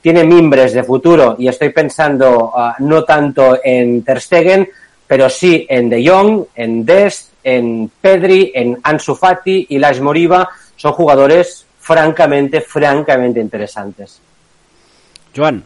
tiene 0.00 0.24
mimbres 0.24 0.72
de 0.72 0.82
futuro 0.82 1.36
y 1.38 1.48
estoy 1.48 1.68
pensando 1.68 2.52
uh, 2.56 2.82
no 2.82 3.04
tanto 3.04 3.58
en 3.62 4.02
Ter 4.02 4.22
Stegen, 4.22 4.70
pero 5.06 5.28
sí 5.28 5.66
en 5.68 5.90
De 5.90 6.08
Jong, 6.08 6.46
en 6.54 6.86
Dest, 6.86 7.34
en 7.44 7.90
Pedri, 8.00 8.52
en 8.54 8.78
Ansu 8.82 9.14
Fati 9.14 9.66
y 9.68 9.78
Lash 9.78 10.00
Moriba, 10.00 10.48
son 10.76 10.92
jugadores 10.92 11.66
francamente, 11.78 12.62
francamente 12.62 13.38
interesantes. 13.38 14.18
Joan. 15.36 15.62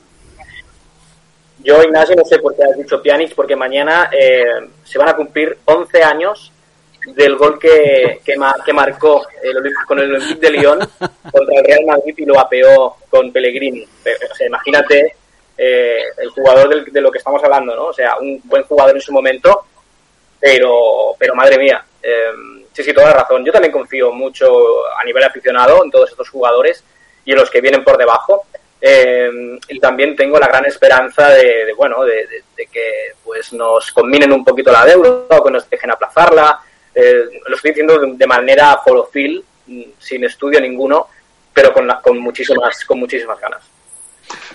Yo, 1.63 1.83
Ignacio, 1.85 2.17
no 2.17 2.25
sé 2.25 2.39
por 2.39 2.57
qué 2.57 2.65
has 2.65 2.77
dicho 2.77 3.01
Pjanic, 3.01 3.35
porque 3.35 3.55
mañana 3.55 4.11
eh, 4.11 4.71
se 4.83 4.99
van 4.99 5.11
a 5.11 5.15
cumplir 5.15 5.57
11 5.67 6.03
años 6.03 6.53
del 7.15 7.37
gol 7.37 7.59
que, 7.59 8.21
que, 8.25 8.37
ma, 8.37 8.55
que 8.65 8.73
marcó 8.73 9.27
el, 9.43 9.57
con 9.87 9.99
el 9.99 10.15
Olympique 10.15 10.41
de 10.41 10.51
Lyon 10.51 10.79
contra 11.31 11.59
el 11.59 11.65
Real 11.65 11.85
Madrid 11.87 12.15
y 12.17 12.25
lo 12.25 12.39
apeó 12.39 12.97
con 13.09 13.33
Pellegrini. 13.33 13.83
O 13.83 14.35
sea, 14.35 14.47
imagínate 14.47 15.15
eh, 15.57 16.03
el 16.19 16.31
jugador 16.31 16.69
del, 16.69 16.85
de 16.85 17.01
lo 17.01 17.11
que 17.11 17.19
estamos 17.19 17.43
hablando, 17.45 17.75
¿no? 17.75 17.87
O 17.87 17.93
sea, 17.93 18.19
un 18.19 18.41
buen 18.45 18.63
jugador 18.65 18.97
en 18.97 19.03
su 19.03 19.13
momento, 19.13 19.67
pero, 20.39 21.15
pero 21.19 21.35
madre 21.35 21.59
mía, 21.59 21.85
eh, 22.03 22.31
sí, 22.73 22.83
sí, 22.83 22.93
toda 22.93 23.09
la 23.09 23.23
razón. 23.23 23.45
Yo 23.45 23.53
también 23.53 23.73
confío 23.73 24.11
mucho 24.13 24.47
a 24.99 25.05
nivel 25.05 25.25
aficionado 25.25 25.85
en 25.85 25.91
todos 25.91 26.11
estos 26.11 26.29
jugadores 26.31 26.83
y 27.25 27.33
en 27.33 27.39
los 27.39 27.51
que 27.51 27.61
vienen 27.61 27.85
por 27.85 27.99
debajo. 27.99 28.47
Eh, 28.83 29.59
y 29.69 29.79
también 29.79 30.17
tengo 30.17 30.39
la 30.39 30.47
gran 30.47 30.65
esperanza 30.65 31.29
de, 31.29 31.67
de 31.67 31.75
bueno, 31.75 32.03
de, 32.05 32.27
que 32.73 33.13
pues 33.23 33.53
nos 33.53 33.93
combinen 33.93 34.33
un 34.33 34.43
poquito 34.43 34.73
la 34.73 34.87
deuda 34.87 35.39
o 35.39 35.45
que 35.45 35.51
nos 35.51 35.69
dejen 35.69 35.91
aplazarla. 35.91 36.61
Eh, 36.95 37.41
lo 37.47 37.57
estoy 37.57 37.71
diciendo 37.71 37.99
de, 37.99 38.27
manera 38.27 38.79
folofil, 38.85 39.43
sin 39.99 40.25
estudio 40.25 40.61
ninguno, 40.61 41.07
pero 41.53 41.73
con, 41.73 41.87
la, 41.87 42.01
con 42.01 42.19
muchísimas, 42.19 42.85
con 42.85 42.99
muchísimas 42.99 43.41
ganas. 43.41 43.63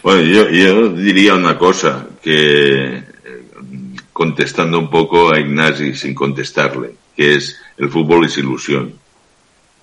Bueno, 0.04 0.22
yo, 0.22 0.50
yo 0.50 0.90
diría 0.90 1.34
una 1.34 1.58
cosa, 1.58 2.06
que 2.22 3.04
contestando 4.16 4.80
un 4.80 4.90
poco 4.90 5.34
a 5.34 5.40
Ignasi 5.40 5.94
sin 5.94 6.16
contestarle, 6.16 6.96
que 7.18 7.36
es 7.36 7.60
el 7.78 7.90
fútbol 7.90 8.26
es 8.26 8.38
ilusión. 8.38 8.98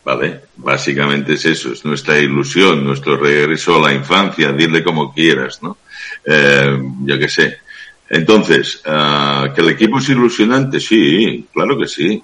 ¿Vale? 0.04 0.40
Básicamente 0.56 1.34
es 1.34 1.44
eso, 1.44 1.72
es 1.72 1.84
nuestra 1.84 2.18
ilusión, 2.18 2.82
nuestro 2.82 3.16
regreso 3.18 3.76
a 3.76 3.88
la 3.88 3.94
infancia, 3.94 4.50
dile 4.50 4.82
como 4.82 5.12
quieras, 5.12 5.62
¿no? 5.62 5.76
Eh, 6.24 6.78
yo 7.04 7.18
qué 7.18 7.28
sé. 7.28 7.58
Entonces, 8.08 8.82
uh, 8.86 9.52
¿que 9.54 9.60
el 9.60 9.68
equipo 9.68 9.98
es 9.98 10.08
ilusionante? 10.08 10.80
Sí, 10.80 11.46
claro 11.52 11.78
que 11.78 11.86
sí, 11.86 12.22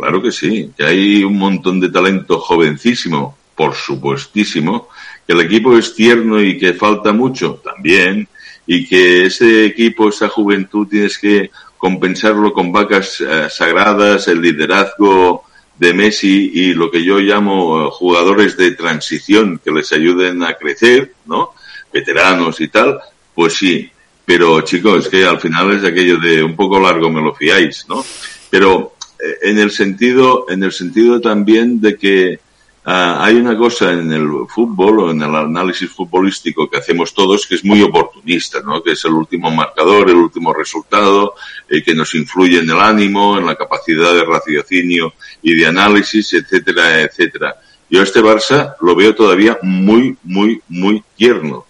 claro 0.00 0.22
que 0.22 0.32
sí. 0.32 0.70
Que 0.76 0.84
hay 0.84 1.22
un 1.22 1.36
montón 1.38 1.78
de 1.78 1.90
talento 1.90 2.40
jovencísimo, 2.40 3.36
por 3.54 3.74
supuestísimo, 3.74 4.88
que 5.26 5.34
el 5.34 5.40
equipo 5.40 5.76
es 5.76 5.94
tierno 5.94 6.40
y 6.40 6.58
que 6.58 6.74
falta 6.74 7.12
mucho, 7.12 7.60
también, 7.62 8.26
y 8.66 8.86
que 8.86 9.26
ese 9.26 9.66
equipo, 9.66 10.08
esa 10.08 10.28
juventud, 10.28 10.88
tienes 10.88 11.18
que 11.18 11.50
compensarlo 11.76 12.52
con 12.52 12.72
vacas 12.72 13.20
eh, 13.20 13.48
sagradas, 13.50 14.28
el 14.28 14.40
liderazgo 14.40 15.44
de 15.78 15.94
Messi 15.94 16.50
y 16.52 16.74
lo 16.74 16.90
que 16.90 17.02
yo 17.02 17.18
llamo 17.18 17.86
uh, 17.86 17.90
jugadores 17.90 18.54
de 18.56 18.72
transición 18.72 19.58
que 19.64 19.70
les 19.70 19.90
ayuden 19.92 20.42
a 20.42 20.54
crecer, 20.54 21.14
¿no? 21.24 21.54
Veteranos 21.90 22.60
y 22.60 22.68
tal, 22.68 23.00
pues 23.34 23.54
sí. 23.54 23.90
Pero 24.26 24.60
chicos, 24.60 25.06
es 25.06 25.08
que 25.10 25.24
al 25.24 25.40
final 25.40 25.72
es 25.72 25.82
aquello 25.82 26.18
de 26.18 26.42
un 26.42 26.54
poco 26.54 26.78
largo 26.78 27.08
me 27.08 27.22
lo 27.22 27.34
fiáis, 27.34 27.86
¿no? 27.88 28.04
Pero 28.50 28.92
eh, 28.92 28.99
en 29.42 29.58
el 29.58 29.70
sentido, 29.70 30.46
en 30.48 30.62
el 30.62 30.72
sentido 30.72 31.20
también 31.20 31.80
de 31.80 31.96
que 31.96 32.40
Uh, 32.82 33.20
hay 33.20 33.34
una 33.34 33.58
cosa 33.58 33.92
en 33.92 34.10
el 34.10 34.26
fútbol 34.48 35.00
o 35.00 35.10
en 35.10 35.20
el 35.20 35.34
análisis 35.36 35.90
futbolístico 35.90 36.68
que 36.70 36.78
hacemos 36.78 37.12
todos 37.12 37.46
que 37.46 37.56
es 37.56 37.62
muy 37.62 37.82
oportunista, 37.82 38.62
¿no? 38.62 38.82
Que 38.82 38.92
es 38.92 39.04
el 39.04 39.12
último 39.12 39.50
marcador, 39.50 40.08
el 40.08 40.16
último 40.16 40.54
resultado, 40.54 41.34
eh, 41.68 41.82
que 41.82 41.94
nos 41.94 42.14
influye 42.14 42.58
en 42.60 42.70
el 42.70 42.80
ánimo, 42.80 43.36
en 43.36 43.44
la 43.44 43.54
capacidad 43.54 44.14
de 44.14 44.24
raciocinio 44.24 45.12
y 45.42 45.56
de 45.56 45.66
análisis, 45.66 46.32
etcétera, 46.32 47.02
etcétera. 47.02 47.56
Yo 47.90 48.02
este 48.02 48.22
Barça 48.22 48.74
lo 48.80 48.96
veo 48.96 49.14
todavía 49.14 49.58
muy, 49.60 50.16
muy, 50.22 50.62
muy 50.68 51.02
tierno. 51.14 51.66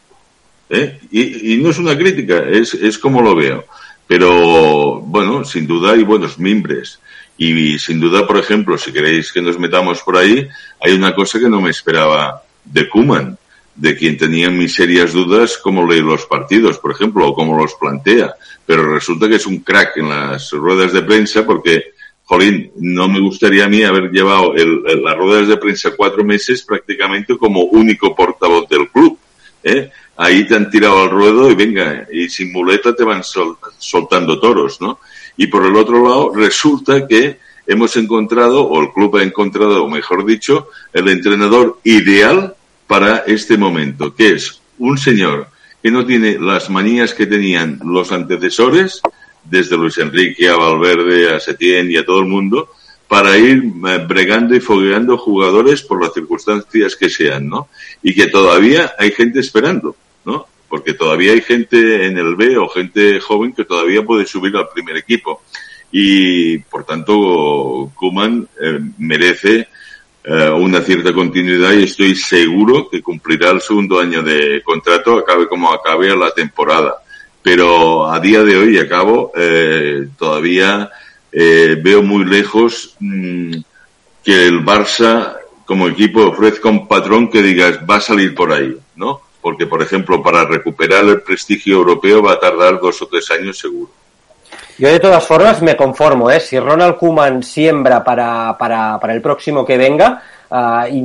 ¿eh? 0.69 1.01
Y, 1.11 1.55
y 1.55 1.57
no 1.57 1.71
es 1.71 1.79
una 1.79 1.99
crítica, 1.99 2.45
es, 2.49 2.75
es 2.75 2.97
como 2.97 3.21
lo 3.21 3.35
veo. 3.35 3.65
Pero, 4.07 5.01
bueno, 5.01 5.45
sin 5.45 5.67
duda 5.67 5.93
hay 5.93 6.05
buenos 6.05 6.39
mimbres. 6.39 7.01
Y 7.43 7.79
sin 7.79 7.99
duda, 7.99 8.27
por 8.27 8.37
ejemplo, 8.37 8.77
si 8.77 8.93
queréis 8.93 9.33
que 9.33 9.41
nos 9.41 9.59
metamos 9.59 10.03
por 10.03 10.19
ahí, 10.19 10.47
hay 10.79 10.93
una 10.93 11.15
cosa 11.15 11.41
que 11.41 11.49
no 11.49 11.63
me 11.63 11.71
esperaba 11.71 12.43
de 12.63 12.87
Kuman, 12.87 13.39
de 13.75 13.97
quien 13.97 14.19
tenía 14.19 14.51
mis 14.51 14.75
serias 14.75 15.15
dudas 15.15 15.57
cómo 15.57 15.91
lee 15.91 16.03
los 16.03 16.27
partidos, 16.27 16.77
por 16.77 16.93
ejemplo, 16.93 17.27
o 17.27 17.33
cómo 17.33 17.57
los 17.57 17.73
plantea. 17.77 18.35
Pero 18.67 18.93
resulta 18.93 19.27
que 19.27 19.37
es 19.37 19.47
un 19.47 19.61
crack 19.61 19.97
en 19.97 20.11
las 20.11 20.51
ruedas 20.51 20.93
de 20.93 21.01
prensa 21.01 21.47
porque, 21.47 21.95
jolín, 22.25 22.73
no 22.77 23.09
me 23.09 23.21
gustaría 23.21 23.65
a 23.65 23.69
mí 23.71 23.83
haber 23.85 24.11
llevado 24.11 24.55
el, 24.55 24.83
las 25.03 25.17
ruedas 25.17 25.49
de 25.49 25.57
prensa 25.57 25.97
cuatro 25.97 26.23
meses 26.23 26.63
prácticamente 26.63 27.39
como 27.39 27.63
único 27.63 28.15
portavoz 28.15 28.69
del 28.69 28.91
club. 28.91 29.19
¿eh? 29.65 29.91
Ahí 30.19 30.47
te 30.47 30.57
han 30.57 30.71
tirado 30.71 31.05
al 31.05 31.11
ruedo 31.11 31.51
y 31.51 31.55
venga, 31.55 32.07
y 32.13 32.29
sin 32.29 32.53
muleta 32.53 32.95
te 32.95 33.03
van 33.03 33.25
sol, 33.25 33.57
soltando 33.79 34.39
toros, 34.39 34.79
¿no? 34.83 35.01
Y 35.41 35.47
por 35.47 35.65
el 35.65 35.75
otro 35.75 36.05
lado, 36.05 36.33
resulta 36.35 37.09
que 37.09 37.39
hemos 37.67 37.97
encontrado, 37.97 38.63
o 38.63 38.83
el 38.83 38.93
club 38.93 39.17
ha 39.17 39.23
encontrado, 39.23 39.83
o 39.83 39.89
mejor 39.89 40.27
dicho, 40.27 40.69
el 40.93 41.09
entrenador 41.09 41.81
ideal 41.83 42.55
para 42.87 43.25
este 43.27 43.57
momento, 43.57 44.15
que 44.15 44.33
es 44.33 44.61
un 44.79 44.99
señor 44.99 45.49
que 45.83 45.91
no 45.91 46.05
tiene 46.05 46.39
las 46.39 46.69
manías 46.69 47.15
que 47.15 47.25
tenían 47.25 47.81
los 47.83 48.13
antecesores, 48.13 49.01
desde 49.43 49.79
Luis 49.79 49.97
Enrique 49.97 50.47
a 50.47 50.57
Valverde, 50.57 51.35
a 51.35 51.41
Setién 51.41 51.91
y 51.91 51.97
a 51.97 52.05
todo 52.05 52.21
el 52.21 52.27
mundo, 52.27 52.69
para 53.09 53.39
ir 53.39 53.65
eh, 53.89 54.05
bregando 54.07 54.55
y 54.55 54.61
fogueando 54.61 55.17
jugadores 55.17 55.81
por 55.81 56.03
las 56.03 56.13
circunstancias 56.13 56.97
que 56.97 57.09
sean, 57.09 57.49
¿no? 57.49 57.71
Y 58.03 58.15
que 58.15 58.27
todavía 58.27 58.93
hay 58.99 59.11
gente 59.13 59.41
esperando, 59.41 59.97
¿no? 60.27 60.47
Porque 60.71 60.95
todavía 60.95 61.33
hay 61.33 61.43
gente 61.43 62.07
en 62.07 62.17
el 62.17 62.35
B 62.37 62.57
o 62.57 62.69
gente 62.69 63.21
joven 63.21 63.53
que 63.53 63.67
todavía 63.67 64.03
puede 64.03 64.25
subir 64.25 64.57
al 64.57 64.71
primer 64.71 64.97
equipo. 64.97 65.43
Y 65.93 66.59
por 66.59 66.85
tanto, 66.85 67.93
Kuman 67.95 68.49
eh, 68.59 68.81
merece 68.97 69.69
eh, 70.23 70.51
una 70.51 70.83
cierta 70.83 71.13
continuidad 71.13 71.73
y 71.73 71.85
estoy 71.85 72.15
seguro 72.15 72.89
que 72.91 73.03
cumplirá 73.03 73.51
el 73.51 73.61
segundo 73.61 73.99
año 73.99 74.23
de 74.23 74.63
contrato, 74.63 75.19
acabe 75.19 75.49
como 75.49 75.73
acabe 75.73 76.15
la 76.17 76.31
temporada. 76.33 76.97
Pero 77.43 78.07
a 78.07 78.21
día 78.21 78.43
de 78.43 78.57
hoy, 78.57 78.79
acabo, 78.79 79.33
eh, 79.35 80.09
todavía 80.19 80.91
eh, 81.33 81.79
veo 81.83 82.03
muy 82.03 82.25
lejos 82.27 82.97
mm, 83.01 83.55
que 84.23 84.47
el 84.47 84.65
Barça 84.65 85.37
como 85.65 85.89
equipo 85.89 86.27
ofrezca 86.27 86.69
un 86.69 86.87
patrón 86.87 87.31
que 87.31 87.43
digas 87.43 87.79
va 87.89 87.97
a 87.97 88.01
salir 88.01 88.35
por 88.35 88.53
ahí, 88.53 88.77
¿no? 88.97 89.23
Porque, 89.41 89.67
por 89.67 89.83
ejemplo, 89.83 90.23
para 90.23 90.45
recuperar 90.45 91.05
el 91.05 91.23
prestigio 91.23 91.77
europeo 91.77 92.23
va 92.23 92.33
a 92.33 92.41
tardar 92.41 92.79
dos 92.81 93.01
o 93.03 93.07
tres 93.07 93.31
años 93.31 93.59
seguro. 93.59 93.91
Yo 94.79 94.89
de 94.89 95.01
todas 95.01 95.25
formas 95.25 95.61
me 95.63 95.77
conformo, 95.77 96.31
¿eh? 96.31 96.41
Si 96.41 96.59
Ronald 96.59 96.97
Kuman 96.97 97.43
siembra 97.43 98.03
para, 98.03 98.57
para, 98.59 98.99
para 98.99 99.13
el 99.13 99.21
próximo 99.21 99.65
que 99.65 99.77
venga 99.77 100.23
uh, 100.51 100.87
y 100.91 101.03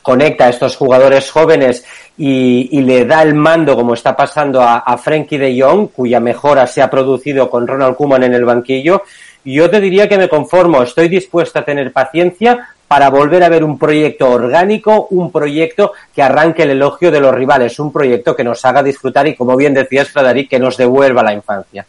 conecta 0.00 0.46
a 0.46 0.50
estos 0.50 0.76
jugadores 0.76 1.30
jóvenes 1.32 1.84
y, 2.16 2.68
y, 2.70 2.82
le 2.82 3.04
da 3.04 3.22
el 3.22 3.34
mando, 3.34 3.74
como 3.74 3.94
está 3.94 4.16
pasando 4.16 4.62
a, 4.62 4.78
a 4.78 4.96
Frankie 4.96 5.38
de 5.38 5.60
Jong, 5.60 5.88
cuya 5.88 6.20
mejora 6.20 6.68
se 6.68 6.80
ha 6.80 6.88
producido 6.88 7.50
con 7.50 7.66
Ronald 7.66 7.96
Kuman 7.96 8.22
en 8.22 8.34
el 8.34 8.44
banquillo, 8.44 9.02
yo 9.44 9.68
te 9.68 9.80
diría 9.80 10.08
que 10.08 10.18
me 10.18 10.28
conformo, 10.28 10.82
estoy 10.82 11.08
dispuesto 11.08 11.58
a 11.58 11.64
tener 11.64 11.92
paciencia 11.92 12.68
para 12.88 13.10
volver 13.10 13.42
a 13.42 13.48
ver 13.48 13.64
un 13.64 13.78
proyecto 13.78 14.30
orgánico, 14.30 15.08
un 15.10 15.30
proyecto 15.30 15.92
que 16.14 16.22
arranque 16.22 16.62
el 16.62 16.70
elogio 16.70 17.10
de 17.10 17.20
los 17.20 17.34
rivales, 17.34 17.78
un 17.78 17.92
proyecto 17.92 18.36
que 18.36 18.44
nos 18.44 18.64
haga 18.64 18.82
disfrutar 18.82 19.26
y, 19.26 19.34
como 19.34 19.56
bien 19.56 19.74
decías, 19.74 20.08
Frederic, 20.08 20.50
que 20.50 20.58
nos 20.58 20.76
devuelva 20.76 21.22
la 21.22 21.32
infancia. 21.32 21.84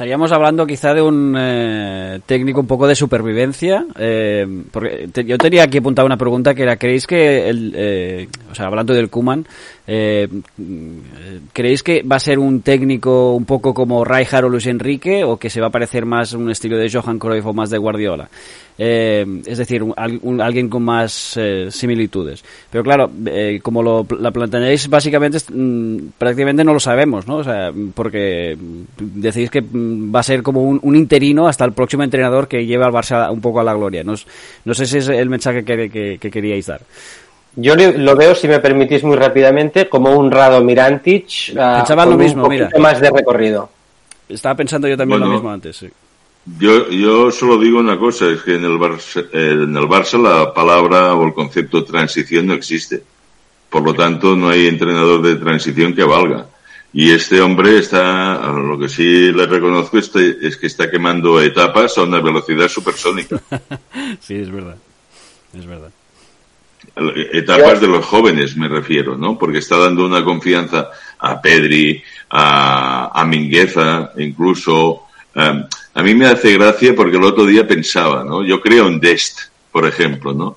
Estaríamos 0.00 0.32
hablando 0.32 0.66
quizá 0.66 0.94
de 0.94 1.02
un 1.02 1.36
eh, 1.38 2.20
técnico 2.24 2.60
un 2.60 2.66
poco 2.66 2.86
de 2.86 2.94
supervivencia, 2.94 3.84
eh, 3.98 4.46
porque 4.70 5.08
te, 5.12 5.26
yo 5.26 5.36
tenía 5.36 5.64
aquí 5.64 5.76
apuntar 5.76 6.06
una 6.06 6.16
pregunta 6.16 6.54
que 6.54 6.62
era, 6.62 6.76
¿creéis 6.76 7.06
que, 7.06 7.50
el, 7.50 7.74
eh, 7.76 8.28
o 8.50 8.54
sea, 8.54 8.68
hablando 8.68 8.94
del 8.94 9.10
Kuman, 9.10 9.44
eh, 9.92 10.28
¿creéis 11.52 11.82
que 11.82 12.02
va 12.02 12.14
a 12.14 12.20
ser 12.20 12.38
un 12.38 12.62
técnico 12.62 13.34
un 13.34 13.44
poco 13.44 13.74
como 13.74 14.04
Rijkaard 14.04 14.44
o 14.44 14.48
Luis 14.48 14.68
Enrique 14.68 15.24
o 15.24 15.36
que 15.36 15.50
se 15.50 15.60
va 15.60 15.66
a 15.66 15.70
parecer 15.70 16.06
más 16.06 16.32
un 16.32 16.48
estilo 16.48 16.76
de 16.76 16.88
Johan 16.88 17.18
Cruyff 17.18 17.44
o 17.44 17.52
más 17.52 17.70
de 17.70 17.78
Guardiola? 17.78 18.28
Eh, 18.78 19.26
es 19.46 19.58
decir, 19.58 19.82
un, 19.82 20.40
alguien 20.40 20.68
con 20.68 20.84
más 20.84 21.36
eh, 21.36 21.66
similitudes. 21.72 22.44
Pero 22.70 22.84
claro, 22.84 23.10
eh, 23.26 23.58
como 23.60 23.82
lo 23.82 24.06
la 24.16 24.30
planteáis, 24.30 24.88
básicamente 24.88 25.38
mmm, 25.52 26.10
prácticamente 26.16 26.62
no 26.62 26.72
lo 26.72 26.78
sabemos, 26.78 27.26
¿no? 27.26 27.38
O 27.38 27.44
sea, 27.44 27.72
porque 27.92 28.56
decís 28.96 29.50
que 29.50 29.60
va 29.60 30.20
a 30.20 30.22
ser 30.22 30.44
como 30.44 30.62
un, 30.62 30.96
interino 30.96 31.48
hasta 31.48 31.64
el 31.64 31.72
próximo 31.72 32.04
entrenador 32.04 32.46
que 32.46 32.64
lleve 32.64 32.84
al 32.84 32.92
Barça 32.92 33.28
un 33.32 33.40
poco 33.40 33.58
a 33.58 33.64
la 33.64 33.74
gloria. 33.74 34.04
No, 34.04 34.16
sé 34.16 34.86
si 34.86 34.98
es 34.98 35.08
el 35.08 35.28
mensaje 35.28 35.64
que 35.64 36.30
queríais 36.30 36.66
dar. 36.66 36.82
Yo 37.56 37.74
lo 37.74 38.16
veo, 38.16 38.34
si 38.34 38.46
me 38.46 38.60
permitís 38.60 39.02
muy 39.02 39.16
rápidamente, 39.16 39.88
como 39.88 40.16
un 40.16 40.30
Rado 40.30 40.62
Mirantic 40.62 41.46
Pensaba 41.46 42.04
con 42.04 42.12
lo 42.12 42.18
mismo, 42.18 42.42
un 42.42 42.48
poquito 42.48 42.66
mira. 42.66 42.78
más 42.78 43.00
de 43.00 43.10
recorrido. 43.10 43.68
Estaba 44.28 44.54
pensando 44.54 44.86
yo 44.86 44.96
también 44.96 45.18
Bueno. 45.18 45.32
lo 45.32 45.38
mismo 45.38 45.50
antes, 45.50 45.76
sí. 45.76 45.88
Yo, 46.58 46.88
yo 46.88 47.30
solo 47.30 47.58
digo 47.58 47.80
una 47.80 47.98
cosa, 47.98 48.28
es 48.30 48.42
que 48.42 48.54
en 48.54 48.64
el, 48.64 48.78
Barça, 48.78 49.26
en 49.32 49.76
el 49.76 49.84
Barça 49.84 50.20
la 50.20 50.54
palabra 50.54 51.14
o 51.14 51.26
el 51.26 51.34
concepto 51.34 51.84
transición 51.84 52.46
no 52.46 52.54
existe. 52.54 53.02
Por 53.68 53.82
lo 53.82 53.94
tanto, 53.94 54.34
no 54.36 54.48
hay 54.48 54.66
entrenador 54.66 55.22
de 55.22 55.36
transición 55.36 55.94
que 55.94 56.02
valga. 56.02 56.46
Y 56.92 57.12
este 57.12 57.40
hombre 57.40 57.78
está, 57.78 58.50
lo 58.52 58.78
que 58.78 58.88
sí 58.88 59.30
le 59.32 59.46
reconozco 59.46 59.98
este, 59.98 60.38
es 60.42 60.56
que 60.56 60.66
está 60.66 60.90
quemando 60.90 61.40
etapas 61.40 61.96
a 61.98 62.02
una 62.02 62.20
velocidad 62.20 62.68
supersónica. 62.68 63.40
sí, 64.20 64.36
es 64.36 64.50
verdad. 64.50 64.76
Es 65.56 65.66
verdad. 65.66 65.90
Etapas 67.32 67.80
de 67.80 67.86
los 67.86 68.04
jóvenes, 68.04 68.56
me 68.56 68.68
refiero, 68.68 69.16
¿no? 69.16 69.38
Porque 69.38 69.58
está 69.58 69.76
dando 69.78 70.04
una 70.04 70.24
confianza 70.24 70.90
a 71.18 71.40
Pedri, 71.40 72.02
a, 72.30 73.10
a 73.20 73.24
Mingueza, 73.24 74.12
incluso. 74.18 75.06
Um, 75.34 75.64
a 75.94 76.02
mí 76.02 76.14
me 76.14 76.26
hace 76.26 76.54
gracia 76.54 76.94
porque 76.94 77.16
el 77.16 77.24
otro 77.24 77.46
día 77.46 77.66
pensaba, 77.66 78.24
¿no? 78.24 78.44
Yo 78.44 78.60
creo 78.60 78.88
en 78.88 79.00
Dest, 79.00 79.38
por 79.70 79.86
ejemplo, 79.86 80.32
¿no? 80.32 80.56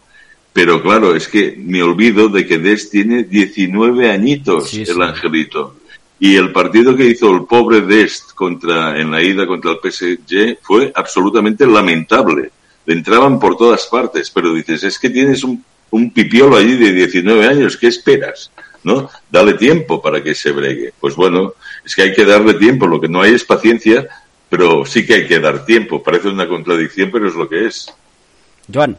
Pero 0.51 0.81
claro, 0.81 1.15
es 1.15 1.27
que 1.27 1.55
me 1.57 1.81
olvido 1.81 2.29
de 2.29 2.45
que 2.45 2.59
Dest 2.59 2.91
tiene 2.91 3.23
19 3.23 4.11
añitos, 4.11 4.69
Sí, 4.69 4.83
el 4.87 5.01
angelito. 5.01 5.77
Y 6.19 6.35
el 6.35 6.51
partido 6.51 6.95
que 6.95 7.05
hizo 7.05 7.31
el 7.31 7.45
pobre 7.45 7.81
Dest 7.81 8.33
contra, 8.33 8.99
en 8.99 9.11
la 9.11 9.21
ida 9.21 9.47
contra 9.47 9.71
el 9.71 9.91
PSG 9.91 10.59
fue 10.61 10.91
absolutamente 10.95 11.65
lamentable. 11.65 12.51
Le 12.85 12.93
entraban 12.93 13.39
por 13.39 13.57
todas 13.57 13.87
partes, 13.87 14.29
pero 14.29 14.53
dices, 14.53 14.83
es 14.83 14.99
que 14.99 15.09
tienes 15.09 15.43
un, 15.43 15.63
un 15.93 16.11
pipiolo 16.11 16.57
allí 16.57 16.75
de 16.75 16.91
19 16.91 17.45
años, 17.45 17.77
¿qué 17.77 17.85
esperas? 17.87 18.51
¿No? 18.83 19.11
Dale 19.29 19.53
tiempo 19.53 20.01
para 20.01 20.23
que 20.23 20.33
se 20.33 20.51
bregue. 20.51 20.91
Pues 20.99 21.15
bueno, 21.15 21.53
es 21.85 21.95
que 21.95 22.01
hay 22.01 22.13
que 22.13 22.25
darle 22.25 22.55
tiempo, 22.55 22.87
lo 22.87 22.99
que 22.99 23.07
no 23.07 23.21
hay 23.21 23.35
es 23.35 23.43
paciencia, 23.43 24.07
pero 24.49 24.85
sí 24.85 25.05
que 25.05 25.13
hay 25.13 25.27
que 25.27 25.39
dar 25.39 25.65
tiempo. 25.65 26.01
Parece 26.01 26.29
una 26.29 26.47
contradicción, 26.47 27.11
pero 27.11 27.27
es 27.27 27.35
lo 27.35 27.47
que 27.47 27.67
es. 27.67 27.93
Joan. 28.73 28.97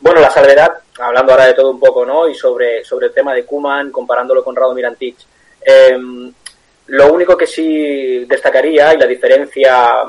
Bueno, 0.00 0.22
la 0.22 0.30
salvedad, 0.30 0.72
hablando 0.98 1.32
ahora 1.32 1.46
de 1.46 1.54
todo 1.54 1.70
un 1.70 1.78
poco, 1.78 2.06
¿no? 2.06 2.26
Y 2.26 2.34
sobre, 2.34 2.82
sobre 2.82 3.08
el 3.08 3.12
tema 3.12 3.34
de 3.34 3.44
Kuman, 3.44 3.92
comparándolo 3.92 4.42
con 4.42 4.56
Rado 4.56 4.74
Mirantic. 4.74 5.16
Eh, 5.60 5.98
lo 6.86 7.12
único 7.12 7.36
que 7.36 7.46
sí 7.46 8.24
destacaría 8.24 8.94
y 8.94 8.98
la 8.98 9.06
diferencia 9.06 10.04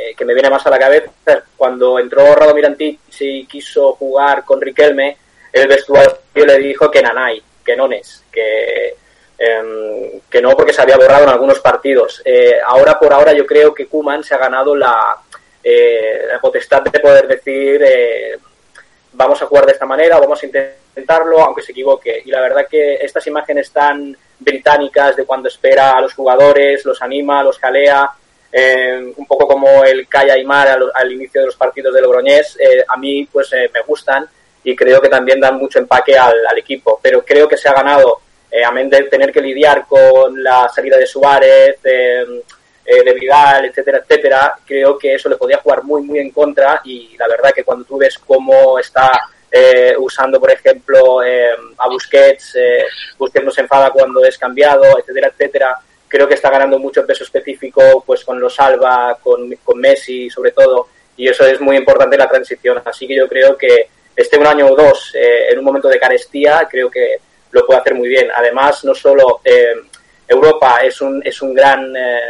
eh, 0.00 0.14
que 0.16 0.24
me 0.24 0.34
viene 0.34 0.50
más 0.50 0.66
a 0.66 0.70
la 0.70 0.78
cabeza 0.78 1.10
cuando 1.56 1.98
entró 1.98 2.34
Rado 2.34 2.54
Mirantic 2.54 3.00
y 3.20 3.46
quiso 3.46 3.92
jugar 3.92 4.44
con 4.44 4.60
Riquelme, 4.60 5.16
el 5.52 5.68
vestuario 5.68 6.16
le 6.34 6.58
dijo 6.58 6.90
que 6.90 7.02
nanay, 7.02 7.42
que 7.64 7.76
nones, 7.76 8.24
que, 8.30 8.94
eh, 9.38 10.20
que 10.28 10.42
no 10.42 10.56
porque 10.56 10.72
se 10.72 10.82
había 10.82 10.96
borrado 10.96 11.24
en 11.24 11.30
algunos 11.30 11.60
partidos. 11.60 12.22
Eh, 12.24 12.54
ahora 12.64 12.98
por 12.98 13.12
ahora 13.12 13.32
yo 13.32 13.44
creo 13.46 13.74
que 13.74 13.86
Kuman 13.86 14.24
se 14.24 14.34
ha 14.34 14.38
ganado 14.38 14.74
la, 14.74 15.16
eh, 15.62 16.22
la 16.32 16.40
potestad 16.40 16.82
de 16.82 17.00
poder 17.00 17.26
decir 17.26 17.84
vamos 19.12 19.42
a 19.42 19.46
jugar 19.46 19.66
de 19.66 19.72
esta 19.72 19.86
manera, 19.86 20.18
vamos 20.18 20.42
a 20.42 20.46
intentarlo, 20.46 21.40
aunque 21.40 21.62
se 21.62 21.72
equivoque. 21.72 22.22
Y 22.24 22.30
la 22.30 22.40
verdad 22.40 22.66
que 22.70 22.94
estas 22.94 23.26
imágenes 23.26 23.70
tan 23.70 24.16
británicas 24.38 25.16
de 25.16 25.24
cuando 25.24 25.48
espera 25.48 25.92
a 25.92 26.00
los 26.00 26.14
jugadores, 26.14 26.84
los 26.84 27.02
anima, 27.02 27.42
los 27.42 27.58
jalea, 27.58 28.10
eh, 28.52 29.12
un 29.16 29.26
poco 29.26 29.46
como 29.46 29.84
el 29.84 30.08
Calla 30.08 30.34
Aymar 30.34 30.68
al, 30.68 30.90
al, 30.94 31.12
inicio 31.12 31.40
de 31.40 31.46
los 31.46 31.56
partidos 31.56 31.94
de 31.94 32.00
Logroñés, 32.00 32.56
eh, 32.60 32.84
a 32.86 32.96
mí 32.96 33.28
pues 33.30 33.52
eh, 33.52 33.70
me 33.72 33.80
gustan 33.82 34.28
y 34.64 34.74
creo 34.76 35.00
que 35.00 35.08
también 35.08 35.40
dan 35.40 35.56
mucho 35.56 35.78
empaque 35.78 36.16
al, 36.16 36.36
equipo. 36.56 36.98
Pero 37.02 37.24
creo 37.24 37.48
que 37.48 37.56
se 37.56 37.68
ha 37.68 37.74
ganado, 37.74 38.20
eh, 38.50 38.64
amén 38.64 38.90
de 38.90 39.04
tener 39.04 39.32
que 39.32 39.40
lidiar 39.40 39.86
con 39.86 40.42
la 40.42 40.68
salida 40.68 40.96
de 40.96 41.06
Suárez, 41.06 41.78
eh, 41.84 42.24
de 42.84 43.12
Vidal, 43.14 43.66
etcétera, 43.66 43.98
etcétera, 43.98 44.56
creo 44.66 44.98
que 44.98 45.14
eso 45.14 45.28
le 45.28 45.36
podía 45.36 45.58
jugar 45.58 45.84
muy, 45.84 46.02
muy 46.02 46.18
en 46.18 46.30
contra 46.30 46.80
y 46.84 47.16
la 47.16 47.28
verdad 47.28 47.52
que 47.54 47.62
cuando 47.62 47.84
tú 47.84 47.98
ves 47.98 48.18
cómo 48.18 48.80
está 48.80 49.12
eh, 49.50 49.94
usando, 49.98 50.38
por 50.38 50.50
ejemplo, 50.50 51.22
eh, 51.24 51.50
a 51.78 51.88
Busquets, 51.88 52.54
eh, 52.56 52.84
Busquets 53.18 53.44
no 53.44 53.50
se 53.50 53.62
enfada 53.62 53.90
cuando 53.90 54.24
es 54.24 54.38
cambiado, 54.38 54.84
etcétera, 54.98 55.28
etcétera, 55.28 55.78
creo 56.10 56.28
que 56.28 56.34
está 56.34 56.50
ganando 56.50 56.78
mucho 56.78 57.06
peso 57.06 57.24
específico 57.24 58.02
pues 58.04 58.24
con 58.24 58.38
los 58.38 58.60
Alba, 58.60 59.16
con, 59.22 59.50
con 59.64 59.78
Messi 59.78 60.28
sobre 60.28 60.50
todo, 60.50 60.88
y 61.16 61.28
eso 61.28 61.46
es 61.46 61.60
muy 61.60 61.76
importante 61.76 62.18
la 62.18 62.28
transición, 62.28 62.82
así 62.84 63.06
que 63.06 63.16
yo 63.16 63.26
creo 63.28 63.56
que 63.56 63.88
este 64.14 64.38
un 64.38 64.46
año 64.46 64.66
o 64.66 64.76
dos 64.76 65.14
eh, 65.14 65.48
en 65.50 65.58
un 65.58 65.64
momento 65.64 65.88
de 65.88 65.98
carestía, 65.98 66.66
creo 66.68 66.90
que 66.90 67.18
lo 67.52 67.66
puede 67.66 67.80
hacer 67.80 67.94
muy 67.94 68.08
bien. 68.08 68.28
Además, 68.34 68.84
no 68.84 68.94
solo 68.94 69.40
eh, 69.44 69.74
Europa 70.28 70.80
es 70.82 71.00
un, 71.00 71.22
es 71.24 71.40
un 71.42 71.54
gran 71.54 71.94
eh, 71.96 72.20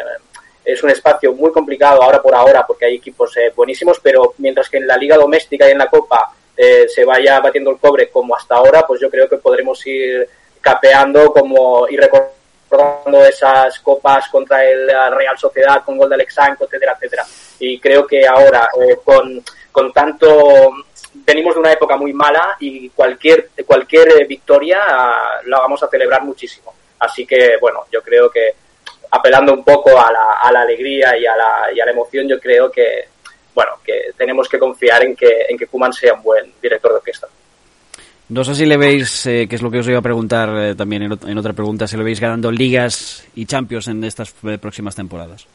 es 0.64 0.82
un 0.82 0.90
espacio 0.90 1.32
muy 1.32 1.50
complicado 1.50 2.02
ahora 2.02 2.22
por 2.22 2.34
ahora 2.34 2.64
porque 2.66 2.84
hay 2.84 2.96
equipos 2.96 3.36
eh, 3.36 3.52
buenísimos, 3.54 3.98
pero 4.00 4.34
mientras 4.38 4.68
que 4.68 4.76
en 4.76 4.86
la 4.86 4.96
liga 4.96 5.16
doméstica 5.16 5.66
y 5.66 5.72
en 5.72 5.78
la 5.78 5.88
Copa 5.88 6.34
se 6.88 7.06
vaya 7.06 7.40
batiendo 7.40 7.70
el 7.70 7.78
cobre 7.78 8.10
como 8.10 8.36
hasta 8.36 8.56
ahora, 8.56 8.86
pues 8.86 9.00
yo 9.00 9.08
creo 9.08 9.26
que 9.26 9.38
podremos 9.38 9.80
ir 9.86 10.28
capeando 10.60 11.32
como 11.32 11.88
y 11.88 11.96
recordando 11.96 12.34
esas 13.26 13.80
copas 13.80 14.28
contra 14.28 14.64
el 14.64 14.88
Real 15.12 15.36
Sociedad 15.38 15.82
con 15.84 15.96
gol 15.96 16.08
de 16.08 16.14
Alexandro, 16.14 16.66
etcétera, 16.66 16.94
etcétera. 16.96 17.26
Y 17.58 17.78
creo 17.78 18.06
que 18.06 18.26
ahora 18.26 18.68
eh, 18.80 18.98
con, 19.04 19.42
con 19.72 19.92
tanto 19.92 20.70
venimos 21.14 21.54
de 21.54 21.60
una 21.60 21.72
época 21.72 21.96
muy 21.96 22.12
mala 22.12 22.56
y 22.60 22.88
cualquier 22.90 23.50
cualquier 23.66 24.26
victoria 24.26 24.80
uh, 24.80 25.48
la 25.48 25.58
vamos 25.58 25.82
a 25.82 25.88
celebrar 25.88 26.22
muchísimo. 26.22 26.74
Así 26.98 27.26
que 27.26 27.56
bueno, 27.60 27.84
yo 27.90 28.02
creo 28.02 28.30
que 28.30 28.54
apelando 29.10 29.52
un 29.52 29.64
poco 29.64 29.90
a 29.98 30.12
la, 30.12 30.32
a 30.42 30.52
la 30.52 30.62
alegría 30.62 31.16
y 31.16 31.26
a 31.26 31.36
la, 31.36 31.72
y 31.74 31.80
a 31.80 31.84
la, 31.84 31.90
emoción, 31.90 32.28
yo 32.28 32.38
creo 32.38 32.70
que 32.70 33.08
bueno, 33.52 33.72
que 33.84 34.12
tenemos 34.16 34.48
que 34.48 34.58
confiar 34.58 35.02
en 35.02 35.16
que, 35.16 35.46
en 35.48 35.58
que 35.58 35.66
Kuman 35.66 35.92
sea 35.92 36.14
un 36.14 36.22
buen 36.22 36.52
director 36.62 36.92
de 36.92 36.96
orquesta. 36.98 37.26
No 38.30 38.44
sé 38.44 38.54
si 38.54 38.64
le 38.64 38.76
veis, 38.76 39.26
eh, 39.26 39.48
que 39.48 39.56
es 39.56 39.62
lo 39.62 39.72
que 39.72 39.80
os 39.80 39.88
iba 39.88 39.98
a 39.98 40.02
preguntar 40.02 40.48
eh, 40.56 40.74
también 40.76 41.02
en, 41.02 41.38
otra 41.38 41.52
pregunta, 41.52 41.88
si 41.88 41.96
le 41.96 42.04
veis 42.04 42.20
ganando 42.20 42.48
ligas 42.52 43.24
y 43.34 43.44
Champions 43.44 43.88
en 43.88 44.04
estas 44.04 44.32
eh, 44.44 44.56
próximas 44.56 44.94
temporadas. 44.94 45.46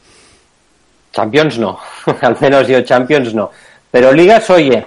Champions 1.13 1.57
no, 1.57 1.79
al 2.21 2.37
menos 2.41 2.67
yo 2.67 2.81
Champions 2.81 3.33
no. 3.33 3.49
Pero 3.89 4.11
ligas, 4.11 4.49
oye, 4.49 4.85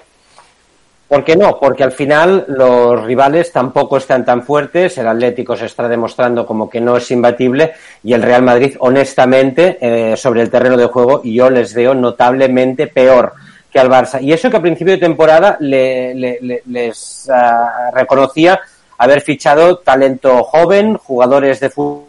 ¿por 1.08 1.24
qué 1.24 1.34
no? 1.34 1.58
Porque 1.58 1.82
al 1.82 1.92
final 1.92 2.44
los 2.48 3.02
rivales 3.06 3.50
tampoco 3.50 3.96
están 3.96 4.22
tan 4.22 4.42
fuertes, 4.42 4.98
el 4.98 5.08
Atlético 5.08 5.56
se 5.56 5.64
está 5.64 5.88
demostrando 5.88 6.44
como 6.44 6.68
que 6.68 6.82
no 6.82 6.98
es 6.98 7.10
imbatible 7.10 7.72
y 8.04 8.12
el 8.12 8.20
Real 8.20 8.42
Madrid, 8.42 8.76
honestamente, 8.80 9.78
eh, 9.80 10.14
sobre 10.14 10.42
el 10.42 10.50
terreno 10.50 10.76
de 10.76 10.84
juego, 10.84 11.22
yo 11.24 11.48
les 11.48 11.72
veo 11.72 11.94
notablemente 11.94 12.86
peor 12.86 13.32
que 13.70 13.78
al 13.78 13.90
Barça. 13.90 14.20
Y 14.22 14.32
eso 14.32 14.50
que 14.50 14.56
a 14.56 14.62
principio 14.62 14.94
de 14.94 15.00
temporada 15.00 15.56
le, 15.60 16.14
le, 16.14 16.38
le, 16.40 16.62
les 16.66 17.28
uh, 17.28 17.94
reconocía 17.94 18.60
haber 18.96 19.20
fichado 19.20 19.78
talento 19.78 20.42
joven, 20.44 20.96
jugadores 20.96 21.60
de 21.60 21.70
fútbol 21.70 22.04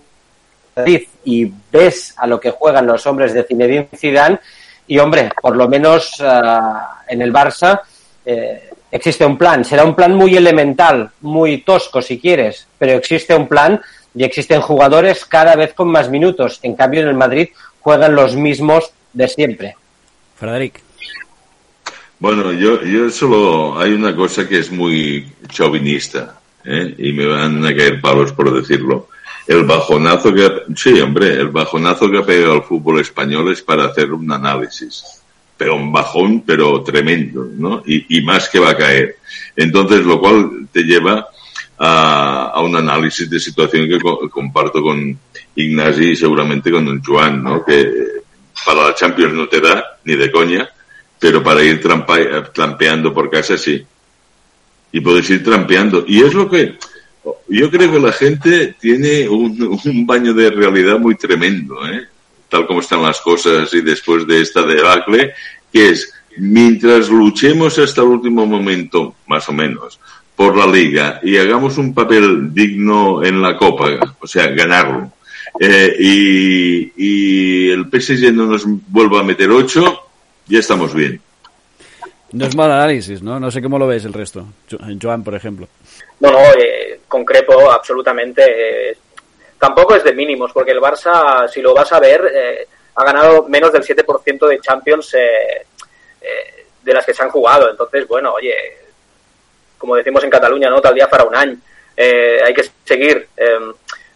y 1.25 1.51
ves 1.71 2.13
a 2.17 2.25
lo 2.25 2.39
que 2.39 2.51
juegan 2.51 2.87
los 2.87 3.05
hombres 3.05 3.33
de 3.33 3.43
Zinedine 3.43 3.89
Zidane 3.95 4.39
y 4.87 4.97
hombre, 4.97 5.29
por 5.41 5.55
lo 5.55 5.67
menos 5.67 6.19
uh, 6.19 6.77
en 7.07 7.21
el 7.21 7.33
Barça 7.33 7.81
eh, 8.25 8.69
existe 8.91 9.25
un 9.25 9.37
plan, 9.37 9.63
será 9.63 9.83
un 9.83 9.95
plan 9.95 10.15
muy 10.15 10.35
elemental, 10.35 11.11
muy 11.21 11.61
tosco 11.61 12.01
si 12.01 12.19
quieres, 12.19 12.67
pero 12.77 12.93
existe 12.93 13.35
un 13.35 13.47
plan 13.47 13.79
y 14.15 14.23
existen 14.23 14.61
jugadores 14.61 15.25
cada 15.25 15.55
vez 15.55 15.73
con 15.73 15.89
más 15.89 16.09
minutos. 16.09 16.59
En 16.63 16.75
cambio, 16.75 17.01
en 17.01 17.07
el 17.07 17.13
Madrid 17.13 17.49
juegan 17.79 18.15
los 18.15 18.35
mismos 18.35 18.91
de 19.13 19.27
siempre. 19.27 19.75
Frederic. 20.35 20.88
Bueno, 22.19 22.51
yo, 22.51 22.83
yo 22.83 23.09
solo 23.09 23.79
hay 23.79 23.93
una 23.93 24.13
cosa 24.13 24.47
que 24.47 24.59
es 24.59 24.69
muy 24.71 25.25
chauvinista 25.47 26.37
¿eh? 26.65 26.93
y 26.97 27.13
me 27.13 27.25
van 27.25 27.65
a 27.65 27.73
caer 27.73 28.01
palos 28.01 28.33
por 28.33 28.53
decirlo. 28.53 29.07
El 29.47 29.63
bajonazo 29.63 30.33
que 30.33 30.47
sí, 30.75 30.99
hombre, 30.99 31.31
el 31.31 31.47
bajonazo 31.47 32.11
que 32.11 32.17
ha 32.17 32.25
pegado 32.25 32.55
el 32.55 32.63
fútbol 32.63 32.99
español 32.99 33.51
es 33.51 33.61
para 33.61 33.85
hacer 33.85 34.11
un 34.11 34.29
análisis. 34.31 35.03
Pero 35.57 35.77
un 35.77 35.91
bajón, 35.91 36.43
pero 36.45 36.83
tremendo, 36.83 37.47
¿no? 37.57 37.83
Y, 37.85 38.17
y 38.17 38.21
más 38.21 38.47
que 38.49 38.59
va 38.59 38.71
a 38.71 38.77
caer. 38.77 39.17
Entonces, 39.55 40.05
lo 40.05 40.19
cual 40.19 40.67
te 40.71 40.83
lleva 40.83 41.27
a, 41.77 42.51
a 42.53 42.61
un 42.61 42.75
análisis 42.75 43.29
de 43.29 43.39
situación 43.39 43.87
que 43.89 43.99
co 43.99 44.29
comparto 44.29 44.81
con 44.81 45.17
Ignasi 45.55 46.11
y 46.11 46.15
seguramente 46.15 46.71
con 46.71 46.87
el 46.87 47.01
Joan, 47.03 47.43
¿no? 47.43 47.65
Que 47.65 47.91
para 48.65 48.87
la 48.87 48.95
Champions 48.95 49.33
no 49.33 49.47
te 49.47 49.59
da, 49.59 49.83
ni 50.05 50.15
de 50.15 50.31
coña, 50.31 50.69
pero 51.19 51.43
para 51.43 51.63
ir 51.63 51.81
trampa, 51.81 52.17
trampeando 52.53 53.13
por 53.13 53.29
casa 53.29 53.57
sí. 53.57 53.85
Y 54.91 55.01
puedes 55.01 55.29
ir 55.29 55.43
trampeando. 55.43 56.03
Y 56.07 56.23
es 56.23 56.33
lo 56.33 56.49
que 56.49 56.77
yo 57.47 57.69
creo 57.69 57.91
que 57.91 57.99
la 57.99 58.11
gente 58.11 58.75
tiene 58.79 59.27
un, 59.27 59.79
un 59.83 60.07
baño 60.07 60.33
de 60.33 60.49
realidad 60.49 60.97
muy 60.97 61.15
tremendo, 61.15 61.85
¿eh? 61.87 62.07
tal 62.47 62.65
como 62.65 62.79
están 62.79 63.03
las 63.03 63.21
cosas 63.21 63.73
y 63.73 63.81
después 63.81 64.25
de 64.25 64.41
esta 64.41 64.63
debacle, 64.63 65.33
que 65.71 65.89
es, 65.89 66.11
mientras 66.37 67.09
luchemos 67.09 67.77
hasta 67.77 68.01
el 68.01 68.07
último 68.07 68.45
momento, 68.45 69.15
más 69.27 69.47
o 69.49 69.53
menos, 69.53 69.99
por 70.35 70.57
la 70.57 70.65
liga 70.65 71.19
y 71.21 71.37
hagamos 71.37 71.77
un 71.77 71.93
papel 71.93 72.53
digno 72.53 73.23
en 73.23 73.41
la 73.41 73.57
Copa, 73.57 74.15
o 74.19 74.27
sea, 74.27 74.47
ganarlo, 74.47 75.11
eh, 75.59 75.95
y, 75.99 76.91
y 76.95 77.69
el 77.69 77.85
PSG 77.85 78.33
no 78.33 78.45
nos 78.45 78.63
vuelva 78.65 79.19
a 79.19 79.23
meter 79.23 79.51
ocho, 79.51 80.08
ya 80.49 80.59
estamos 80.59 80.93
bien. 80.93 81.21
No 82.31 82.45
es 82.45 82.55
mal 82.55 82.71
análisis, 82.71 83.21
¿no? 83.21 83.39
No 83.39 83.49
sé 83.49 83.61
cómo 83.61 83.79
lo 83.79 83.87
ves 83.87 84.05
el 84.05 84.13
resto. 84.13 84.45
Joan, 85.01 85.23
por 85.23 85.33
ejemplo. 85.35 85.67
No, 86.19 86.31
no, 86.31 86.39
eh, 86.39 87.01
concreto 87.07 87.71
absolutamente. 87.71 88.43
Eh, 88.91 88.97
tampoco 89.57 89.95
es 89.95 90.03
de 90.03 90.13
mínimos, 90.13 90.51
porque 90.51 90.71
el 90.71 90.79
Barça, 90.79 91.47
si 91.47 91.61
lo 91.61 91.73
vas 91.73 91.91
a 91.91 91.99
ver, 91.99 92.31
eh, 92.33 92.67
ha 92.95 93.03
ganado 93.03 93.47
menos 93.47 93.71
del 93.71 93.83
7% 93.83 94.47
de 94.47 94.59
Champions 94.59 95.13
eh, 95.13 95.65
eh, 96.21 96.65
de 96.83 96.93
las 96.93 97.05
que 97.05 97.13
se 97.13 97.23
han 97.23 97.29
jugado. 97.29 97.69
Entonces, 97.69 98.07
bueno, 98.07 98.33
oye, 98.33 98.53
como 99.77 99.95
decimos 99.95 100.23
en 100.23 100.29
Cataluña, 100.29 100.69
¿no? 100.69 100.81
Tal 100.81 100.93
día 100.93 101.09
para 101.09 101.23
un 101.23 101.35
año. 101.35 101.57
Eh, 101.95 102.41
hay 102.45 102.53
que 102.53 102.69
seguir. 102.83 103.27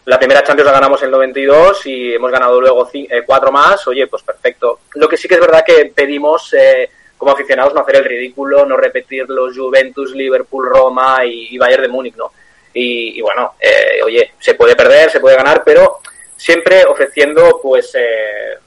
La 0.06 0.18
primera 0.18 0.42
Champions 0.42 0.66
la 0.66 0.72
ganamos 0.72 1.00
en 1.00 1.06
el 1.06 1.12
92 1.12 1.86
y 1.86 2.14
hemos 2.14 2.30
ganado 2.30 2.60
luego 2.60 2.90
cuatro 3.26 3.50
más. 3.50 3.86
Oye, 3.88 4.06
pues 4.06 4.22
perfecto. 4.22 4.80
Lo 4.94 5.08
que 5.08 5.16
sí 5.16 5.26
que 5.28 5.34
es 5.34 5.40
verdad 5.40 5.64
que 5.64 5.92
pedimos 5.94 6.54
como 7.16 7.32
aficionados 7.32 7.72
no 7.72 7.80
hacer 7.80 7.96
el 7.96 8.04
ridículo, 8.04 8.66
no 8.66 8.76
repetir 8.76 9.28
los 9.28 9.56
Juventus, 9.56 10.14
Liverpool, 10.14 10.68
Roma 10.68 11.24
y, 11.24 11.54
y 11.54 11.58
Bayern 11.58 11.82
de 11.82 11.88
Múnich, 11.88 12.16
¿no? 12.16 12.32
Y, 12.74 13.18
y 13.18 13.20
bueno, 13.22 13.54
eh, 13.60 14.02
oye, 14.04 14.32
se 14.38 14.54
puede 14.54 14.76
perder, 14.76 15.10
se 15.10 15.20
puede 15.20 15.36
ganar, 15.36 15.62
pero 15.64 16.00
siempre 16.36 16.84
ofreciendo 16.84 17.60
pues 17.62 17.94
eh, 17.94 18.58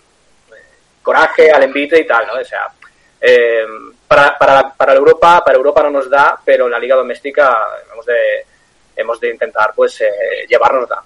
coraje 1.04 1.52
al 1.52 1.64
envite 1.64 2.00
y 2.00 2.08
tal, 2.08 2.26
¿no? 2.28 2.34
O 2.34 2.44
sea, 2.46 2.68
eh, 3.20 3.66
para, 4.08 4.38
para, 4.38 4.74
para 4.74 4.94
Europa, 4.94 5.44
para 5.46 5.58
Europa 5.58 5.84
no 5.84 5.92
nos 5.92 6.10
da, 6.10 6.40
pero 6.44 6.66
en 6.66 6.72
la 6.72 6.80
liga 6.80 6.96
doméstica 6.96 7.60
hemos 7.92 8.06
de, 8.06 8.46
hemos 8.96 9.20
de 9.20 9.30
intentar 9.30 9.74
pues 9.76 10.02
eh, 10.02 10.46
llevarnos 10.48 10.88
da. 10.88 11.04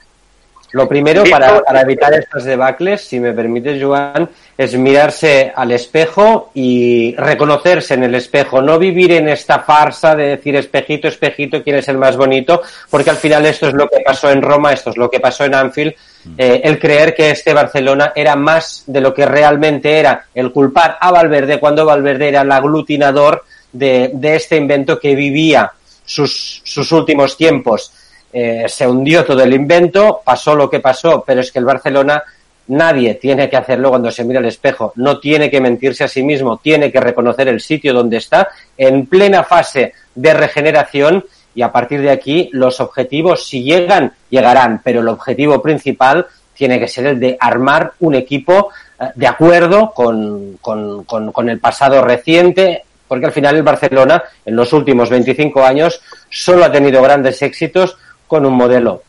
Lo 0.74 0.88
primero, 0.88 1.24
para, 1.30 1.62
para, 1.62 1.82
evitar 1.82 2.14
estos 2.14 2.46
debacles, 2.46 3.02
si 3.02 3.20
me 3.20 3.34
permites, 3.34 3.82
Joan, 3.84 4.30
es 4.58 4.78
mirarse 4.78 5.52
al 5.54 5.72
espejo 5.72 6.52
y 6.54 7.14
reconocerse 7.16 7.96
en 7.96 8.04
el 8.04 8.16
espejo, 8.16 8.62
no 8.62 8.80
vivir 8.80 9.12
en 9.12 9.28
esta 9.28 9.60
farsa 9.60 10.16
de 10.16 10.28
decir 10.28 10.56
espejito, 10.56 11.10
espejito, 11.10 11.62
quién 11.62 11.76
es 11.78 11.88
el 11.90 11.98
más 11.98 12.16
bonito, 12.16 12.62
porque 12.90 13.10
al 13.10 13.18
final 13.18 13.46
esto 13.46 13.68
es 13.68 13.74
lo 13.74 13.90
que 13.90 14.00
pasó 14.06 14.32
en 14.32 14.42
Roma, 14.42 14.72
esto 14.72 14.92
es 14.92 14.98
lo 14.98 15.10
que 15.10 15.20
pasó 15.20 15.44
en 15.44 15.56
Anfield, 15.56 15.94
eh, 16.38 16.62
el 16.64 16.80
creer 16.80 17.14
que 17.16 17.32
este 17.32 17.54
Barcelona 17.54 18.14
era 18.16 18.36
más 18.36 18.84
de 18.88 19.02
lo 19.02 19.14
que 19.14 19.26
realmente 19.26 20.00
era, 20.00 20.26
el 20.34 20.54
culpar 20.54 20.98
a 21.02 21.12
Valverde 21.12 21.60
cuando 21.60 21.86
Valverde 21.86 22.30
era 22.30 22.42
el 22.42 22.52
aglutinador 22.52 23.44
de, 23.74 24.12
de 24.14 24.36
este 24.36 24.56
invento 24.56 25.00
que 25.00 25.16
vivía 25.16 25.72
sus, 26.06 26.62
sus 26.64 26.92
últimos 26.92 27.36
tiempos 27.36 27.92
eh, 28.34 28.66
se 28.68 28.88
hundió 28.88 29.26
todo 29.26 29.44
el 29.44 29.54
invento, 29.54 30.22
pasó 30.24 30.56
lo 30.56 30.70
que 30.70 30.80
pasó, 30.80 31.24
pero 31.26 31.42
es 31.42 31.52
que 31.52 31.60
el 31.60 31.66
Barcelona 31.66 32.24
nadie 32.68 33.16
tiene 33.16 33.50
que 33.50 33.58
hacerlo 33.58 33.90
cuando 33.90 34.12
se 34.12 34.24
mira 34.24 34.40
al 34.40 34.46
espejo, 34.46 34.94
no 34.96 35.20
tiene 35.20 35.50
que 35.50 35.60
mentirse 35.60 36.04
a 36.04 36.08
sí 36.08 36.24
mismo, 36.24 36.58
tiene 36.58 36.92
que 36.92 37.00
reconocer 37.00 37.48
el 37.48 37.60
sitio 37.60 37.94
donde 37.94 38.18
está 38.18 38.48
en 38.78 39.06
plena 39.06 39.44
fase 39.44 39.94
de 40.16 40.34
regeneración 40.34 41.26
y 41.54 41.62
a 41.62 41.72
partir 41.72 42.02
de 42.02 42.12
aquí 42.12 42.50
los 42.54 42.80
objetivos 42.80 43.46
si 43.46 43.64
llegan, 43.64 44.14
llegarán, 44.30 44.82
pero 44.84 45.02
el 45.02 45.08
objetivo 45.10 45.62
principal 45.62 46.26
tiene 46.54 46.80
que 46.80 46.88
ser 46.88 47.08
el 47.08 47.20
de 47.20 47.38
armar 47.40 47.94
un 48.00 48.16
equipo 48.16 48.70
eh, 49.00 49.08
de 49.16 49.28
acuerdo 49.28 49.92
con, 49.94 50.58
con, 50.62 51.04
con, 51.04 51.50
el 51.50 51.60
pasado 51.60 52.02
reciente, 52.04 52.84
porque 53.08 53.26
al 53.26 53.32
final 53.32 53.56
el 53.56 53.64
Barcelona 53.64 54.24
en 54.46 54.56
los 54.56 54.72
últimos 54.72 55.10
25 55.10 55.66
años 55.66 56.02
solo 56.30 56.64
ha 56.64 56.72
tenido 56.72 57.02
grandes 57.02 57.42
éxitos 57.42 57.98
con 58.32 58.46
un 58.46 58.54
modelo. 58.54 59.04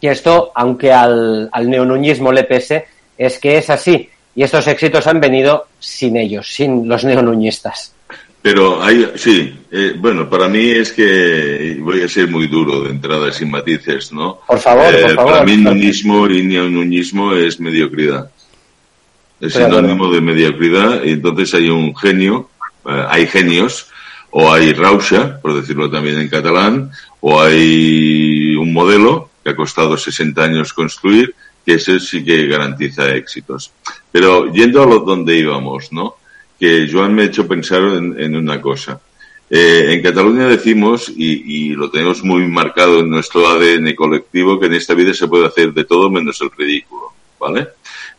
Y 0.00 0.08
esto, 0.08 0.50
aunque 0.52 0.92
al, 0.92 1.48
al 1.52 1.70
neonuñismo 1.70 2.32
le 2.32 2.42
pese, 2.42 2.86
es 3.16 3.38
que 3.38 3.56
es 3.58 3.70
así. 3.70 4.08
Y 4.34 4.42
estos 4.42 4.66
éxitos 4.66 5.06
han 5.06 5.20
venido 5.20 5.68
sin 5.78 6.16
ellos, 6.16 6.52
sin 6.52 6.88
los 6.88 7.04
neonuñistas. 7.04 7.94
Pero 8.42 8.82
hay, 8.82 9.12
sí, 9.14 9.56
eh, 9.70 9.94
bueno, 9.96 10.28
para 10.28 10.48
mí 10.48 10.70
es 10.70 10.92
que 10.92 11.78
voy 11.80 12.02
a 12.02 12.08
ser 12.08 12.26
muy 12.26 12.48
duro 12.48 12.82
de 12.82 12.90
entrada 12.90 13.30
sin 13.30 13.48
matices, 13.48 14.12
¿no? 14.12 14.40
Por 14.44 14.58
favor, 14.58 14.92
eh, 14.92 15.02
por 15.02 15.14
favor. 15.14 15.32
Para 15.34 15.44
mí 15.44 15.56
nuñismo 15.56 16.28
y 16.28 16.42
neonuñismo 16.42 17.32
es 17.32 17.60
mediocridad. 17.60 18.28
Es 19.40 19.52
sinónimo 19.52 20.10
de 20.10 20.20
mediocridad 20.20 21.04
y 21.04 21.10
entonces 21.10 21.54
hay 21.54 21.68
un 21.68 21.94
genio, 21.94 22.50
eh, 22.86 23.04
hay 23.08 23.28
genios, 23.28 23.86
o 24.36 24.52
hay 24.52 24.72
rausha, 24.72 25.40
por 25.40 25.54
decirlo 25.54 25.88
también 25.88 26.18
en 26.18 26.28
catalán, 26.28 26.90
o 27.20 27.40
hay 27.40 28.33
un 28.64 28.72
modelo 28.72 29.30
que 29.42 29.50
ha 29.50 29.56
costado 29.56 29.96
60 29.96 30.42
años 30.42 30.72
construir, 30.72 31.34
que 31.64 31.74
ese 31.74 32.00
sí 32.00 32.24
que 32.24 32.46
garantiza 32.46 33.14
éxitos. 33.14 33.70
Pero 34.10 34.52
yendo 34.52 34.82
a 34.82 34.86
lo 34.86 35.00
donde 35.00 35.36
íbamos, 35.36 35.92
¿no? 35.92 36.16
Que 36.58 36.88
Joan 36.90 37.14
me 37.14 37.22
ha 37.22 37.26
hecho 37.26 37.46
pensar 37.46 37.82
en, 37.82 38.36
una 38.36 38.60
cosa. 38.60 39.00
Eh, 39.50 39.86
en 39.90 40.02
Cataluña 40.02 40.46
decimos, 40.46 41.12
y, 41.14 41.68
y, 41.68 41.68
lo 41.74 41.90
tenemos 41.90 42.24
muy 42.24 42.46
marcado 42.48 43.00
en 43.00 43.10
nuestro 43.10 43.46
ADN 43.46 43.94
colectivo, 43.94 44.58
que 44.58 44.66
en 44.66 44.74
esta 44.74 44.94
vida 44.94 45.12
se 45.12 45.28
puede 45.28 45.46
hacer 45.46 45.72
de 45.72 45.84
todo 45.84 46.10
menos 46.10 46.40
el 46.40 46.50
ridículo, 46.50 47.12
¿vale? 47.38 47.68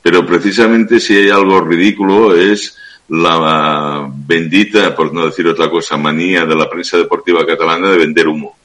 Pero 0.02 0.26
precisamente 0.26 1.00
si 1.00 1.16
hay 1.16 1.30
algo 1.30 1.60
ridículo 1.62 2.36
es 2.36 2.78
la 3.10 4.08
bendita, 4.14 4.96
por 4.96 5.14
no 5.14 5.26
decir 5.26 5.48
otra 5.48 5.70
cosa, 5.70 5.98
manía 5.98 6.46
de 6.46 6.56
la 6.56 6.70
prensa 6.70 6.98
deportiva 6.98 7.46
catalana 7.46 7.90
de 7.90 7.98
vender 7.98 8.28
humo, 8.28 8.56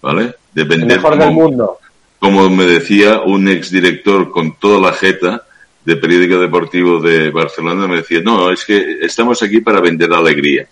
¿vale? 0.00 0.34
De 0.52 0.64
vender 0.64 0.90
el 0.92 0.96
mejor 0.96 1.14
humo. 1.14 1.24
del 1.24 1.32
mundo. 1.32 1.78
Como 2.18 2.50
me 2.50 2.66
decía 2.66 3.20
un 3.20 3.48
exdirector 3.48 4.30
con 4.30 4.56
toda 4.58 4.80
la 4.90 4.92
jeta 4.92 5.44
de 5.88 5.96
periódico 5.96 6.38
deportivo 6.38 7.00
de 7.00 7.30
Barcelona 7.30 7.86
me 7.86 7.96
decía, 7.96 8.20
no, 8.20 8.50
es 8.50 8.62
que 8.64 8.98
estamos 9.00 9.42
aquí 9.42 9.62
para 9.62 9.80
vender 9.80 10.12
alegría, 10.12 10.66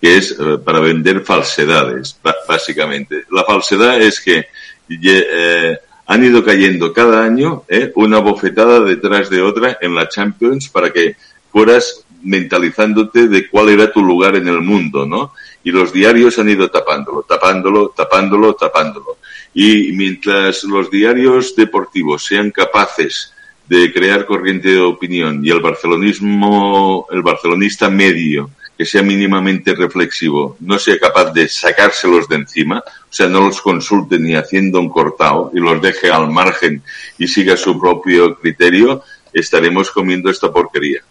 que 0.00 0.16
es 0.16 0.30
eh, 0.30 0.58
para 0.64 0.80
vender 0.80 1.20
falsedades, 1.20 2.18
básicamente. 2.48 3.24
La 3.30 3.44
falsedad 3.44 4.00
es 4.00 4.18
que 4.18 4.46
eh, 4.88 5.78
han 6.06 6.24
ido 6.24 6.42
cayendo 6.42 6.90
cada 6.90 7.22
año 7.22 7.64
eh, 7.68 7.92
una 7.96 8.20
bofetada 8.20 8.80
detrás 8.80 9.28
de 9.28 9.42
otra 9.42 9.76
en 9.78 9.94
la 9.94 10.08
Champions 10.08 10.70
para 10.70 10.90
que 10.90 11.16
fueras 11.50 12.06
mentalizándote 12.22 13.28
de 13.28 13.50
cuál 13.50 13.68
era 13.68 13.92
tu 13.92 14.02
lugar 14.02 14.36
en 14.36 14.48
el 14.48 14.62
mundo, 14.62 15.04
¿no? 15.04 15.34
Y 15.64 15.70
los 15.70 15.92
diarios 15.92 16.38
han 16.38 16.48
ido 16.48 16.70
tapándolo, 16.70 17.22
tapándolo, 17.22 17.92
tapándolo, 17.96 18.54
tapándolo. 18.54 19.18
Y 19.54 19.92
mientras 19.92 20.64
los 20.64 20.90
diarios 20.90 21.54
deportivos 21.54 22.24
sean 22.24 22.50
capaces 22.50 23.32
de 23.68 23.92
crear 23.92 24.26
corriente 24.26 24.70
de 24.70 24.80
opinión 24.80 25.44
y 25.44 25.50
el 25.50 25.60
barcelonismo, 25.60 27.06
el 27.10 27.22
barcelonista 27.22 27.88
medio, 27.88 28.50
que 28.76 28.84
sea 28.84 29.02
mínimamente 29.02 29.74
reflexivo, 29.74 30.56
no 30.60 30.78
sea 30.78 30.98
capaz 30.98 31.32
de 31.32 31.48
sacárselos 31.48 32.28
de 32.28 32.36
encima, 32.36 32.78
o 32.86 33.12
sea, 33.12 33.28
no 33.28 33.40
los 33.40 33.60
consulte 33.60 34.18
ni 34.18 34.34
haciendo 34.34 34.80
un 34.80 34.88
cortado 34.88 35.50
y 35.54 35.60
los 35.60 35.80
deje 35.80 36.10
al 36.10 36.30
margen 36.30 36.82
y 37.18 37.28
siga 37.28 37.56
su 37.56 37.78
propio 37.78 38.34
criterio, 38.36 39.02
estaremos 39.32 39.90
comiendo 39.90 40.30
esta 40.30 40.52
porquería. 40.52 41.02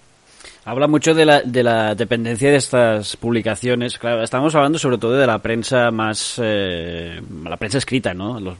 Habla 0.63 0.87
mucho 0.87 1.15
de 1.15 1.25
la, 1.25 1.41
de 1.41 1.63
la 1.63 1.95
dependencia 1.95 2.51
de 2.51 2.57
estas 2.57 3.17
publicaciones. 3.17 3.97
Claro, 3.97 4.21
estamos 4.21 4.53
hablando 4.53 4.77
sobre 4.77 4.99
todo 4.99 5.13
de 5.13 5.25
la 5.25 5.39
prensa 5.39 5.89
más, 5.89 6.39
eh, 6.39 7.19
la 7.43 7.57
prensa 7.57 7.79
escrita, 7.79 8.13
¿no? 8.13 8.39
Los 8.39 8.57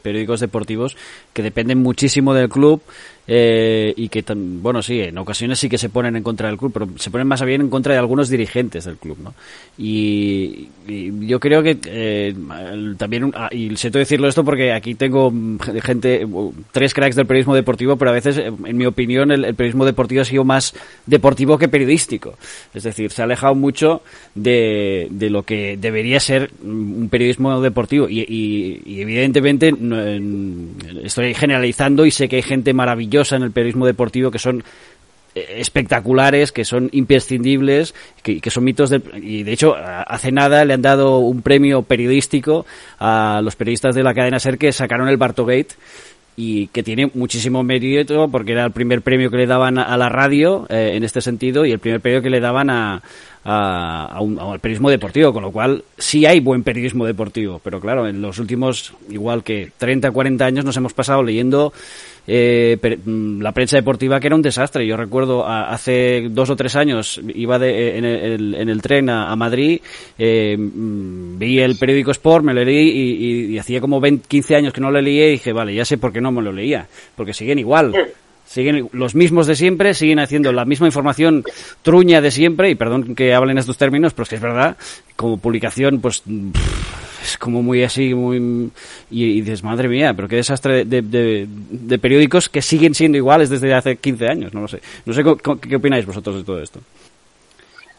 periódicos 0.00 0.38
deportivos 0.38 0.96
que 1.32 1.42
dependen 1.42 1.82
muchísimo 1.82 2.34
del 2.34 2.48
club 2.48 2.82
eh, 3.26 3.92
y 3.96 4.08
que, 4.08 4.24
bueno, 4.34 4.82
sí, 4.82 5.00
en 5.00 5.16
ocasiones 5.18 5.58
sí 5.58 5.68
que 5.68 5.78
se 5.78 5.88
ponen 5.88 6.16
en 6.16 6.22
contra 6.22 6.48
del 6.48 6.58
club, 6.58 6.72
pero 6.72 6.88
se 6.96 7.10
ponen 7.10 7.28
más 7.28 7.42
bien 7.44 7.60
en 7.60 7.70
contra 7.70 7.92
de 7.92 7.98
algunos 7.98 8.28
dirigentes 8.28 8.84
del 8.84 8.96
club, 8.96 9.18
¿no? 9.22 9.34
Y, 9.78 10.68
yo 10.88 11.38
creo 11.38 11.62
que 11.62 11.78
eh, 11.86 12.34
también, 12.96 13.32
ah, 13.36 13.48
y 13.52 13.76
siento 13.76 13.98
decirlo 13.98 14.26
esto 14.26 14.44
porque 14.44 14.72
aquí 14.72 14.94
tengo 14.96 15.32
gente, 15.82 16.26
tres 16.72 16.92
cracks 16.92 17.14
del 17.14 17.26
periodismo 17.26 17.54
deportivo, 17.54 17.96
pero 17.96 18.10
a 18.10 18.14
veces, 18.14 18.38
en 18.38 18.76
mi 18.76 18.86
opinión, 18.86 19.30
el, 19.30 19.54
periodismo 19.54 19.84
deportivo 19.84 20.22
ha 20.22 20.24
sido 20.24 20.44
más 20.44 20.74
deportivo 21.06 21.58
que 21.58 21.68
periodístico. 21.68 22.34
Es 22.74 22.82
decir, 22.82 23.12
se 23.12 23.22
ha 23.22 23.26
alejado 23.26 23.54
mucho 23.54 24.02
de, 24.34 25.06
de 25.10 25.30
lo 25.30 25.44
que 25.44 25.76
debería 25.76 26.18
ser 26.18 26.50
un 26.64 27.08
periodismo 27.10 27.60
deportivo. 27.60 28.08
Y, 28.08 28.26
y 28.28 29.00
evidentemente, 29.00 29.72
estoy 31.04 31.34
generalizando 31.34 32.06
y 32.06 32.10
sé 32.10 32.28
que 32.28 32.36
hay 32.36 32.42
gente 32.42 32.74
maravillosa 32.74 33.09
en 33.32 33.42
el 33.42 33.50
periodismo 33.50 33.86
deportivo 33.86 34.30
que 34.30 34.38
son 34.38 34.62
eh, 35.34 35.56
espectaculares, 35.58 36.52
que 36.52 36.64
son 36.64 36.88
imprescindibles, 36.92 37.94
que, 38.22 38.40
son 38.50 38.64
mitos 38.64 38.92
y 39.22 39.42
de 39.42 39.52
hecho 39.52 39.74
hace 39.76 40.32
nada 40.32 40.64
le 40.64 40.74
han 40.74 40.82
dado 40.82 41.18
un 41.18 41.42
premio 41.42 41.82
periodístico 41.82 42.66
a 42.98 43.40
los 43.42 43.56
periodistas 43.56 43.94
de 43.94 44.02
la 44.02 44.14
cadena 44.14 44.40
Ser 44.40 44.58
que 44.58 44.72
sacaron 44.72 45.08
el 45.08 45.16
Bartogate 45.16 45.74
y 46.36 46.68
que 46.68 46.82
tiene 46.82 47.10
muchísimo 47.14 47.62
mérito 47.62 48.28
porque 48.28 48.52
era 48.52 48.64
el 48.64 48.72
primer 48.72 49.02
premio 49.02 49.30
que 49.30 49.36
le 49.36 49.46
daban 49.46 49.78
a 49.78 49.96
la 49.96 50.08
radio 50.08 50.66
eh, 50.68 50.92
en 50.94 51.04
este 51.04 51.20
sentido 51.20 51.66
y 51.66 51.72
el 51.72 51.78
primer 51.78 52.00
premio 52.00 52.22
que 52.22 52.30
le 52.30 52.40
daban 52.40 52.70
a, 52.70 53.02
al 53.44 54.60
periodismo 54.60 54.90
deportivo, 54.90 55.32
con 55.32 55.42
lo 55.42 55.50
cual 55.50 55.84
sí 55.96 56.26
hay 56.26 56.40
buen 56.40 56.62
periodismo 56.62 57.06
deportivo, 57.06 57.60
pero 57.62 57.80
claro, 57.80 58.06
en 58.06 58.20
los 58.20 58.38
últimos 58.38 58.92
igual 59.08 59.42
que 59.42 59.72
30, 59.78 60.10
40 60.10 60.44
años 60.44 60.64
nos 60.64 60.76
hemos 60.76 60.92
pasado 60.92 61.22
leyendo 61.22 61.72
eh, 62.26 62.78
mm, 63.04 63.40
la 63.40 63.52
prensa 63.52 63.76
deportiva 63.76 64.20
que 64.20 64.26
era 64.26 64.36
un 64.36 64.42
desastre. 64.42 64.86
Yo 64.86 64.96
recuerdo 64.96 65.46
hace 65.46 66.28
dos 66.30 66.50
o 66.50 66.56
tres 66.56 66.76
años 66.76 67.20
iba 67.34 67.58
de, 67.58 67.98
en, 67.98 68.68
el, 68.68 68.82
tren 68.82 69.10
a, 69.10 69.34
Madrid, 69.36 69.80
eh, 70.18 70.56
mm, 70.56 71.38
vi 71.38 71.60
el 71.60 71.76
periódico 71.76 72.10
Sport, 72.10 72.44
me 72.44 72.54
lo 72.54 72.64
leí 72.64 73.52
y, 73.52 73.58
hacía 73.58 73.80
como 73.80 74.00
20, 74.00 74.26
15 74.28 74.56
años 74.56 74.72
que 74.72 74.80
no 74.80 74.90
lo 74.90 75.00
leía 75.00 75.28
y 75.28 75.32
dije, 75.32 75.52
vale, 75.52 75.74
ya 75.74 75.84
sé 75.84 75.98
por 75.98 76.12
qué 76.12 76.20
no 76.20 76.32
me 76.32 76.42
lo 76.42 76.52
leía, 76.52 76.86
porque 77.16 77.34
siguen 77.34 77.58
igual. 77.58 77.94
Siguen 78.44 78.88
los 78.92 79.14
mismos 79.14 79.46
de 79.46 79.54
siempre, 79.54 79.94
siguen 79.94 80.18
haciendo 80.18 80.52
la 80.52 80.64
misma 80.64 80.88
información 80.88 81.44
truña 81.82 82.20
de 82.20 82.32
siempre, 82.32 82.68
y 82.68 82.74
perdón 82.74 83.14
que 83.14 83.32
hablen 83.32 83.58
estos 83.58 83.78
términos, 83.78 84.12
pero 84.12 84.24
es 84.24 84.28
que 84.28 84.34
es 84.34 84.42
verdad, 84.42 84.76
como 85.14 85.36
publicación, 85.36 86.00
pues 86.00 86.24
es 87.22 87.38
como 87.38 87.62
muy 87.62 87.82
así, 87.82 88.14
muy... 88.14 88.70
Y, 89.10 89.40
dices, 89.40 89.62
madre 89.62 89.88
mía, 89.88 90.14
pero 90.14 90.28
qué 90.28 90.36
desastre 90.36 90.84
de, 90.84 91.98
periódicos 92.00 92.48
que 92.48 92.62
siguen 92.62 92.94
siendo 92.94 93.18
iguales 93.18 93.50
desde 93.50 93.74
hace 93.74 93.96
15 93.96 94.28
años, 94.28 94.54
no 94.54 94.62
lo 94.62 94.68
sé. 94.68 94.80
No 95.06 95.12
sé 95.12 95.22
qué, 95.22 95.76
opináis 95.76 96.06
vosotros 96.06 96.36
de 96.36 96.44
todo 96.44 96.62
esto. 96.62 96.80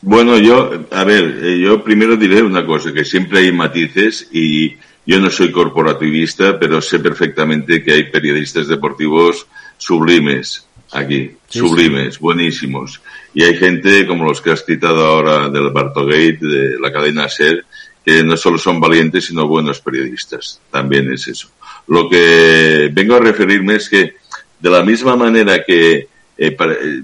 Bueno, 0.01 0.37
yo, 0.37 0.85
a 0.91 1.03
ver, 1.03 1.39
eh, 1.43 1.59
yo 1.59 1.83
primero 1.83 2.17
diré 2.17 2.41
una 2.41 2.65
cosa, 2.65 2.91
que 2.91 3.05
siempre 3.05 3.39
hay 3.39 3.51
matices 3.51 4.27
y 4.31 4.75
yo 5.05 5.19
no 5.19 5.29
soy 5.29 5.51
corporativista, 5.51 6.59
pero 6.59 6.81
sé 6.81 6.99
perfectamente 6.99 7.83
que 7.83 7.91
hay 7.91 8.03
periodistas 8.09 8.67
deportivos 8.67 9.47
sublimes 9.77 10.65
aquí, 10.91 11.31
sublimes, 11.47 12.19
buenísimos. 12.19 13.01
Y 13.33 13.43
hay 13.43 13.55
gente 13.55 14.05
como 14.05 14.25
los 14.25 14.41
que 14.41 14.51
has 14.51 14.65
citado 14.65 15.05
ahora 15.05 15.49
del 15.49 15.71
Bartogate, 15.71 16.39
de 16.41 16.79
la 16.79 16.91
cadena 16.91 17.29
SER, 17.29 17.65
que 18.03 18.23
no 18.23 18.35
solo 18.37 18.57
son 18.57 18.79
valientes, 18.79 19.25
sino 19.25 19.47
buenos 19.47 19.79
periodistas. 19.79 20.59
También 20.71 21.11
es 21.13 21.27
eso. 21.27 21.49
Lo 21.87 22.09
que 22.09 22.89
vengo 22.91 23.15
a 23.15 23.19
referirme 23.19 23.75
es 23.75 23.89
que, 23.89 24.15
de 24.59 24.69
la 24.69 24.83
misma 24.83 25.15
manera 25.15 25.63
que 25.63 26.07
eh, 26.37 26.57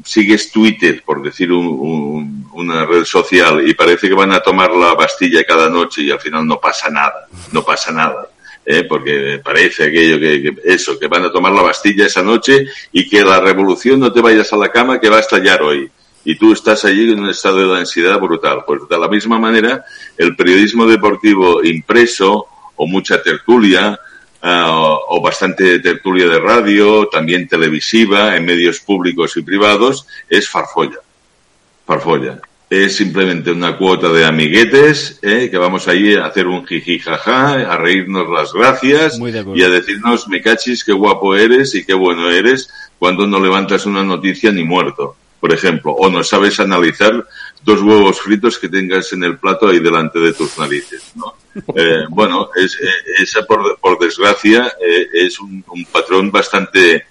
sigues 0.04 0.52
Twitter, 0.52 1.04
por 1.06 1.22
decir 1.22 1.52
una 1.52 2.86
red 2.86 3.06
social, 3.06 3.68
y 3.68 3.74
parece 3.74 4.08
que 4.08 4.16
van 4.16 4.32
a 4.32 4.41
tomar 4.41 4.72
la 4.72 4.93
Bastilla 4.95 5.43
cada 5.43 5.70
noche 5.70 6.02
y 6.02 6.12
al 6.12 6.20
final 6.20 6.45
no 6.45 6.60
pasa 6.60 6.89
nada, 6.89 7.28
no 7.52 7.64
pasa 7.64 7.91
nada. 7.91 8.30
¿eh? 8.68 8.84
porque 8.84 9.39
parece 9.43 9.86
aquello 9.86 10.20
que, 10.20 10.56
eso, 10.66 11.00
que 11.00 11.08
van 11.08 11.24
a 11.24 11.32
tomar 11.32 11.54
la 11.54 11.62
Bastilla 11.62 12.06
esa 12.06 12.22
noche 12.22 12.66
y 12.91 13.08
que 13.08 13.24
la 13.24 13.39
revolución 13.39 14.00
no 14.00 14.12
te 14.12 14.22
vayas 14.22 14.52
a 14.52 14.58
la 14.58 14.70
cama 14.70 15.00
que 15.00 15.10
va 15.10 15.18
a 15.18 15.22
estallar 15.22 15.62
hoy 15.62 15.89
y 16.28 16.36
tú 16.36 16.52
estás 16.52 16.84
allí 16.84 17.10
en 17.10 17.22
un 17.22 17.30
estado 17.30 17.74
de 17.74 17.80
ansiedad 17.80 18.20
brutal. 18.20 18.66
Pues 18.68 18.82
de 18.90 19.00
la 19.00 19.08
misma 19.08 19.40
manera, 19.40 19.86
el 20.18 20.36
periodismo 20.36 20.86
deportivo 20.86 21.64
impreso 21.64 22.48
o 22.76 22.86
mucha 22.86 23.24
tertulia 23.24 23.98
ah, 24.42 24.98
o, 25.08 25.22
bastante 25.22 25.80
tertulia 25.80 26.28
de 26.28 26.38
radio, 26.42 27.08
también 27.08 27.48
televisiva, 27.48 28.36
en 28.36 28.44
medios 28.44 28.82
públicos 28.82 29.38
y 29.38 29.42
privados, 29.42 30.06
es 30.28 30.50
farfolla. 30.50 31.00
Farfolla. 31.86 32.42
Es 32.70 32.98
simplemente 32.98 33.52
una 33.52 33.78
cuota 33.78 34.10
de 34.10 34.26
amiguetes 34.26 35.20
¿eh? 35.22 35.48
que 35.50 35.58
vamos 35.58 35.88
ahí 35.88 36.16
a 36.16 36.26
hacer 36.26 36.48
un 36.48 36.68
jiji 36.68 37.00
jaja, 37.00 37.54
a 37.54 37.78
reírnos 37.78 38.28
las 38.30 38.52
gracias 38.52 39.18
y 39.56 39.64
a 39.64 39.70
decirnos, 39.70 40.28
me 40.28 40.42
cachis, 40.42 40.84
qué 40.84 40.92
guapo 40.92 41.38
eres 41.38 41.74
y 41.74 41.86
qué 41.86 41.94
bueno 41.94 42.30
eres 42.30 42.70
cuando 43.00 43.26
no 43.26 43.40
levantas 43.40 43.86
una 43.86 44.04
noticia 44.04 44.52
ni 44.52 44.66
muerto 44.66 45.16
por 45.40 45.54
ejemplo, 45.54 45.92
o 45.92 46.10
no 46.10 46.24
sabes 46.24 46.60
analizar 46.60 47.26
dos 47.64 47.82
huevos 47.82 48.20
fritos 48.22 48.58
que 48.58 48.70
tengas 48.70 49.12
en 49.14 49.24
el 49.24 49.38
plato 49.38 49.68
ahí 49.68 49.80
delante 49.80 50.20
de 50.20 50.34
tus 50.34 50.58
narices, 50.58 51.12
¿no? 51.16 51.36
Eh, 51.76 52.06
bueno, 52.10 52.50
es, 52.56 52.76
eh, 52.76 53.14
esa 53.24 53.42
por, 53.44 53.80
por 53.80 53.98
desgracia 53.98 54.74
eh, 54.80 55.08
es 55.12 55.40
un, 55.40 55.64
patrón 55.92 56.30
bastante 56.30 57.08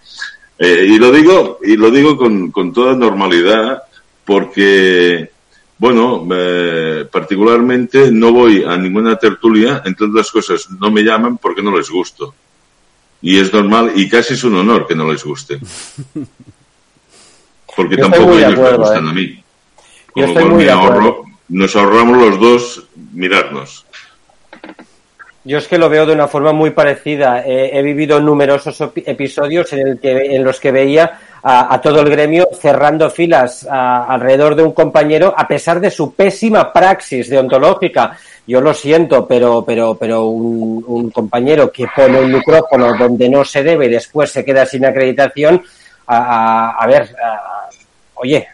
y 0.56 0.98
lo 0.98 1.10
digo 1.10 1.58
y 1.64 1.76
lo 1.76 1.90
digo 1.90 2.16
con, 2.16 2.52
con 2.52 2.72
toda 2.72 2.94
normalidad 2.94 3.82
porque 4.24 5.32
bueno, 5.78 6.28
particularmente 7.10 8.12
no 8.12 8.32
voy 8.32 8.62
a 8.64 8.76
ninguna 8.76 9.16
tertulia, 9.16 9.82
entre 9.84 10.06
otras 10.06 10.30
cosas, 10.30 10.70
no 10.70 10.92
me 10.92 11.02
llaman 11.02 11.38
porque 11.38 11.60
no 11.62 11.76
les 11.76 11.90
gusto. 11.90 12.32
Y 13.20 13.38
es 13.38 13.52
normal, 13.52 13.92
y 13.96 14.08
casi 14.08 14.34
es 14.34 14.44
un 14.44 14.54
honor 14.54 14.86
que 14.86 14.94
no 14.94 15.10
les 15.10 15.24
guste. 15.24 15.58
porque 17.76 17.96
tampoco 17.96 18.32
ellos 18.32 18.58
me 18.58 18.76
gustan 18.76 19.06
¿eh? 19.06 19.10
a 19.10 19.12
mí. 19.12 19.42
Con 20.12 20.22
lo 20.22 20.32
cual 20.32 20.52
me 20.54 20.70
ahorro, 20.70 21.24
nos 21.48 21.76
ahorramos 21.76 22.16
los 22.16 22.40
dos 22.40 22.88
mirarnos. 23.12 23.84
Yo 25.44 25.58
es 25.58 25.68
que 25.68 25.78
lo 25.78 25.88
veo 25.88 26.04
de 26.06 26.12
una 26.12 26.26
forma 26.26 26.52
muy 26.52 26.70
parecida. 26.70 27.44
he 27.46 27.80
vivido 27.80 28.18
numerosos 28.18 28.80
episodios 28.80 29.72
en, 29.74 29.86
el 29.86 30.00
que, 30.00 30.34
en 30.34 30.42
los 30.42 30.58
que 30.58 30.72
veía 30.72 31.20
a, 31.40 31.80
todo 31.80 32.00
el 32.00 32.10
gremio 32.10 32.48
cerrando 32.60 33.08
filas 33.10 33.64
alrededor 33.70 34.56
de 34.56 34.64
un 34.64 34.72
compañero 34.72 35.32
a 35.36 35.46
pesar 35.46 35.78
de 35.78 35.92
su 35.92 36.12
pésima 36.14 36.72
praxis 36.72 37.30
deontológica. 37.30 38.18
Yo 38.48 38.60
lo 38.60 38.74
siento, 38.74 39.24
pero, 39.28 39.64
pero, 39.64 39.94
pero 39.94 40.26
un, 40.26 40.84
un 40.84 41.10
compañero 41.10 41.70
que 41.70 41.86
pone 41.94 42.18
un 42.18 42.32
micrófono 42.32 42.96
donde 42.98 43.28
no 43.28 43.44
se 43.44 43.62
debe 43.62 43.86
y 43.86 43.90
después 43.90 44.32
se 44.32 44.44
queda 44.44 44.66
sin 44.66 44.84
acreditación, 44.84 45.62
a, 46.08 46.70
a, 46.70 46.86
ver, 46.88 47.14
oye, 48.16 48.46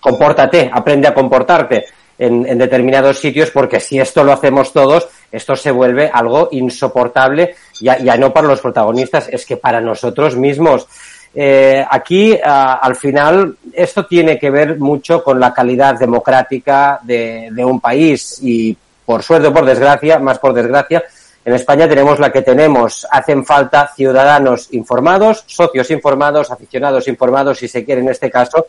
compórtate, 0.00 0.70
aprende 0.72 1.08
a 1.08 1.14
comportarte 1.14 1.86
en, 2.18 2.58
determinados 2.58 3.18
sitios, 3.18 3.50
porque 3.50 3.80
si 3.80 3.98
esto 3.98 4.22
lo 4.24 4.32
hacemos 4.32 4.72
todos, 4.72 5.08
esto 5.30 5.56
se 5.56 5.70
vuelve 5.70 6.10
algo 6.12 6.48
insoportable, 6.52 7.54
ya, 7.80 7.98
ya 7.98 8.16
no 8.16 8.32
para 8.32 8.48
los 8.48 8.60
protagonistas, 8.60 9.28
es 9.28 9.44
que 9.46 9.56
para 9.56 9.80
nosotros 9.80 10.36
mismos. 10.36 10.86
Eh, 11.34 11.84
aquí, 11.88 12.38
al 12.44 12.94
final, 12.96 13.56
esto 13.72 14.06
tiene 14.06 14.38
que 14.38 14.50
ver 14.50 14.78
mucho 14.78 15.24
con 15.24 15.40
la 15.40 15.52
calidad 15.52 15.98
democrática 15.98 17.00
de, 17.02 17.48
de 17.50 17.64
un 17.64 17.80
país 17.80 18.38
y, 18.42 18.76
por 19.04 19.22
suerte 19.22 19.48
o 19.48 19.52
por 19.52 19.64
desgracia, 19.64 20.18
más 20.18 20.38
por 20.38 20.52
desgracia, 20.52 21.02
en 21.44 21.54
España 21.54 21.88
tenemos 21.88 22.18
la 22.18 22.30
que 22.30 22.42
tenemos. 22.42 23.06
Hacen 23.10 23.44
falta 23.44 23.90
ciudadanos 23.94 24.68
informados, 24.72 25.44
socios 25.46 25.90
informados, 25.90 26.50
aficionados 26.50 27.08
informados, 27.08 27.58
si 27.58 27.68
se 27.68 27.84
quiere 27.84 28.00
en 28.00 28.08
este 28.08 28.30
caso, 28.30 28.66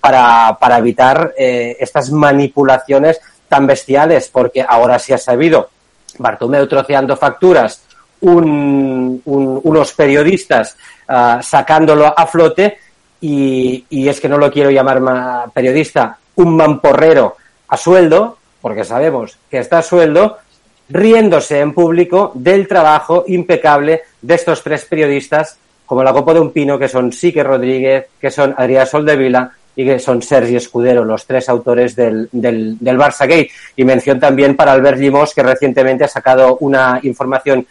para, 0.00 0.56
para 0.58 0.78
evitar 0.78 1.34
eh, 1.36 1.76
estas 1.80 2.10
manipulaciones 2.10 3.20
tan 3.48 3.66
bestiales, 3.66 4.28
porque 4.28 4.64
ahora 4.66 4.98
sí 4.98 5.12
ha 5.12 5.18
sabido 5.18 5.70
Bartomeu 6.18 6.66
troceando 6.66 7.16
facturas, 7.16 7.82
un, 8.20 9.20
unos 9.24 9.92
periodistas 9.92 10.76
uh, 11.08 11.42
sacándolo 11.42 12.12
a 12.16 12.26
flote 12.26 12.78
y, 13.20 13.84
y, 13.90 14.08
es 14.08 14.20
que 14.20 14.28
no 14.28 14.38
lo 14.38 14.50
quiero 14.50 14.70
llamar 14.70 15.50
periodista, 15.52 16.18
un 16.36 16.56
mamporrero 16.56 17.36
a 17.68 17.76
sueldo, 17.76 18.38
porque 18.60 18.84
sabemos 18.84 19.36
que 19.50 19.58
está 19.58 19.78
a 19.78 19.82
sueldo, 19.82 20.38
riéndose 20.88 21.60
en 21.60 21.72
público 21.72 22.32
del 22.34 22.68
trabajo 22.68 23.24
impecable 23.26 24.02
de 24.20 24.34
estos 24.34 24.62
tres 24.62 24.84
periodistas, 24.84 25.58
como 25.86 26.02
la 26.02 26.12
copa 26.12 26.34
de 26.34 26.40
un 26.40 26.50
pino, 26.50 26.78
que 26.78 26.88
son 26.88 27.12
Sique 27.12 27.42
Rodríguez, 27.42 28.06
que 28.20 28.30
son 28.30 28.54
Adrián 28.56 28.86
Soldevila 28.86 29.50
y 29.76 29.84
que 29.84 29.98
son 29.98 30.22
Sergi 30.22 30.56
Escudero, 30.56 31.04
los 31.04 31.26
tres 31.26 31.48
autores 31.48 31.96
del, 31.96 32.28
del, 32.30 32.76
del 32.78 32.98
Barça 32.98 33.26
Gate. 33.26 33.50
Y 33.76 33.84
mención 33.84 34.20
también 34.20 34.56
para 34.56 34.72
Albert 34.72 34.98
Limos, 34.98 35.34
que 35.34 35.42
recientemente 35.42 36.04
ha 36.04 36.08
sacado 36.08 36.58
una 36.60 37.00
información 37.02 37.66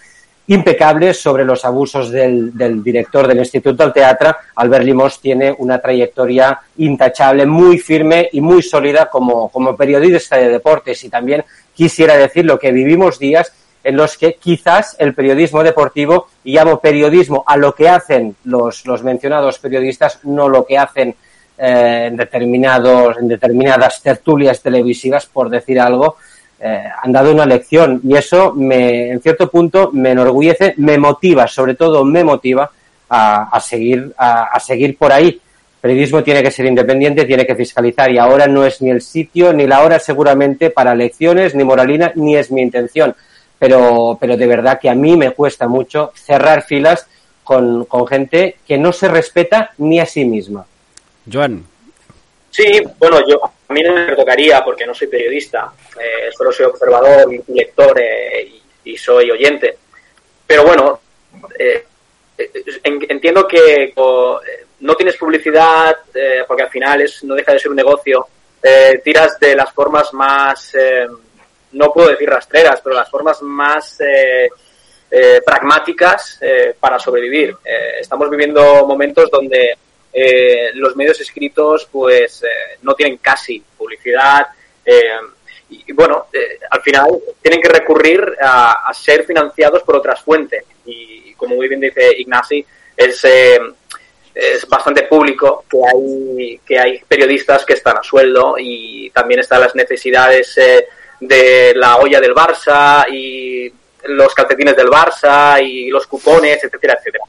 impecable 0.47 1.13
sobre 1.13 1.45
los 1.45 1.63
abusos 1.63 2.09
del, 2.09 2.55
del, 2.57 2.83
director 2.83 3.27
del 3.27 3.39
Instituto 3.39 3.83
del 3.83 3.93
Teatro. 3.93 4.35
Albert 4.55 4.85
Limos 4.85 5.19
tiene 5.21 5.55
una 5.57 5.79
trayectoria 5.79 6.59
intachable, 6.77 7.45
muy 7.45 7.77
firme 7.77 8.29
y 8.31 8.41
muy 8.41 8.61
sólida 8.61 9.09
como, 9.09 9.49
como 9.49 9.75
periodista 9.75 10.37
de 10.37 10.49
deportes 10.49 11.03
y 11.03 11.09
también 11.09 11.43
quisiera 11.73 12.17
decir 12.17 12.45
lo 12.45 12.59
que 12.59 12.71
vivimos 12.71 13.19
días 13.19 13.53
en 13.83 13.97
los 13.97 14.17
que 14.17 14.35
quizás 14.35 14.95
el 14.99 15.13
periodismo 15.13 15.63
deportivo, 15.63 16.27
y 16.43 16.53
llamo 16.53 16.79
periodismo 16.79 17.43
a 17.45 17.57
lo 17.57 17.75
que 17.75 17.89
hacen 17.89 18.35
los, 18.45 18.85
los 18.85 19.03
mencionados 19.03 19.59
periodistas, 19.59 20.19
no 20.23 20.47
lo 20.47 20.65
que 20.65 20.77
hacen 20.77 21.15
eh, 21.57 22.05
en, 22.07 22.15
determinados, 22.15 23.17
en 23.17 23.27
determinadas 23.27 24.01
tertulias 24.01 24.61
televisivas, 24.61 25.25
por 25.25 25.49
decir 25.49 25.79
algo, 25.79 26.15
eh, 26.63 26.83
han 27.01 27.11
dado 27.11 27.33
una 27.33 27.45
lección 27.45 27.99
y 28.03 28.15
eso 28.15 28.53
me, 28.53 29.11
en 29.11 29.21
cierto 29.21 29.49
punto 29.49 29.91
me 29.91 30.11
enorgullece, 30.11 30.73
me 30.77 30.97
motiva, 30.97 31.47
sobre 31.47 31.75
todo 31.75 32.05
me 32.05 32.23
motiva 32.23 32.71
a, 33.09 33.49
a 33.55 33.59
seguir, 33.59 34.13
a, 34.17 34.43
a 34.43 34.59
seguir 34.59 34.97
por 34.97 35.11
ahí 35.11 35.39
periodismo 35.83 36.23
tiene 36.23 36.41
que 36.41 36.49
ser 36.49 36.65
independiente, 36.65 37.25
tiene 37.25 37.45
que 37.45 37.55
fiscalizar 37.55 38.09
y 38.09 38.17
ahora 38.17 38.47
no 38.47 38.65
es 38.65 38.81
ni 38.81 38.89
el 38.89 39.01
sitio 39.01 39.51
ni 39.51 39.67
la 39.67 39.83
hora 39.83 39.99
seguramente 39.99 40.69
para 40.69 40.93
elecciones, 40.93 41.55
ni 41.55 41.65
moralina, 41.65 42.13
ni 42.15 42.37
es 42.37 42.49
mi 42.51 42.61
intención. 42.61 43.13
Pero, 43.59 44.17
pero 44.17 44.37
de 44.37 44.47
verdad 44.47 44.79
que 44.81 44.89
a 44.89 44.95
mí 44.95 45.17
me 45.17 45.31
cuesta 45.31 45.67
mucho 45.67 46.13
cerrar 46.15 46.63
filas 46.63 47.05
con, 47.43 47.83
con 47.83 48.07
gente 48.07 48.55
que 48.65 48.77
no 48.77 48.93
se 48.93 49.09
respeta 49.09 49.71
ni 49.77 49.99
a 49.99 50.05
sí 50.05 50.23
misma. 50.23 50.65
Joan. 51.29 51.65
Sí, 52.49 52.81
bueno, 52.97 53.17
yo 53.27 53.41
a 53.73 53.75
mí 53.75 53.81
no 53.81 53.93
me 53.93 54.15
tocaría 54.15 54.63
porque 54.63 54.85
no 54.85 54.93
soy 54.93 55.07
periodista, 55.07 55.73
eh, 55.99 56.29
solo 56.31 56.51
soy 56.51 56.67
observador, 56.67 57.27
lector 57.47 57.99
eh, 57.99 58.51
y, 58.83 58.95
soy 58.95 59.31
oyente. 59.31 59.77
Pero 60.45 60.63
bueno, 60.63 60.99
eh, 61.57 61.83
entiendo 62.83 63.47
que 63.47 63.91
no 63.95 64.95
tienes 64.95 65.17
publicidad, 65.17 65.95
porque 66.47 66.63
al 66.63 66.69
final 66.69 67.01
es, 67.01 67.23
no 67.23 67.33
deja 67.33 67.53
de 67.53 67.59
ser 67.59 67.71
un 67.71 67.77
negocio, 67.77 68.27
tiras 69.03 69.39
de 69.39 69.55
las 69.55 69.73
formas 69.73 70.13
más, 70.13 70.73
no 71.71 71.91
puedo 71.91 72.09
decir 72.09 72.29
rastreras, 72.29 72.79
pero 72.81 72.95
las 72.95 73.09
formas 73.09 73.41
más 73.41 73.97
pragmáticas 75.43 76.39
para 76.79 76.99
sobrevivir. 76.99 77.55
estamos 77.99 78.29
viviendo 78.29 78.85
momentos 78.85 79.31
donde 79.31 79.77
los 80.75 80.95
medios 80.95 81.19
escritos 81.21 81.87
pues 81.91 82.43
no 82.81 82.93
tienen 82.93 83.17
casi 83.17 83.63
publicidad. 83.77 84.47
y, 85.69 85.91
bueno, 85.93 86.27
al 86.69 86.81
final 86.81 87.07
tienen 87.41 87.61
que 87.61 87.69
recurrir 87.69 88.35
a, 88.39 88.87
a, 88.87 88.93
ser 88.93 89.23
financiados 89.25 89.81
por 89.83 89.95
otras 89.95 90.21
fuentes. 90.21 90.65
Y 90.85 91.33
como 91.33 91.55
muy 91.55 91.67
bien 91.67 91.79
dice 91.79 92.13
Ignasi, 92.17 92.65
es 92.95 93.25
es 94.33 94.67
bastante 94.67 95.03
público 95.03 95.65
que 95.69 95.77
hay, 95.85 96.59
que 96.65 96.79
hay 96.79 96.99
periodistas 97.07 97.65
que 97.65 97.73
están 97.73 97.97
a 97.97 98.03
sueldo 98.03 98.55
y 98.57 99.09
también 99.11 99.39
están 99.39 99.61
las 99.61 99.75
necesidades 99.75 100.57
eh, 100.57 100.87
de 101.19 101.73
la 101.75 101.97
olla 101.97 102.19
del 102.19 102.33
Barça 102.33 103.05
y 103.09 103.71
los 104.05 104.33
calcetines 104.33 104.75
del 104.75 104.87
Barça 104.87 105.63
y 105.63 105.89
los 105.89 106.07
cupones, 106.07 106.63
etcétera, 106.63 106.97
etcétera. 106.99 107.23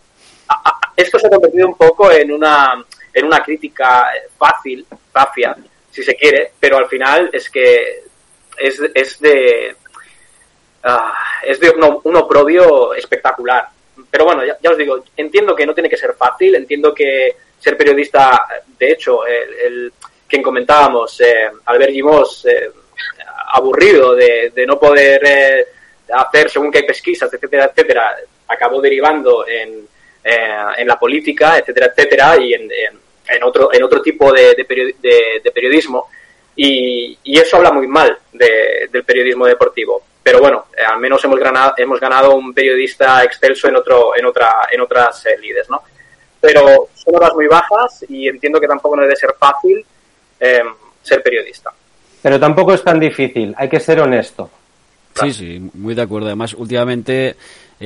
Esto 0.97 1.19
se 1.19 1.27
ha 1.27 1.31
convertido 1.31 1.69
un 1.69 1.77
poco 1.77 2.11
en 2.11 2.33
una, 2.33 2.85
en 3.13 3.25
una 3.25 3.43
crítica 3.43 4.09
fácil, 4.39 4.87
fafia, 5.13 5.57
si 5.91 6.03
se 6.03 6.15
quiere, 6.15 6.53
pero 6.59 6.79
al 6.79 6.89
final 6.89 7.31
es 7.33 7.51
que 7.51 8.05
es, 8.57 8.81
es 8.95 9.21
de 9.21 9.77
uh, 10.85 10.89
es 11.43 11.59
de 11.59 11.71
un, 11.71 12.01
un 12.03 12.17
oprobio 12.17 12.95
espectacular. 12.95 13.69
Pero 14.11 14.25
bueno, 14.25 14.45
ya, 14.45 14.59
ya, 14.61 14.71
os 14.71 14.79
digo, 14.79 15.05
entiendo 15.17 15.55
que 15.55 15.67
no 15.67 15.75
tiene 15.75 15.89
que 15.89 15.97
ser 15.97 16.15
fácil, 16.15 16.55
entiendo 16.55 16.95
que 16.95 17.37
ser 17.59 17.77
periodista, 17.77 18.47
de 18.79 18.93
hecho, 18.93 19.25
el, 19.27 19.55
el 19.55 19.93
quien 20.29 20.43
comentábamos, 20.43 21.21
eh, 21.21 21.51
Albert 21.65 21.93
Gimos, 21.93 22.45
eh, 22.47 22.71
aburrido 23.53 24.15
de, 24.15 24.51
de, 24.55 24.67
no 24.67 24.79
poder 24.79 25.23
eh, 25.25 25.67
hacer 26.13 26.51
según 26.51 26.73
que 26.73 26.79
hay 26.79 26.87
pesquisas, 26.87 27.33
etcétera, 27.33 27.67
etcétera, 27.67 28.17
acabó 28.49 28.81
derivando 28.81 29.47
en, 29.47 29.87
eh, 30.25 30.57
en 30.79 30.89
la 30.89 30.99
política, 30.99 31.59
etcétera, 31.59 31.87
etcétera, 31.87 32.37
y 32.41 32.55
en, 32.55 32.63
en, 32.63 32.99
en 33.29 33.43
otro, 33.43 33.73
en 33.73 33.83
otro 33.83 34.01
tipo 34.03 34.33
de, 34.33 34.55
de, 34.55 34.65
period 34.65 34.95
de, 35.01 35.41
de 35.43 35.51
periodismo. 35.53 36.09
Y, 36.57 37.19
y, 37.25 37.39
eso 37.39 37.57
habla 37.57 37.73
muy 37.73 37.89
mal 37.89 38.17
de, 38.33 38.89
del 38.91 39.03
periodismo 39.03 39.45
deportivo 39.45 40.05
pero 40.25 40.41
bueno, 40.41 40.65
eh, 40.75 40.83
al 40.83 40.99
menos 40.99 41.23
hemos 41.23 41.39
ganado, 41.39 41.75
hemos 41.77 42.01
ganado 42.01 42.35
un 42.35 42.55
periodista 42.55 43.23
excelso 43.23 43.69
en 43.69 43.77
otro, 43.77 44.17
en 44.17 44.25
otra, 44.25 44.67
en 44.73 44.81
otras 44.81 45.27
eh, 45.27 45.37
lides, 45.39 45.69
¿no? 45.69 45.83
Pero 46.41 46.89
son 46.95 47.17
horas 47.17 47.35
muy 47.35 47.47
bajas 47.47 48.07
y 48.09 48.27
entiendo 48.27 48.59
que 48.59 48.67
tampoco 48.67 48.97
no 48.97 49.03
debe 49.03 49.17
ser 49.17 49.35
fácil 49.39 49.85
eh, 50.41 50.63
ser 51.03 51.23
periodista. 51.23 51.71
Pero 52.23 52.41
tampoco 52.41 52.73
es 52.73 52.83
tan 52.83 52.99
difícil, 52.99 53.55
hay 53.59 53.69
que 53.69 53.79
ser 53.79 54.01
honesto. 54.01 54.51
Sí, 55.15 55.33
sí, 55.33 55.71
muy 55.75 55.95
de 55.95 56.03
acuerdo. 56.03 56.29
Además, 56.29 56.55
últimamente 56.55 57.37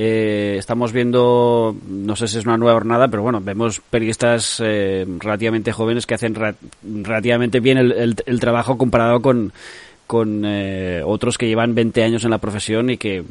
eh, 0.01 0.55
estamos 0.57 0.93
viendo, 0.93 1.75
no 1.89 2.15
sé 2.15 2.29
si 2.29 2.37
es 2.37 2.45
una 2.45 2.55
nueva 2.55 2.75
jornada, 2.75 3.09
pero 3.09 3.21
bueno, 3.21 3.41
vemos 3.41 3.81
periodistas 3.89 4.61
eh, 4.63 5.05
relativamente 5.19 5.73
jóvenes 5.73 6.05
que 6.05 6.13
hacen 6.13 6.35
relativamente 6.81 7.59
bien 7.59 7.77
el, 7.77 7.91
el, 7.91 8.15
el 8.25 8.39
trabajo 8.39 8.77
comparado 8.77 9.21
con 9.21 9.51
con 10.09 10.43
eh, 10.43 11.03
otros 11.05 11.37
que 11.37 11.47
llevan 11.47 11.75
20 11.75 12.01
años 12.01 12.23
en 12.23 12.31
la 12.31 12.39
profesión 12.39 12.89
y 12.89 12.97
que 12.97 13.23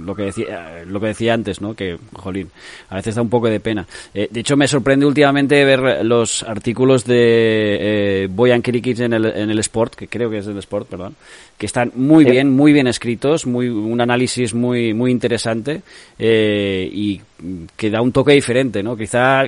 lo 0.00 0.16
que 0.16 0.24
decía 0.24 0.82
lo 0.84 0.98
que 0.98 1.06
decía 1.06 1.32
antes 1.32 1.60
no 1.60 1.74
que 1.74 1.98
jolín 2.14 2.50
a 2.88 2.96
veces 2.96 3.14
da 3.14 3.22
un 3.22 3.30
poco 3.30 3.46
de 3.46 3.60
pena. 3.60 3.86
Eh, 4.12 4.26
de 4.28 4.40
hecho 4.40 4.56
me 4.56 4.66
sorprende 4.66 5.06
últimamente 5.06 5.64
ver 5.64 6.04
los 6.04 6.42
artículos 6.42 7.04
de 7.04 8.24
eh, 8.24 8.28
Boyan 8.28 8.60
Kirikic 8.60 8.98
en 8.98 9.12
el 9.12 9.24
en 9.24 9.50
el 9.50 9.58
Sport 9.60 9.94
que 9.94 10.08
creo 10.08 10.28
que 10.28 10.38
es 10.38 10.46
del 10.46 10.58
Sport 10.58 10.88
perdón 10.88 11.14
que 11.56 11.66
están 11.66 11.92
muy 11.94 12.24
sí. 12.24 12.32
bien 12.32 12.50
muy 12.50 12.72
bien 12.72 12.88
escritos 12.88 13.46
muy 13.46 13.68
un 13.68 14.00
análisis 14.00 14.52
muy 14.52 14.94
muy 14.94 15.12
interesante 15.12 15.82
eh, 16.18 16.90
y 16.92 17.20
que 17.76 17.88
da 17.88 18.02
un 18.02 18.10
toque 18.10 18.32
diferente 18.32 18.82
no 18.82 18.96
quizá 18.96 19.44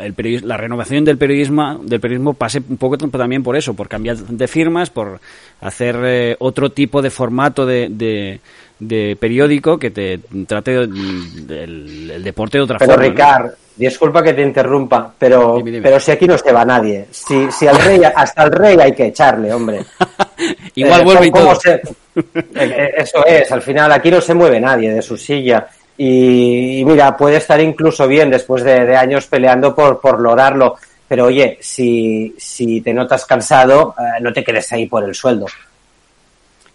el 0.00 0.40
la 0.44 0.56
renovación 0.56 1.04
del 1.04 1.18
periodismo 1.18 1.80
del 1.82 2.00
periodismo 2.00 2.34
pase 2.34 2.62
un 2.68 2.76
poco 2.76 2.96
también 2.98 3.42
por 3.42 3.56
eso 3.56 3.74
por 3.74 3.88
cambiar 3.88 4.16
de 4.16 4.48
firmas 4.48 4.90
por 4.90 5.20
hacer 5.60 5.96
eh, 6.04 6.36
otro 6.38 6.70
tipo 6.70 7.02
de 7.02 7.10
formato 7.10 7.66
de, 7.66 7.88
de, 7.90 8.40
de, 8.78 9.16
periódico 9.18 9.78
que 9.78 9.90
te 9.90 10.20
trate 10.46 10.86
del 10.86 12.10
el 12.10 12.22
deporte 12.22 12.58
de 12.58 12.64
otra 12.64 12.78
pero 12.78 12.92
forma 12.92 13.08
Ricard 13.08 13.46
¿no? 13.46 13.52
disculpa 13.76 14.22
que 14.22 14.34
te 14.34 14.42
interrumpa 14.42 15.12
pero 15.18 15.56
dime, 15.56 15.70
dime. 15.70 15.82
pero 15.82 15.98
si 15.98 16.10
aquí 16.10 16.26
no 16.26 16.36
se 16.38 16.52
va 16.52 16.64
nadie. 16.64 17.06
Si, 17.10 17.50
si 17.50 17.66
al 17.66 17.78
rey 17.78 18.00
hasta 18.04 18.44
el 18.44 18.52
rey 18.52 18.76
hay 18.78 18.92
que 18.92 19.06
echarle 19.06 19.52
hombre. 19.52 19.84
Igual 20.74 21.00
eh, 21.00 21.04
vuelve 21.04 21.26
y 21.26 21.32
todo. 21.32 21.54
se, 21.54 21.74
eh, 21.74 22.92
eso 22.96 23.24
es 23.24 23.50
al 23.50 23.62
final 23.62 23.90
aquí 23.92 24.10
no 24.10 24.20
se 24.20 24.34
mueve 24.34 24.60
nadie 24.60 24.92
de 24.92 25.02
su 25.02 25.16
silla 25.16 25.66
y, 26.04 26.80
y, 26.80 26.84
mira, 26.84 27.16
puede 27.16 27.36
estar 27.36 27.60
incluso 27.60 28.08
bien 28.08 28.28
después 28.28 28.64
de, 28.64 28.84
de 28.84 28.96
años 28.96 29.28
peleando 29.28 29.72
por, 29.72 30.00
por 30.00 30.18
lograrlo. 30.18 30.76
Pero 31.06 31.26
oye, 31.26 31.58
si, 31.60 32.34
si 32.36 32.80
te 32.80 32.92
notas 32.92 33.24
cansado, 33.24 33.94
eh, 33.96 34.20
no 34.20 34.32
te 34.32 34.42
quedes 34.42 34.72
ahí 34.72 34.86
por 34.86 35.04
el 35.04 35.14
sueldo. 35.14 35.46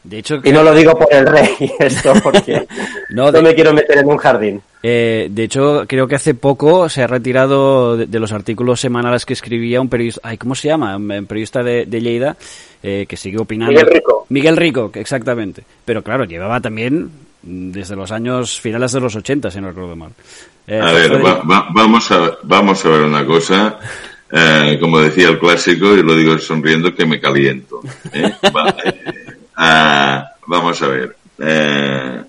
De 0.02 0.20
hecho, 0.20 0.40
y 0.42 0.52
no 0.54 0.64
lo 0.64 0.74
digo 0.74 0.98
por 0.98 1.12
el 1.12 1.28
rey, 1.28 1.50
esto, 1.80 2.14
porque 2.24 2.66
no, 3.10 3.30
me 3.34 3.54
quiero 3.54 3.74
meter 3.74 3.98
en 3.98 4.08
un 4.08 4.16
jardín. 4.16 4.62
Eh, 4.82 5.28
de 5.30 5.44
hecho, 5.44 5.84
creo 5.86 6.08
que 6.08 6.16
hace 6.16 6.34
poco 6.34 6.88
se 6.88 7.04
ha 7.04 7.08
retirado 7.08 7.98
de, 7.98 8.20
los 8.20 8.32
artículos 8.32 8.80
semanales 8.80 9.26
que 9.26 9.34
escribía 9.34 9.82
un 9.82 9.90
periodista, 9.90 10.22
ay, 10.24 10.38
¿cómo 10.38 10.56
se 10.56 10.70
llama? 10.70 10.96
Un 10.96 11.26
periodista 11.26 11.64
de, 11.64 11.86
Lleida, 11.86 12.38
eh, 12.82 13.06
que 13.10 13.18
sigue 13.18 13.40
opinando. 13.40 13.74
Miguel 13.74 13.94
Rico. 13.94 14.26
Miguel 14.30 14.56
Rico, 14.56 14.92
exactamente. 14.94 15.64
Pero 15.84 16.02
claro, 16.02 16.24
llevaba 16.24 16.62
también 16.62 17.27
desde 17.48 17.96
los 17.96 18.12
años 18.12 18.60
finales 18.60 18.92
de 18.92 19.00
los 19.00 19.16
80, 19.16 19.50
si 19.50 19.62
no 19.62 19.70
recuerdo 19.70 19.96
mal. 19.96 20.12
Eh, 20.68 20.80
a 20.80 20.92
ver, 20.92 21.22
vamos, 21.22 22.12
a, 22.12 22.38
vamos 22.44 22.86
a 22.86 22.90
ver 22.90 23.02
una 23.02 23.26
cosa. 23.26 23.80
Eh, 24.30 24.78
como 24.82 25.00
decía 25.00 25.30
el 25.30 25.40
clásico, 25.40 25.96
y 25.96 26.04
lo 26.04 26.14
digo 26.14 26.38
sonriendo, 26.38 26.94
que 26.94 27.06
me 27.06 27.20
caliento. 27.20 27.82
¿eh? 28.14 28.32
Ah, 29.60 30.34
vamos 30.46 30.80
a 30.84 30.88
ver. 30.88 31.16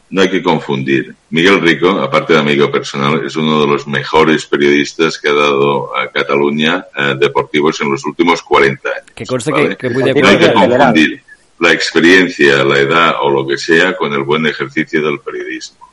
no 0.09 0.23
hay 0.23 0.31
que 0.31 0.43
confundir. 0.43 1.15
Miguel 1.29 1.61
Rico, 1.61 1.91
aparte 1.91 2.33
de 2.33 2.39
amigo 2.39 2.71
personal, 2.73 3.23
es 3.23 3.37
uno 3.37 3.61
de 3.61 3.67
los 3.67 3.87
mejores 3.87 4.47
periodistas 4.47 5.19
que 5.19 5.29
ha 5.29 5.35
dado 5.35 5.95
a 5.95 6.09
Cataluña 6.11 6.87
deportivos 7.19 7.79
en 7.83 7.91
los 7.91 8.03
últimos 8.07 8.41
40 8.41 8.89
años. 8.89 9.05
Que 9.15 9.27
conste 9.27 9.53
que, 9.53 9.77
que 9.77 9.91
muy 9.91 10.05
de 10.05 10.15
No 10.15 10.27
hay 10.27 10.39
que 10.39 10.53
confundir 10.55 11.23
la 11.61 11.73
experiencia, 11.73 12.65
la 12.65 12.79
edad 12.79 13.15
o 13.21 13.31
lo 13.31 13.47
que 13.47 13.59
sea 13.59 13.97
con 13.97 14.13
el 14.13 14.23
buen 14.23 14.47
ejercicio 14.47 15.03
del 15.03 15.21
periodismo. 15.21 15.89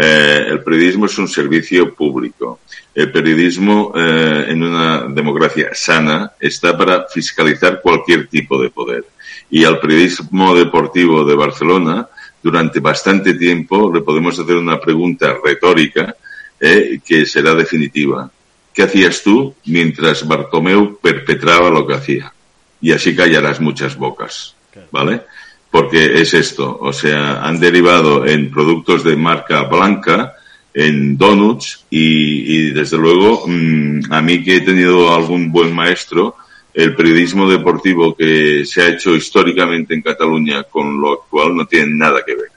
Eh, 0.00 0.46
el 0.50 0.62
periodismo 0.62 1.06
es 1.06 1.18
un 1.18 1.26
servicio 1.26 1.92
público. 1.92 2.60
El 2.94 3.10
periodismo 3.10 3.92
eh, 3.96 4.46
en 4.48 4.62
una 4.62 5.06
democracia 5.08 5.70
sana 5.72 6.32
está 6.38 6.76
para 6.76 7.06
fiscalizar 7.08 7.80
cualquier 7.80 8.28
tipo 8.28 8.62
de 8.62 8.70
poder. 8.70 9.04
Y 9.50 9.64
al 9.64 9.80
periodismo 9.80 10.54
deportivo 10.54 11.24
de 11.24 11.34
Barcelona, 11.34 12.08
durante 12.40 12.78
bastante 12.78 13.34
tiempo, 13.34 13.92
le 13.92 14.02
podemos 14.02 14.38
hacer 14.38 14.56
una 14.56 14.78
pregunta 14.78 15.36
retórica 15.44 16.14
eh, 16.60 17.00
que 17.04 17.26
será 17.26 17.54
definitiva. 17.54 18.30
¿Qué 18.72 18.84
hacías 18.84 19.22
tú 19.22 19.54
mientras 19.66 20.26
Bartomeu 20.26 20.98
perpetraba 21.00 21.70
lo 21.70 21.84
que 21.84 21.94
hacía? 21.94 22.32
Y 22.80 22.92
así 22.92 23.16
callarás 23.16 23.60
muchas 23.60 23.96
bocas. 23.96 24.54
¿Vale? 24.90 25.22
Porque 25.70 26.20
es 26.20 26.34
esto, 26.34 26.78
o 26.80 26.92
sea, 26.92 27.42
han 27.42 27.60
derivado 27.60 28.26
en 28.26 28.50
productos 28.50 29.04
de 29.04 29.16
marca 29.16 29.62
blanca, 29.64 30.34
en 30.74 31.16
donuts 31.18 31.86
y, 31.90 32.70
desde 32.70 32.96
luego 32.96 33.44
mm, 33.46 34.12
a 34.12 34.22
mí 34.22 34.44
que 34.44 34.56
he 34.56 34.60
tenido 34.60 35.14
algún 35.14 35.50
buen 35.50 35.74
maestro, 35.74 36.36
el 36.72 36.94
periodismo 36.94 37.50
deportivo 37.50 38.14
que 38.14 38.64
se 38.64 38.82
ha 38.82 38.88
hecho 38.88 39.16
históricamente 39.16 39.94
en 39.94 40.02
Cataluña 40.02 40.62
con 40.64 41.00
lo 41.00 41.14
actual 41.14 41.56
no 41.56 41.66
tiene 41.66 41.94
nada 41.96 42.22
que 42.24 42.34
ver, 42.36 42.50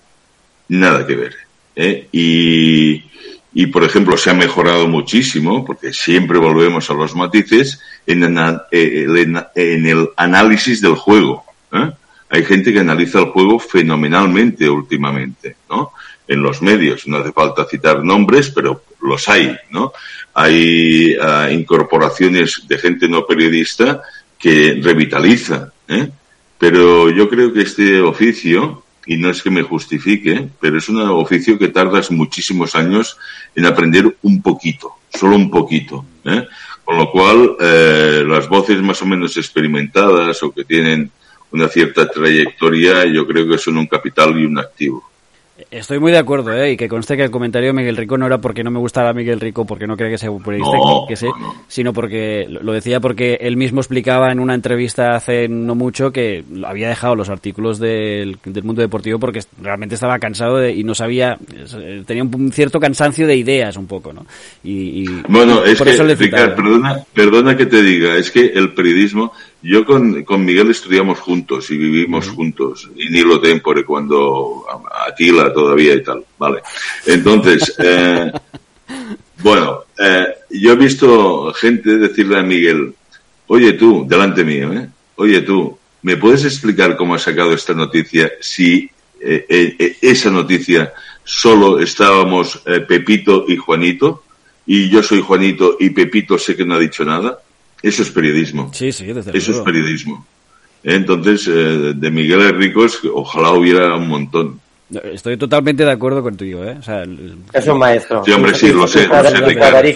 nada 0.68 1.08
que 1.08 1.16
ver. 1.16 1.36
¿eh? 1.76 2.08
Y, 2.12 3.04
y, 3.54 3.66
por 3.68 3.84
ejemplo, 3.84 4.16
se 4.18 4.30
ha 4.30 4.36
mejorado 4.36 4.88
muchísimo, 4.88 5.66
porque 5.66 5.92
siempre 5.92 6.38
volvemos 6.38 6.90
a 6.90 6.94
los 6.94 7.16
matices, 7.16 7.82
en, 8.06 8.24
en 8.24 9.86
el 9.86 10.10
análisis 10.16 10.82
del 10.82 10.96
juego. 10.96 11.44
¿eh? 11.74 11.92
Hay 12.32 12.46
gente 12.46 12.72
que 12.72 12.80
analiza 12.80 13.20
el 13.20 13.26
juego 13.26 13.60
fenomenalmente 13.60 14.70
últimamente, 14.70 15.58
¿no? 15.70 15.92
En 16.28 16.42
los 16.42 16.62
medios, 16.62 17.06
no 17.06 17.18
hace 17.18 17.34
falta 17.34 17.66
citar 17.66 18.06
nombres, 18.06 18.50
pero 18.52 18.84
los 19.02 19.28
hay, 19.28 19.54
¿no? 19.70 19.92
Hay 20.34 21.14
ah, 21.22 21.50
incorporaciones 21.52 22.64
de 22.66 22.78
gente 22.78 23.10
no 23.10 23.26
periodista 23.26 24.02
que 24.40 24.80
revitaliza, 24.82 25.74
¿eh? 25.90 26.10
Pero 26.58 27.10
yo 27.10 27.28
creo 27.28 27.52
que 27.52 27.64
este 27.64 28.00
oficio, 28.00 28.86
y 29.06 29.18
no 29.18 29.30
es 29.30 29.42
que 29.44 29.50
me 29.50 29.64
justifique, 29.64 30.48
pero 30.62 30.78
es 30.78 30.88
un 30.88 31.02
oficio 31.02 31.60
que 31.60 31.68
tardas 31.68 32.12
muchísimos 32.12 32.76
años 32.76 33.18
en 33.54 33.66
aprender 33.66 34.16
un 34.22 34.42
poquito, 34.42 34.94
solo 35.14 35.36
un 35.36 35.52
poquito, 35.52 36.06
¿eh? 36.24 36.48
Con 36.86 36.98
lo 36.98 37.12
cual, 37.12 37.58
eh, 37.60 38.24
las 38.26 38.48
voces 38.48 38.82
más 38.82 39.02
o 39.02 39.06
menos 39.06 39.36
experimentadas 39.36 40.42
o 40.44 40.52
que 40.54 40.64
tienen 40.64 41.12
una 41.52 41.68
cierta 41.68 42.08
trayectoria, 42.10 43.06
yo 43.06 43.28
creo 43.28 43.48
que 43.48 43.58
son 43.58 43.78
un 43.78 43.88
capital 43.88 44.40
y 44.40 44.46
un 44.46 44.60
activo. 44.60 45.12
Estoy 45.70 46.00
muy 46.00 46.12
de 46.12 46.18
acuerdo, 46.18 46.52
¿eh? 46.54 46.72
y 46.72 46.78
que 46.78 46.88
conste 46.88 47.16
que 47.16 47.24
el 47.24 47.32
comentario 47.32 47.70
de 47.70 47.74
Miguel 47.74 47.98
Rico 47.98 48.18
no 48.18 48.26
era 48.26 48.40
porque 48.40 48.64
no 48.64 48.72
me 48.72 48.80
gustara 48.80 49.14
Miguel 49.14 49.40
Rico, 49.40 49.66
porque 49.66 49.86
no 49.86 49.96
cree 49.96 50.10
que 50.10 50.18
sea 50.18 50.32
un 50.32 50.42
periodista, 50.42 50.78
que, 51.08 51.16
sé, 51.16 51.28
sino 51.68 51.94
porque 51.94 52.48
lo 52.50 52.74
decía 52.74 53.00
porque 53.00 53.38
él 53.42 53.58
mismo 53.58 53.82
explicaba 53.82 54.32
en 54.32 54.40
una 54.40 54.56
entrevista 54.56 55.16
hace 55.16 55.48
no 55.48 55.76
mucho 55.76 56.12
que 56.12 56.44
había 56.66 56.90
dejado 56.90 57.16
los 57.16 57.30
artículos 57.30 57.80
del, 57.80 58.38
mundo 58.64 58.82
deportivo 58.82 59.20
porque 59.20 59.42
realmente 59.62 59.96
estaba 59.96 60.20
cansado 60.20 60.58
de, 60.58 60.74
y 60.74 60.84
no 60.84 60.96
sabía, 60.96 61.38
tenía 62.06 62.24
un 62.24 62.52
cierto 62.52 62.80
cansancio 62.80 63.28
de 63.28 63.36
ideas 63.36 63.78
un 63.78 63.88
poco, 63.88 64.14
¿no? 64.14 64.26
Y, 64.64 65.06
bueno, 65.28 65.64
es 65.64 65.82
que, 65.82 66.16
Ricardo, 66.16 66.56
perdona, 66.56 66.98
perdona 67.14 67.58
que 67.58 67.66
te 67.66 67.82
diga, 67.82 68.16
es 68.16 68.32
que 68.32 68.48
el 68.48 68.74
periodismo 68.74 69.34
yo 69.62 69.86
con, 69.86 70.24
con 70.24 70.44
Miguel 70.44 70.72
estudiamos 70.72 71.20
juntos 71.20 71.70
y 71.72 71.78
vivimos 71.78 72.30
juntos, 72.30 72.90
y 72.96 73.10
ni 73.10 73.22
lo 73.22 73.40
tempore 73.40 73.86
cuando 73.86 74.66
Atila 75.08 75.54
todavía 75.54 75.94
y 75.94 76.04
tal, 76.04 76.26
vale. 76.38 76.62
Entonces, 77.06 77.76
eh, 77.80 78.32
bueno, 79.44 79.86
eh, 79.98 80.28
yo 80.52 80.74
he 80.74 80.76
visto 80.76 81.52
gente 81.54 81.98
decirle 81.98 82.38
a 82.38 82.44
Miguel, 82.44 82.94
oye 83.48 83.74
tú, 83.74 84.06
delante 84.08 84.44
mío, 84.44 84.72
¿eh? 84.74 84.88
Oye 85.16 85.42
tú, 85.42 85.78
¿me 86.04 86.18
puedes 86.18 86.46
explicar 86.46 86.96
cómo 86.96 87.16
has 87.16 87.24
sacado 87.24 87.54
esta 87.54 87.74
noticia 87.74 88.32
si 88.40 88.90
eh, 89.20 89.46
eh, 89.50 89.98
esa 90.02 90.30
noticia 90.30 90.94
solo 91.24 91.80
estábamos 91.80 92.64
Pepito 92.88 93.46
y 93.48 93.58
Juanito? 93.58 94.24
Y 94.66 94.90
yo 94.90 95.02
soy 95.02 95.22
Juanito 95.22 95.78
y 95.80 95.90
Pepito 95.90 96.38
sé 96.38 96.56
que 96.56 96.66
no 96.66 96.76
ha 96.76 96.80
dicho 96.80 97.04
nada. 97.04 97.40
Eso 97.82 98.04
es 98.04 98.10
periodismo. 98.12 98.72
Sí, 98.74 98.92
sí, 98.92 99.06
desde 99.06 99.36
Eso 99.38 99.52
es 99.52 99.60
periodismo. 99.60 100.26
Entonces, 100.84 101.48
eh, 101.48 101.94
de 101.96 102.12
Miguel 102.12 102.42
Enricos, 102.42 103.00
ojalá 103.14 103.52
hubiera 103.52 103.96
un 103.96 104.08
montón. 104.08 104.60
Estoy 105.04 105.38
totalmente 105.38 105.86
de 105.86 105.92
acuerdo 105.92 106.22
contigo, 106.22 106.66
¿eh? 106.66 106.78
es 107.54 107.68
un 107.68 107.80
maestro. 107.80 108.24
Sí, 108.26 108.32
hombre, 108.32 108.54
sí, 108.54 108.74
lo 108.74 108.88
sé, 108.88 109.08
lo 109.08 109.24
sé, 109.24 109.96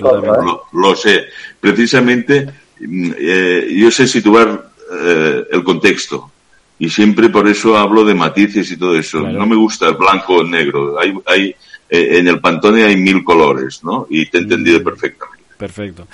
lo, 0.71 0.95
sé. 0.95 1.25
Precisamente, 1.59 2.47
mm, 2.79 3.11
eh, 3.17 3.67
yo 3.75 3.91
sé 3.91 4.07
situar 4.07 4.69
eh, 4.93 5.43
el 5.51 5.63
contexto. 5.63 6.31
Y 6.79 6.89
siempre 6.89 7.29
por 7.29 7.47
eso 7.47 7.77
hablo 7.77 8.05
de 8.05 8.13
matices 8.13 8.71
y 8.71 8.77
todo 8.77 8.97
eso. 8.97 9.19
No 9.19 9.45
me 9.45 9.55
gusta 9.55 9.89
el 9.89 9.95
blanco 9.95 10.35
o 10.35 10.43
negro. 10.43 10.97
Hay, 10.99 11.13
hay, 11.25 11.55
en 11.89 12.27
el 12.27 12.39
Pantone 12.39 12.83
hay 12.83 12.97
mil 12.97 13.23
colores, 13.23 13.83
¿no? 13.83 14.07
Y 14.09 14.25
te 14.27 14.37
he 14.37 14.41
entendido 14.41 14.79
mm. 14.79 14.83
perfectamente. 14.83 15.34
Perfecto. 15.57 16.05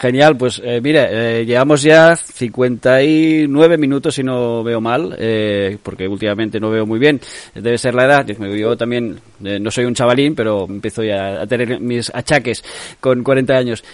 genial, 0.00 0.36
pues 0.36 0.60
eh, 0.64 0.80
mire, 0.80 1.40
eh, 1.40 1.46
llevamos 1.46 1.82
ya 1.82 2.16
59 2.16 3.78
minutos, 3.78 4.14
si 4.14 4.22
no 4.24 4.64
veo 4.64 4.80
mal, 4.80 5.14
eh, 5.18 5.78
porque 5.82 6.08
últimamente 6.08 6.58
no 6.58 6.70
veo 6.70 6.84
muy 6.84 6.98
bien. 6.98 7.20
Debe 7.54 7.78
ser 7.78 7.94
la 7.94 8.06
edad. 8.06 8.26
Yo 8.26 8.76
también 8.76 9.20
eh, 9.44 9.58
no 9.60 9.70
soy 9.70 9.84
un 9.84 9.94
chavalín, 9.94 10.34
pero 10.34 10.66
empiezo 10.68 11.02
ya 11.04 11.42
a 11.42 11.46
tener 11.46 11.80
mis 11.80 12.12
achaques 12.12 12.64
con 12.98 13.22
40 13.22 13.54
años. 13.54 13.84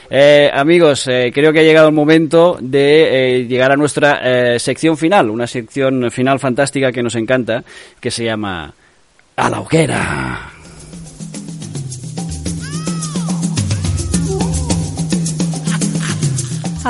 amigos, 0.53 1.05
creo 1.05 1.53
que 1.53 1.61
ha 1.61 1.65
llegado 1.65 1.89
el 1.89 1.95
momento 1.95 2.57
de 2.61 3.47
llegar 3.49 3.73
a 3.73 3.77
nuestra 3.77 4.59
sección 4.59 4.97
final, 4.97 5.31
una 5.31 5.47
sección 5.47 6.11
final 6.11 6.39
fantástica 6.39 6.93
que 6.93 7.03
nos 7.03 7.15
encanta, 7.15 7.63
que 8.01 8.11
se 8.11 8.25
llama 8.25 8.73
A 9.37 9.51
la 9.51 9.61
hoguera. 9.61 10.60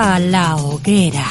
A 0.01 0.18
la 0.18 0.57
hoguera. 0.57 1.26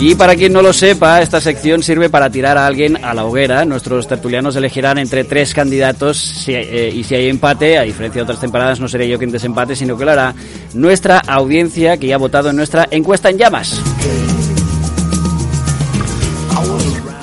Y 0.00 0.16
para 0.16 0.34
quien 0.34 0.52
no 0.52 0.60
lo 0.60 0.72
sepa, 0.72 1.22
esta 1.22 1.40
sección 1.40 1.84
sirve 1.84 2.10
para 2.10 2.28
tirar 2.30 2.58
a 2.58 2.66
alguien 2.66 3.02
a 3.04 3.14
la 3.14 3.24
hoguera. 3.24 3.64
Nuestros 3.64 4.08
tertulianos 4.08 4.56
elegirán 4.56 4.98
entre 4.98 5.22
tres 5.22 5.54
candidatos 5.54 6.44
eh, 6.48 6.92
y 6.92 7.04
si 7.04 7.14
hay 7.14 7.28
empate, 7.28 7.78
a 7.78 7.82
diferencia 7.82 8.18
de 8.18 8.24
otras 8.24 8.40
temporadas, 8.40 8.80
no 8.80 8.88
seré 8.88 9.08
yo 9.08 9.18
quien 9.18 9.30
desempate, 9.30 9.76
sino 9.76 9.96
que 9.96 10.04
lo 10.04 10.10
hará 10.10 10.34
nuestra 10.74 11.18
audiencia 11.18 11.96
que 11.96 12.08
ya 12.08 12.16
ha 12.16 12.18
votado 12.18 12.50
en 12.50 12.56
nuestra 12.56 12.88
encuesta 12.90 13.30
en 13.30 13.38
llamas. 13.38 13.80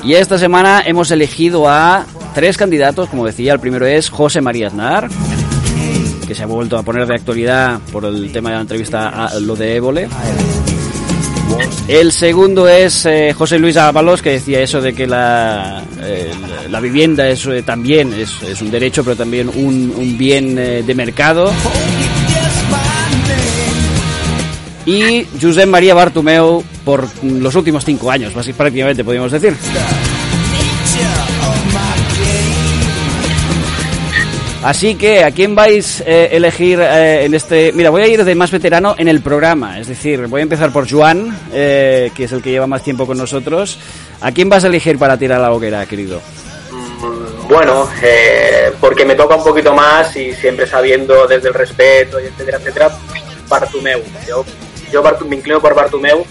Y 0.04 0.14
esta 0.14 0.38
semana 0.38 0.82
hemos 0.86 1.12
elegido 1.12 1.68
a 1.70 2.06
tres 2.34 2.58
candidatos, 2.58 3.10
como 3.10 3.26
decía, 3.26 3.52
el 3.52 3.60
primero 3.60 3.86
es 3.86 4.10
José 4.10 4.40
María 4.40 4.68
Aznar 4.68 5.10
que 6.32 6.36
se 6.36 6.44
ha 6.44 6.46
vuelto 6.46 6.78
a 6.78 6.84
poner 6.84 7.06
de 7.06 7.16
actualidad 7.16 7.82
por 7.92 8.06
el 8.06 8.32
tema 8.32 8.52
de 8.52 8.56
la 8.56 8.62
entrevista 8.62 9.10
a 9.26 9.38
lo 9.42 9.54
de 9.54 9.76
Évole. 9.76 10.08
El 11.90 12.14
segundo 12.14 12.70
es 12.70 13.06
eh, 13.06 13.34
José 13.34 13.60
Luis 13.60 13.76
Ábalos, 13.76 14.22
que 14.22 14.30
decía 14.30 14.62
eso 14.62 14.80
de 14.80 14.94
que 14.94 15.08
la, 15.08 15.84
eh, 16.02 16.32
la 16.70 16.80
vivienda 16.80 17.28
es, 17.28 17.46
eh, 17.48 17.64
también 17.64 18.14
es, 18.14 18.62
un 18.62 18.72
derecho, 18.72 19.04
pero 19.04 19.18
también 19.18 19.50
un, 19.50 20.18
bien 20.18 20.56
de 20.56 20.96
mercado. 20.96 21.52
Y 24.86 25.26
Josep 25.42 25.68
María 25.68 25.94
Bartomeu 25.94 26.64
por 26.86 27.10
los 27.26 27.56
últimos 27.56 27.84
cinco 27.84 28.10
años, 28.10 28.32
prácticamente 28.56 29.04
podríamos 29.04 29.34
decir. 29.34 29.54
Así 34.64 34.94
que, 34.94 35.24
¿a 35.24 35.32
quién 35.32 35.56
vais 35.56 36.02
a 36.02 36.04
eh, 36.06 36.30
elegir 36.34 36.80
eh, 36.80 37.26
en 37.26 37.34
este...? 37.34 37.72
Mira, 37.72 37.90
voy 37.90 38.04
a 38.04 38.08
ir 38.08 38.24
de 38.24 38.36
más 38.36 38.52
veterano 38.52 38.94
en 38.96 39.08
el 39.08 39.22
programa. 39.22 39.80
Es 39.80 39.88
decir, 39.88 40.28
voy 40.28 40.42
a 40.42 40.44
empezar 40.44 40.72
por 40.72 40.90
Joan, 40.90 41.36
eh, 41.52 42.12
que 42.16 42.26
es 42.26 42.32
el 42.32 42.44
que 42.44 42.52
lleva 42.52 42.68
más 42.68 42.84
tiempo 42.84 43.08
con 43.08 43.18
nosotros. 43.18 43.80
¿A 44.22 44.32
quién 44.32 44.50
vas 44.50 44.64
a 44.64 44.68
elegir 44.68 45.00
para 45.00 45.18
tirar 45.18 45.42
la 45.42 45.52
hoguera, 45.52 45.84
querido? 45.88 46.22
Bueno, 47.50 47.90
porque 48.80 49.04
me 49.04 49.16
toca 49.16 49.36
un 49.36 49.44
poquito 49.44 49.74
más 49.74 50.16
y 50.16 50.32
siempre 50.34 50.68
sabiendo 50.68 51.26
desde 51.26 51.48
el 51.48 51.56
respeto 51.56 52.20
y 52.20 52.26
etcétera, 52.26 52.60
etcétera, 52.60 52.92
Bartumeu. 53.50 54.02
Yo, 54.28 54.46
yo 54.94 55.04
me 55.28 55.38
inclino 55.38 55.60
por 55.60 55.74
Bartumeu, 55.74 56.24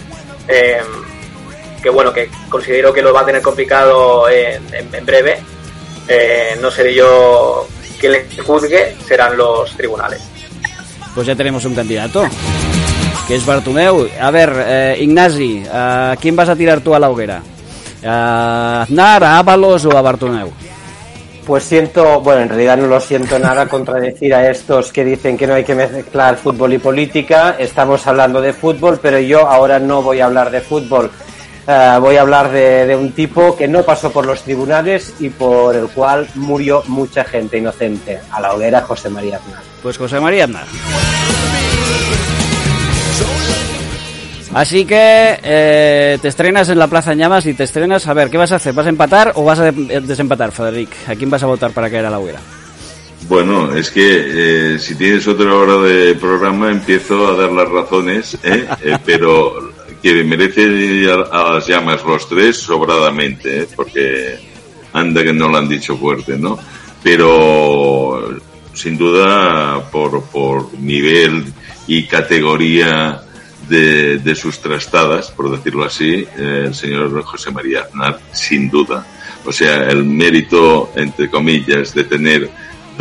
que 0.47 1.89
bueno, 1.89 2.13
que 2.13 2.29
considero 2.49 2.93
que 2.93 3.01
lo 3.01 3.13
va 3.13 3.21
a 3.21 3.25
tener 3.25 3.41
complicado 3.41 4.29
en, 4.29 4.63
en 4.73 5.05
breve. 5.05 5.37
no 6.59 6.71
seré 6.71 6.95
yo 6.95 7.67
que 8.01 8.09
le 8.09 8.25
juzgue 8.43 8.95
serán 9.07 9.37
los 9.37 9.71
tribunales. 9.77 10.21
Pues 11.13 11.27
ya 11.27 11.35
tenemos 11.35 11.63
un 11.65 11.75
candidato, 11.75 12.25
que 13.27 13.35
es 13.35 13.45
Bartumeu. 13.45 14.07
A 14.19 14.31
ver, 14.31 14.51
eh, 14.65 14.97
Ignasi, 14.99 15.63
¿a 15.71 16.15
quién 16.19 16.35
vas 16.35 16.49
a 16.49 16.55
tirar 16.55 16.81
tú 16.81 16.95
a 16.95 16.99
la 16.99 17.09
hoguera? 17.09 17.43
¿A 18.03 18.81
Aznar, 18.81 19.23
a 19.23 19.37
Ábalos 19.37 19.85
o 19.85 19.95
a 19.95 20.01
Bartumeu? 20.01 20.49
Pues 21.45 21.63
siento, 21.63 22.21
bueno, 22.21 22.41
en 22.41 22.49
realidad 22.49 22.77
no 22.77 22.87
lo 22.87 22.99
siento 22.99 23.37
nada 23.37 23.67
contradecir 23.67 24.33
a 24.33 24.49
estos 24.49 24.91
que 24.91 25.03
dicen 25.03 25.37
que 25.37 25.47
no 25.47 25.53
hay 25.53 25.63
que 25.63 25.75
mezclar 25.75 26.37
fútbol 26.37 26.73
y 26.73 26.77
política. 26.77 27.55
Estamos 27.59 28.05
hablando 28.07 28.41
de 28.41 28.53
fútbol, 28.53 28.99
pero 29.01 29.19
yo 29.19 29.47
ahora 29.47 29.79
no 29.79 30.01
voy 30.01 30.21
a 30.21 30.25
hablar 30.25 30.49
de 30.49 30.61
fútbol. 30.61 31.11
Eh, 31.67 31.97
voy 31.99 32.15
a 32.15 32.21
hablar 32.21 32.51
de, 32.51 32.95
un 32.95 33.11
tipo 33.11 33.55
que 33.55 33.67
no 33.67 33.83
pasó 33.83 34.11
por 34.11 34.25
los 34.25 34.41
tribunales 34.43 35.13
y 35.19 35.29
por 35.29 35.75
el 35.75 35.87
cual 35.87 36.27
murió 36.35 36.83
mucha 36.87 37.23
gente 37.23 37.57
inocente. 37.57 38.19
A 38.31 38.41
la 38.41 38.53
hoguera 38.53 38.81
José 38.81 39.09
María 39.09 39.37
Aznar. 39.37 39.61
Pues 39.83 39.97
José 39.97 40.19
María 40.19 40.45
Aznar. 40.45 40.65
Así 44.53 44.83
que 44.83 45.39
eh, 45.41 46.17
te 46.21 46.27
estrenas 46.27 46.67
en 46.67 46.77
la 46.77 46.87
Plaza 46.87 47.13
Llamas 47.13 47.45
y 47.45 47.53
te 47.53 47.63
estrenas. 47.63 48.07
A 48.07 48.13
ver, 48.13 48.29
¿qué 48.29 48.37
vas 48.37 48.51
a 48.51 48.55
hacer? 48.55 48.73
¿Vas 48.73 48.85
a 48.85 48.89
empatar 48.89 49.31
o 49.35 49.45
vas 49.45 49.59
a 49.59 49.71
desempatar, 49.71 50.51
Federic? 50.51 50.89
¿A 51.07 51.15
quién 51.15 51.29
vas 51.29 51.43
a 51.43 51.45
votar 51.45 51.71
para 51.71 51.89
caer 51.89 52.05
a 52.05 52.09
la 52.09 52.19
hoguera? 52.19 52.39
Bueno, 53.29 53.73
es 53.73 53.91
que 53.91 54.73
eh, 54.73 54.79
si 54.79 54.95
tienes 54.95 55.25
otra 55.27 55.55
hora 55.55 55.77
de 55.77 56.15
programa 56.15 56.69
empiezo 56.69 57.27
a 57.27 57.37
dar 57.37 57.51
las 57.51 57.69
razones, 57.69 58.37
pero 59.05 59.70
que 60.01 60.23
merece 60.23 61.09
a, 61.11 61.53
las 61.53 61.67
llamas 61.67 62.03
los 62.03 62.27
tres 62.27 62.57
sobradamente, 62.57 63.61
¿eh? 63.61 63.67
porque 63.75 64.39
anda 64.93 65.23
que 65.23 65.33
no 65.33 65.47
lo 65.47 65.57
han 65.57 65.69
dicho 65.69 65.95
fuerte, 65.97 66.37
¿no? 66.37 66.57
Pero 67.03 68.39
sin 68.73 68.97
duda 68.97 69.89
por, 69.91 70.23
por 70.25 70.73
nivel 70.79 71.45
y 71.87 72.05
categoría 72.07 73.21
de, 73.67 74.17
de 74.17 74.35
sus 74.35 74.59
trastadas, 74.59 75.31
por 75.31 75.51
decirlo 75.51 75.85
así, 75.85 76.25
eh, 76.37 76.63
el 76.65 76.75
señor 76.75 77.21
José 77.23 77.51
María 77.51 77.81
Aznar, 77.81 78.19
sin 78.31 78.69
duda. 78.69 79.05
O 79.45 79.51
sea, 79.51 79.87
el 79.87 80.03
mérito, 80.03 80.91
entre 80.95 81.29
comillas, 81.29 81.93
de 81.93 82.03
tener 82.03 82.49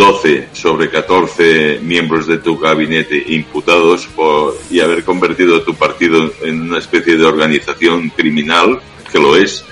12 0.01 0.49
sobre 0.55 0.89
14 0.89 1.81
miembros 1.83 2.27
de 2.27 2.39
tu 2.39 2.59
gabinete 2.59 3.23
imputados 3.35 4.07
por, 4.07 4.57
y 4.71 4.81
haber 4.81 5.05
convertido 5.05 5.61
tu 5.61 5.75
partido 5.75 6.33
en 6.43 6.63
una 6.63 6.79
especie 6.79 7.19
de 7.19 7.27
organización 7.27 8.09
criminal, 8.09 8.81
que 9.13 9.19
lo 9.19 9.37
es, 9.37 9.63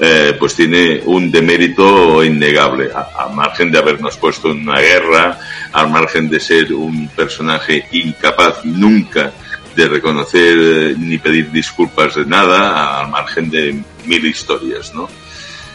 eh, 0.00 0.34
pues 0.38 0.54
tiene 0.54 1.02
un 1.04 1.30
demérito 1.30 2.24
innegable, 2.24 2.88
a, 2.94 3.28
margen 3.28 3.70
de 3.70 3.76
habernos 3.76 4.16
puesto 4.16 4.52
en 4.52 4.66
una 4.66 4.80
guerra, 4.80 5.38
al 5.72 5.90
margen 5.90 6.30
de 6.30 6.40
ser 6.40 6.72
un 6.72 7.08
personaje 7.08 7.86
incapaz 7.92 8.64
nunca 8.64 9.34
de 9.76 9.86
reconocer 9.86 10.56
eh, 10.58 10.94
ni 10.96 11.18
pedir 11.18 11.50
disculpas 11.52 12.14
de 12.14 12.24
nada, 12.24 13.00
al 13.00 13.10
margen 13.10 13.50
de 13.50 13.78
mil 14.06 14.24
historias, 14.24 14.94
¿no? 14.94 15.10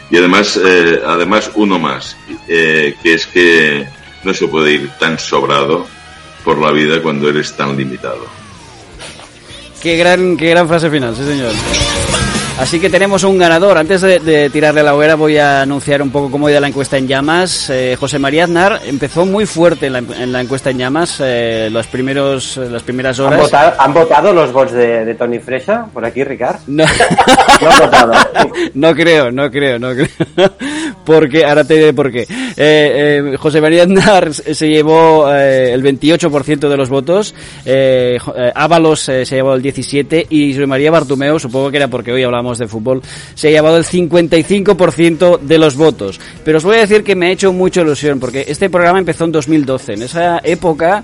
Y 0.09 0.17
además, 0.17 0.59
eh, 0.65 0.99
además 1.05 1.51
uno 1.53 1.77
más, 1.77 2.17
que 2.47 2.95
es 3.03 3.27
que 3.27 3.98
no 4.23 4.33
se 4.33 4.47
puede 4.47 4.73
ir 4.73 4.89
tan 4.99 5.17
sobrado 5.17 5.87
por 6.43 6.57
la 6.57 6.71
vida 6.71 7.01
cuando 7.01 7.29
eres 7.29 7.53
tan 7.53 7.77
limitado. 7.77 8.25
Qué 9.81 9.95
gran, 9.97 10.35
qué 10.35 10.49
gran 10.49 10.67
frase 10.67 10.89
final, 10.89 11.15
sí 11.15 11.23
señor. 11.23 11.53
Así 12.59 12.77
que 12.81 12.89
tenemos 12.89 13.23
un 13.23 13.37
ganador. 13.37 13.77
Antes 13.77 14.01
de, 14.01 14.49
tirarle 14.51 14.83
la 14.83 14.93
hoguera 14.93 15.15
voy 15.15 15.37
a 15.37 15.61
anunciar 15.61 16.01
un 16.01 16.11
poco 16.11 16.29
cómo 16.29 16.49
ido 16.49 16.59
la 16.59 16.67
encuesta 16.67 16.97
en 16.97 17.07
llamas. 17.07 17.69
Eh, 17.69 17.95
José 17.97 18.19
María 18.19 18.43
Aznar 18.43 18.81
empezó 18.85 19.25
muy 19.25 19.45
fuerte 19.45 19.87
en 19.87 19.93
la, 20.33 20.41
encuesta 20.41 20.69
en 20.69 20.77
llamas 20.77 21.21
eh, 21.23 21.69
los 21.71 21.87
primeros, 21.87 22.57
las 22.57 22.83
primeras 22.83 23.17
horas. 23.19 23.49
¿Han 23.77 23.93
votado, 23.93 24.33
los 24.33 24.51
votos 24.51 24.73
de, 24.73 25.15
Tony 25.15 25.39
Fresha 25.39 25.85
por 25.85 26.03
aquí, 26.03 26.21
Ricard? 26.25 26.59
No. 26.67 26.83
no 27.61 27.69
han 27.69 27.79
votado. 27.79 28.13
No 28.73 28.93
creo, 28.93 29.31
no 29.31 29.49
creo, 29.49 29.79
no 29.79 29.91
creo. 29.93 30.07
Porque, 31.05 31.45
ahora 31.45 31.63
te 31.63 31.75
diré 31.75 31.93
por 31.93 32.11
qué. 32.11 32.27
Eh, 32.55 33.35
José 33.39 33.61
María 33.61 33.83
Aznar 33.83 34.33
se 34.33 34.67
llevó 34.67 35.33
el 35.33 35.81
28% 35.81 36.69
de 36.69 36.77
los 36.77 36.89
votos. 36.89 37.33
Ábalos 38.53 38.99
se 38.99 39.25
llevó 39.25 39.53
el 39.53 39.63
17% 39.63 40.27
y 40.29 40.53
José 40.53 40.67
María 40.67 40.91
Bartumeo, 40.91 41.39
supongo 41.39 41.71
que 41.71 41.77
era 41.77 41.87
porque 41.87 42.11
hoy 42.11 42.23
hablamos 42.23 42.48
de 42.57 42.67
fútbol, 42.67 43.01
se 43.35 43.47
ha 43.47 43.51
llevado 43.51 43.77
el 43.77 43.85
55% 43.85 45.39
de 45.39 45.57
los 45.57 45.75
votos. 45.75 46.19
Pero 46.43 46.57
os 46.57 46.63
voy 46.63 46.77
a 46.77 46.81
decir 46.81 47.03
que 47.03 47.15
me 47.15 47.27
ha 47.27 47.31
hecho 47.31 47.53
mucha 47.53 47.81
ilusión, 47.81 48.19
porque 48.19 48.45
este 48.47 48.69
programa 48.69 48.99
empezó 48.99 49.25
en 49.25 49.31
2012. 49.31 49.93
En 49.93 50.01
esa 50.03 50.39
época, 50.43 51.03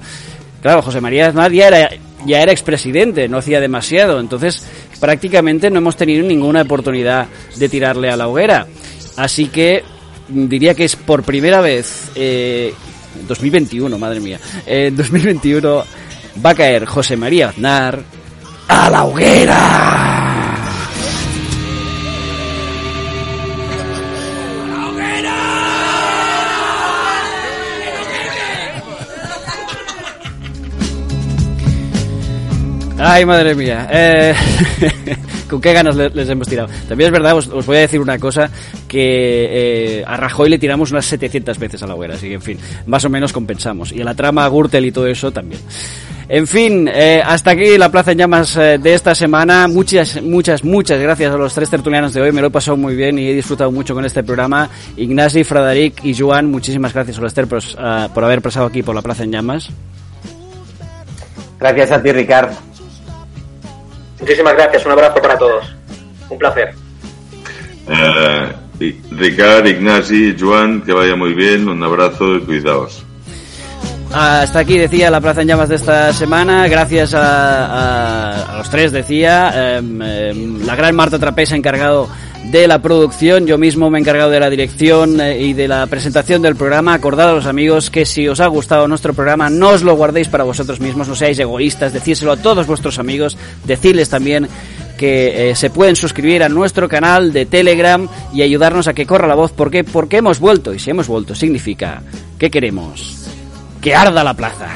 claro, 0.61 0.81
José 0.81 1.01
María 1.01 1.27
Aznar 1.27 1.51
ya 1.51 1.67
era, 1.67 1.89
ya 2.25 2.41
era 2.41 2.51
expresidente, 2.51 3.27
no 3.27 3.37
hacía 3.37 3.59
demasiado. 3.59 4.19
Entonces, 4.19 4.65
prácticamente 4.99 5.69
no 5.69 5.77
hemos 5.77 5.95
tenido 5.95 6.25
ninguna 6.25 6.63
oportunidad 6.63 7.27
de 7.55 7.69
tirarle 7.69 8.09
a 8.09 8.17
la 8.17 8.27
hoguera. 8.27 8.67
Así 9.17 9.47
que 9.47 9.83
diría 10.27 10.73
que 10.73 10.85
es 10.85 10.95
por 10.95 11.23
primera 11.23 11.61
vez, 11.61 12.11
eh, 12.15 12.73
2021, 13.27 13.97
madre 13.97 14.19
mía, 14.19 14.39
en 14.65 14.95
2021 14.95 15.83
va 16.45 16.49
a 16.49 16.55
caer 16.55 16.85
José 16.85 17.15
María 17.15 17.49
Aznar 17.49 18.03
a 18.67 18.89
la 18.89 19.05
hoguera. 19.05 20.34
Ay, 33.07 33.23
madre 33.23 33.53
mía. 33.53 33.87
Eh, 33.91 34.33
¿Con 35.49 35.61
qué 35.61 35.73
ganas 35.73 35.95
les 35.95 36.27
hemos 36.27 36.47
tirado? 36.47 36.69
También 36.89 37.09
es 37.09 37.11
verdad, 37.11 37.37
os, 37.37 37.65
voy 37.67 37.77
a 37.77 37.81
decir 37.81 37.99
una 37.99 38.17
cosa, 38.17 38.49
que 38.87 39.99
eh, 39.99 40.03
a 40.07 40.17
Rajoy 40.17 40.49
le 40.49 40.57
tiramos 40.57 40.89
unas 40.89 41.05
700 41.05 41.59
veces 41.59 41.83
a 41.83 41.87
la 41.87 41.93
hoguera, 41.93 42.15
así 42.15 42.29
que 42.29 42.33
en 42.33 42.41
fin, 42.41 42.57
más 42.87 43.05
o 43.05 43.09
menos 43.11 43.31
compensamos. 43.31 43.91
Y 43.91 44.01
a 44.01 44.05
la 44.05 44.15
trama 44.15 44.49
Gürtel 44.49 44.85
y 44.85 44.91
todo 44.91 45.05
eso 45.05 45.31
también. 45.31 45.61
En 46.27 46.47
fin, 46.47 46.89
eh, 46.91 47.21
hasta 47.23 47.51
aquí 47.51 47.77
la 47.77 47.91
Plaza 47.91 48.13
en 48.13 48.17
Llamas 48.17 48.55
de 48.55 48.93
esta 48.95 49.13
semana. 49.13 49.67
Muchas, 49.67 50.19
muchas, 50.23 50.63
muchas 50.63 50.99
gracias 50.99 51.31
a 51.31 51.37
los 51.37 51.53
tres 51.53 51.69
tertulianos 51.69 52.11
de 52.11 52.21
hoy. 52.21 52.31
Me 52.31 52.41
lo 52.41 52.47
he 52.47 52.51
pasado 52.51 52.75
muy 52.75 52.95
bien 52.95 53.19
y 53.19 53.27
he 53.27 53.35
disfrutado 53.35 53.71
mucho 53.71 53.93
con 53.93 54.03
este 54.03 54.23
programa. 54.23 54.67
Ignasi, 54.97 55.43
Frederic 55.43 56.03
y 56.03 56.15
Joan, 56.17 56.49
muchísimas 56.49 56.91
gracias 56.91 57.19
por, 57.19 57.61
por 58.15 58.23
haber 58.23 58.41
pasado 58.41 58.65
aquí 58.65 58.81
por 58.81 58.95
la 58.95 59.03
Plaza 59.03 59.23
en 59.25 59.31
Llamas. 59.31 59.69
Gracias 61.59 61.91
a 61.91 62.01
ti, 62.01 62.11
Ricardo. 62.11 62.74
Muchísimas 64.25 64.55
gracias, 64.55 64.83
un 64.87 64.91
abrazo 64.91 65.21
para 65.21 65.37
todos. 65.37 65.75
Un 66.31 66.39
placer. 66.39 66.73
Eh, 67.87 68.95
Ricardo, 69.11 69.69
Ignasi, 69.69 70.35
Juan, 70.39 70.81
que 70.81 70.93
vaya 70.93 71.15
muy 71.15 71.35
bien, 71.35 71.69
un 71.69 71.83
abrazo 71.83 72.37
y 72.37 72.39
cuidaos. 72.39 73.05
Hasta 74.11 74.57
aquí 74.57 74.79
decía 74.79 75.11
la 75.11 75.21
Plaza 75.21 75.43
en 75.43 75.49
Llamas 75.49 75.69
de 75.69 75.75
esta 75.75 76.11
semana. 76.11 76.67
Gracias 76.67 77.13
a, 77.15 78.55
los 78.57 78.67
tres, 78.71 78.91
decía. 78.91 79.77
Em, 79.77 80.01
em, 80.01 80.65
la 80.65 80.75
gran 80.75 80.95
Marta 80.95 81.19
Trapés 81.19 81.51
ha 81.51 81.55
encargado 81.55 82.09
de 82.61 82.69
la 82.69 82.81
producción. 82.81 83.47
Yo 83.47 83.57
mismo 83.57 83.89
me 83.89 83.97
he 83.97 84.01
encargado 84.01 84.29
de 84.29 84.39
la 84.39 84.49
dirección 84.49 85.19
eh, 85.19 85.41
y 85.41 85.51
de 85.51 85.67
la 85.67 85.85
presentación 85.87 86.41
del 86.41 86.55
programa. 86.55 86.93
Acordad 86.93 87.31
a 87.31 87.33
los 87.33 87.47
amigos 87.47 87.89
que 87.89 88.05
si 88.05 88.29
os 88.29 88.39
ha 88.39 88.47
gustado 88.47 88.87
nuestro 88.87 89.13
programa, 89.13 89.49
no 89.49 89.71
os 89.71 89.83
lo 89.83 89.93
guardéis 89.93 90.29
para 90.29 90.45
vosotros 90.45 90.79
mismos, 90.79 91.09
no 91.09 91.15
seáis 91.15 91.37
egoístas, 91.37 91.91
decírselo 91.91 92.31
a 92.31 92.37
todos 92.37 92.65
vuestros 92.65 92.97
amigos, 92.97 93.37
decirles 93.65 94.07
también 94.07 94.47
que 94.97 95.49
eh, 95.49 95.55
se 95.55 95.69
pueden 95.69 95.97
suscribir 95.97 96.43
a 96.43 96.49
nuestro 96.49 96.87
canal 96.87 97.33
de 97.33 97.45
Telegram 97.45 98.07
y 98.33 98.41
ayudarnos 98.41 98.87
a 98.87 98.93
que 98.93 99.05
corra 99.05 99.27
la 99.27 99.35
voz. 99.35 99.51
¿Por 99.51 99.69
qué? 99.69 99.83
Porque 99.83 100.17
hemos 100.17 100.39
vuelto. 100.39 100.73
Y 100.73 100.79
si 100.79 100.91
hemos 100.91 101.09
vuelto, 101.09 101.35
significa 101.35 102.03
que 102.39 102.49
queremos 102.49 103.27
que 103.81 103.93
arda 103.93 104.23
la 104.23 104.33
plaza. 104.33 104.69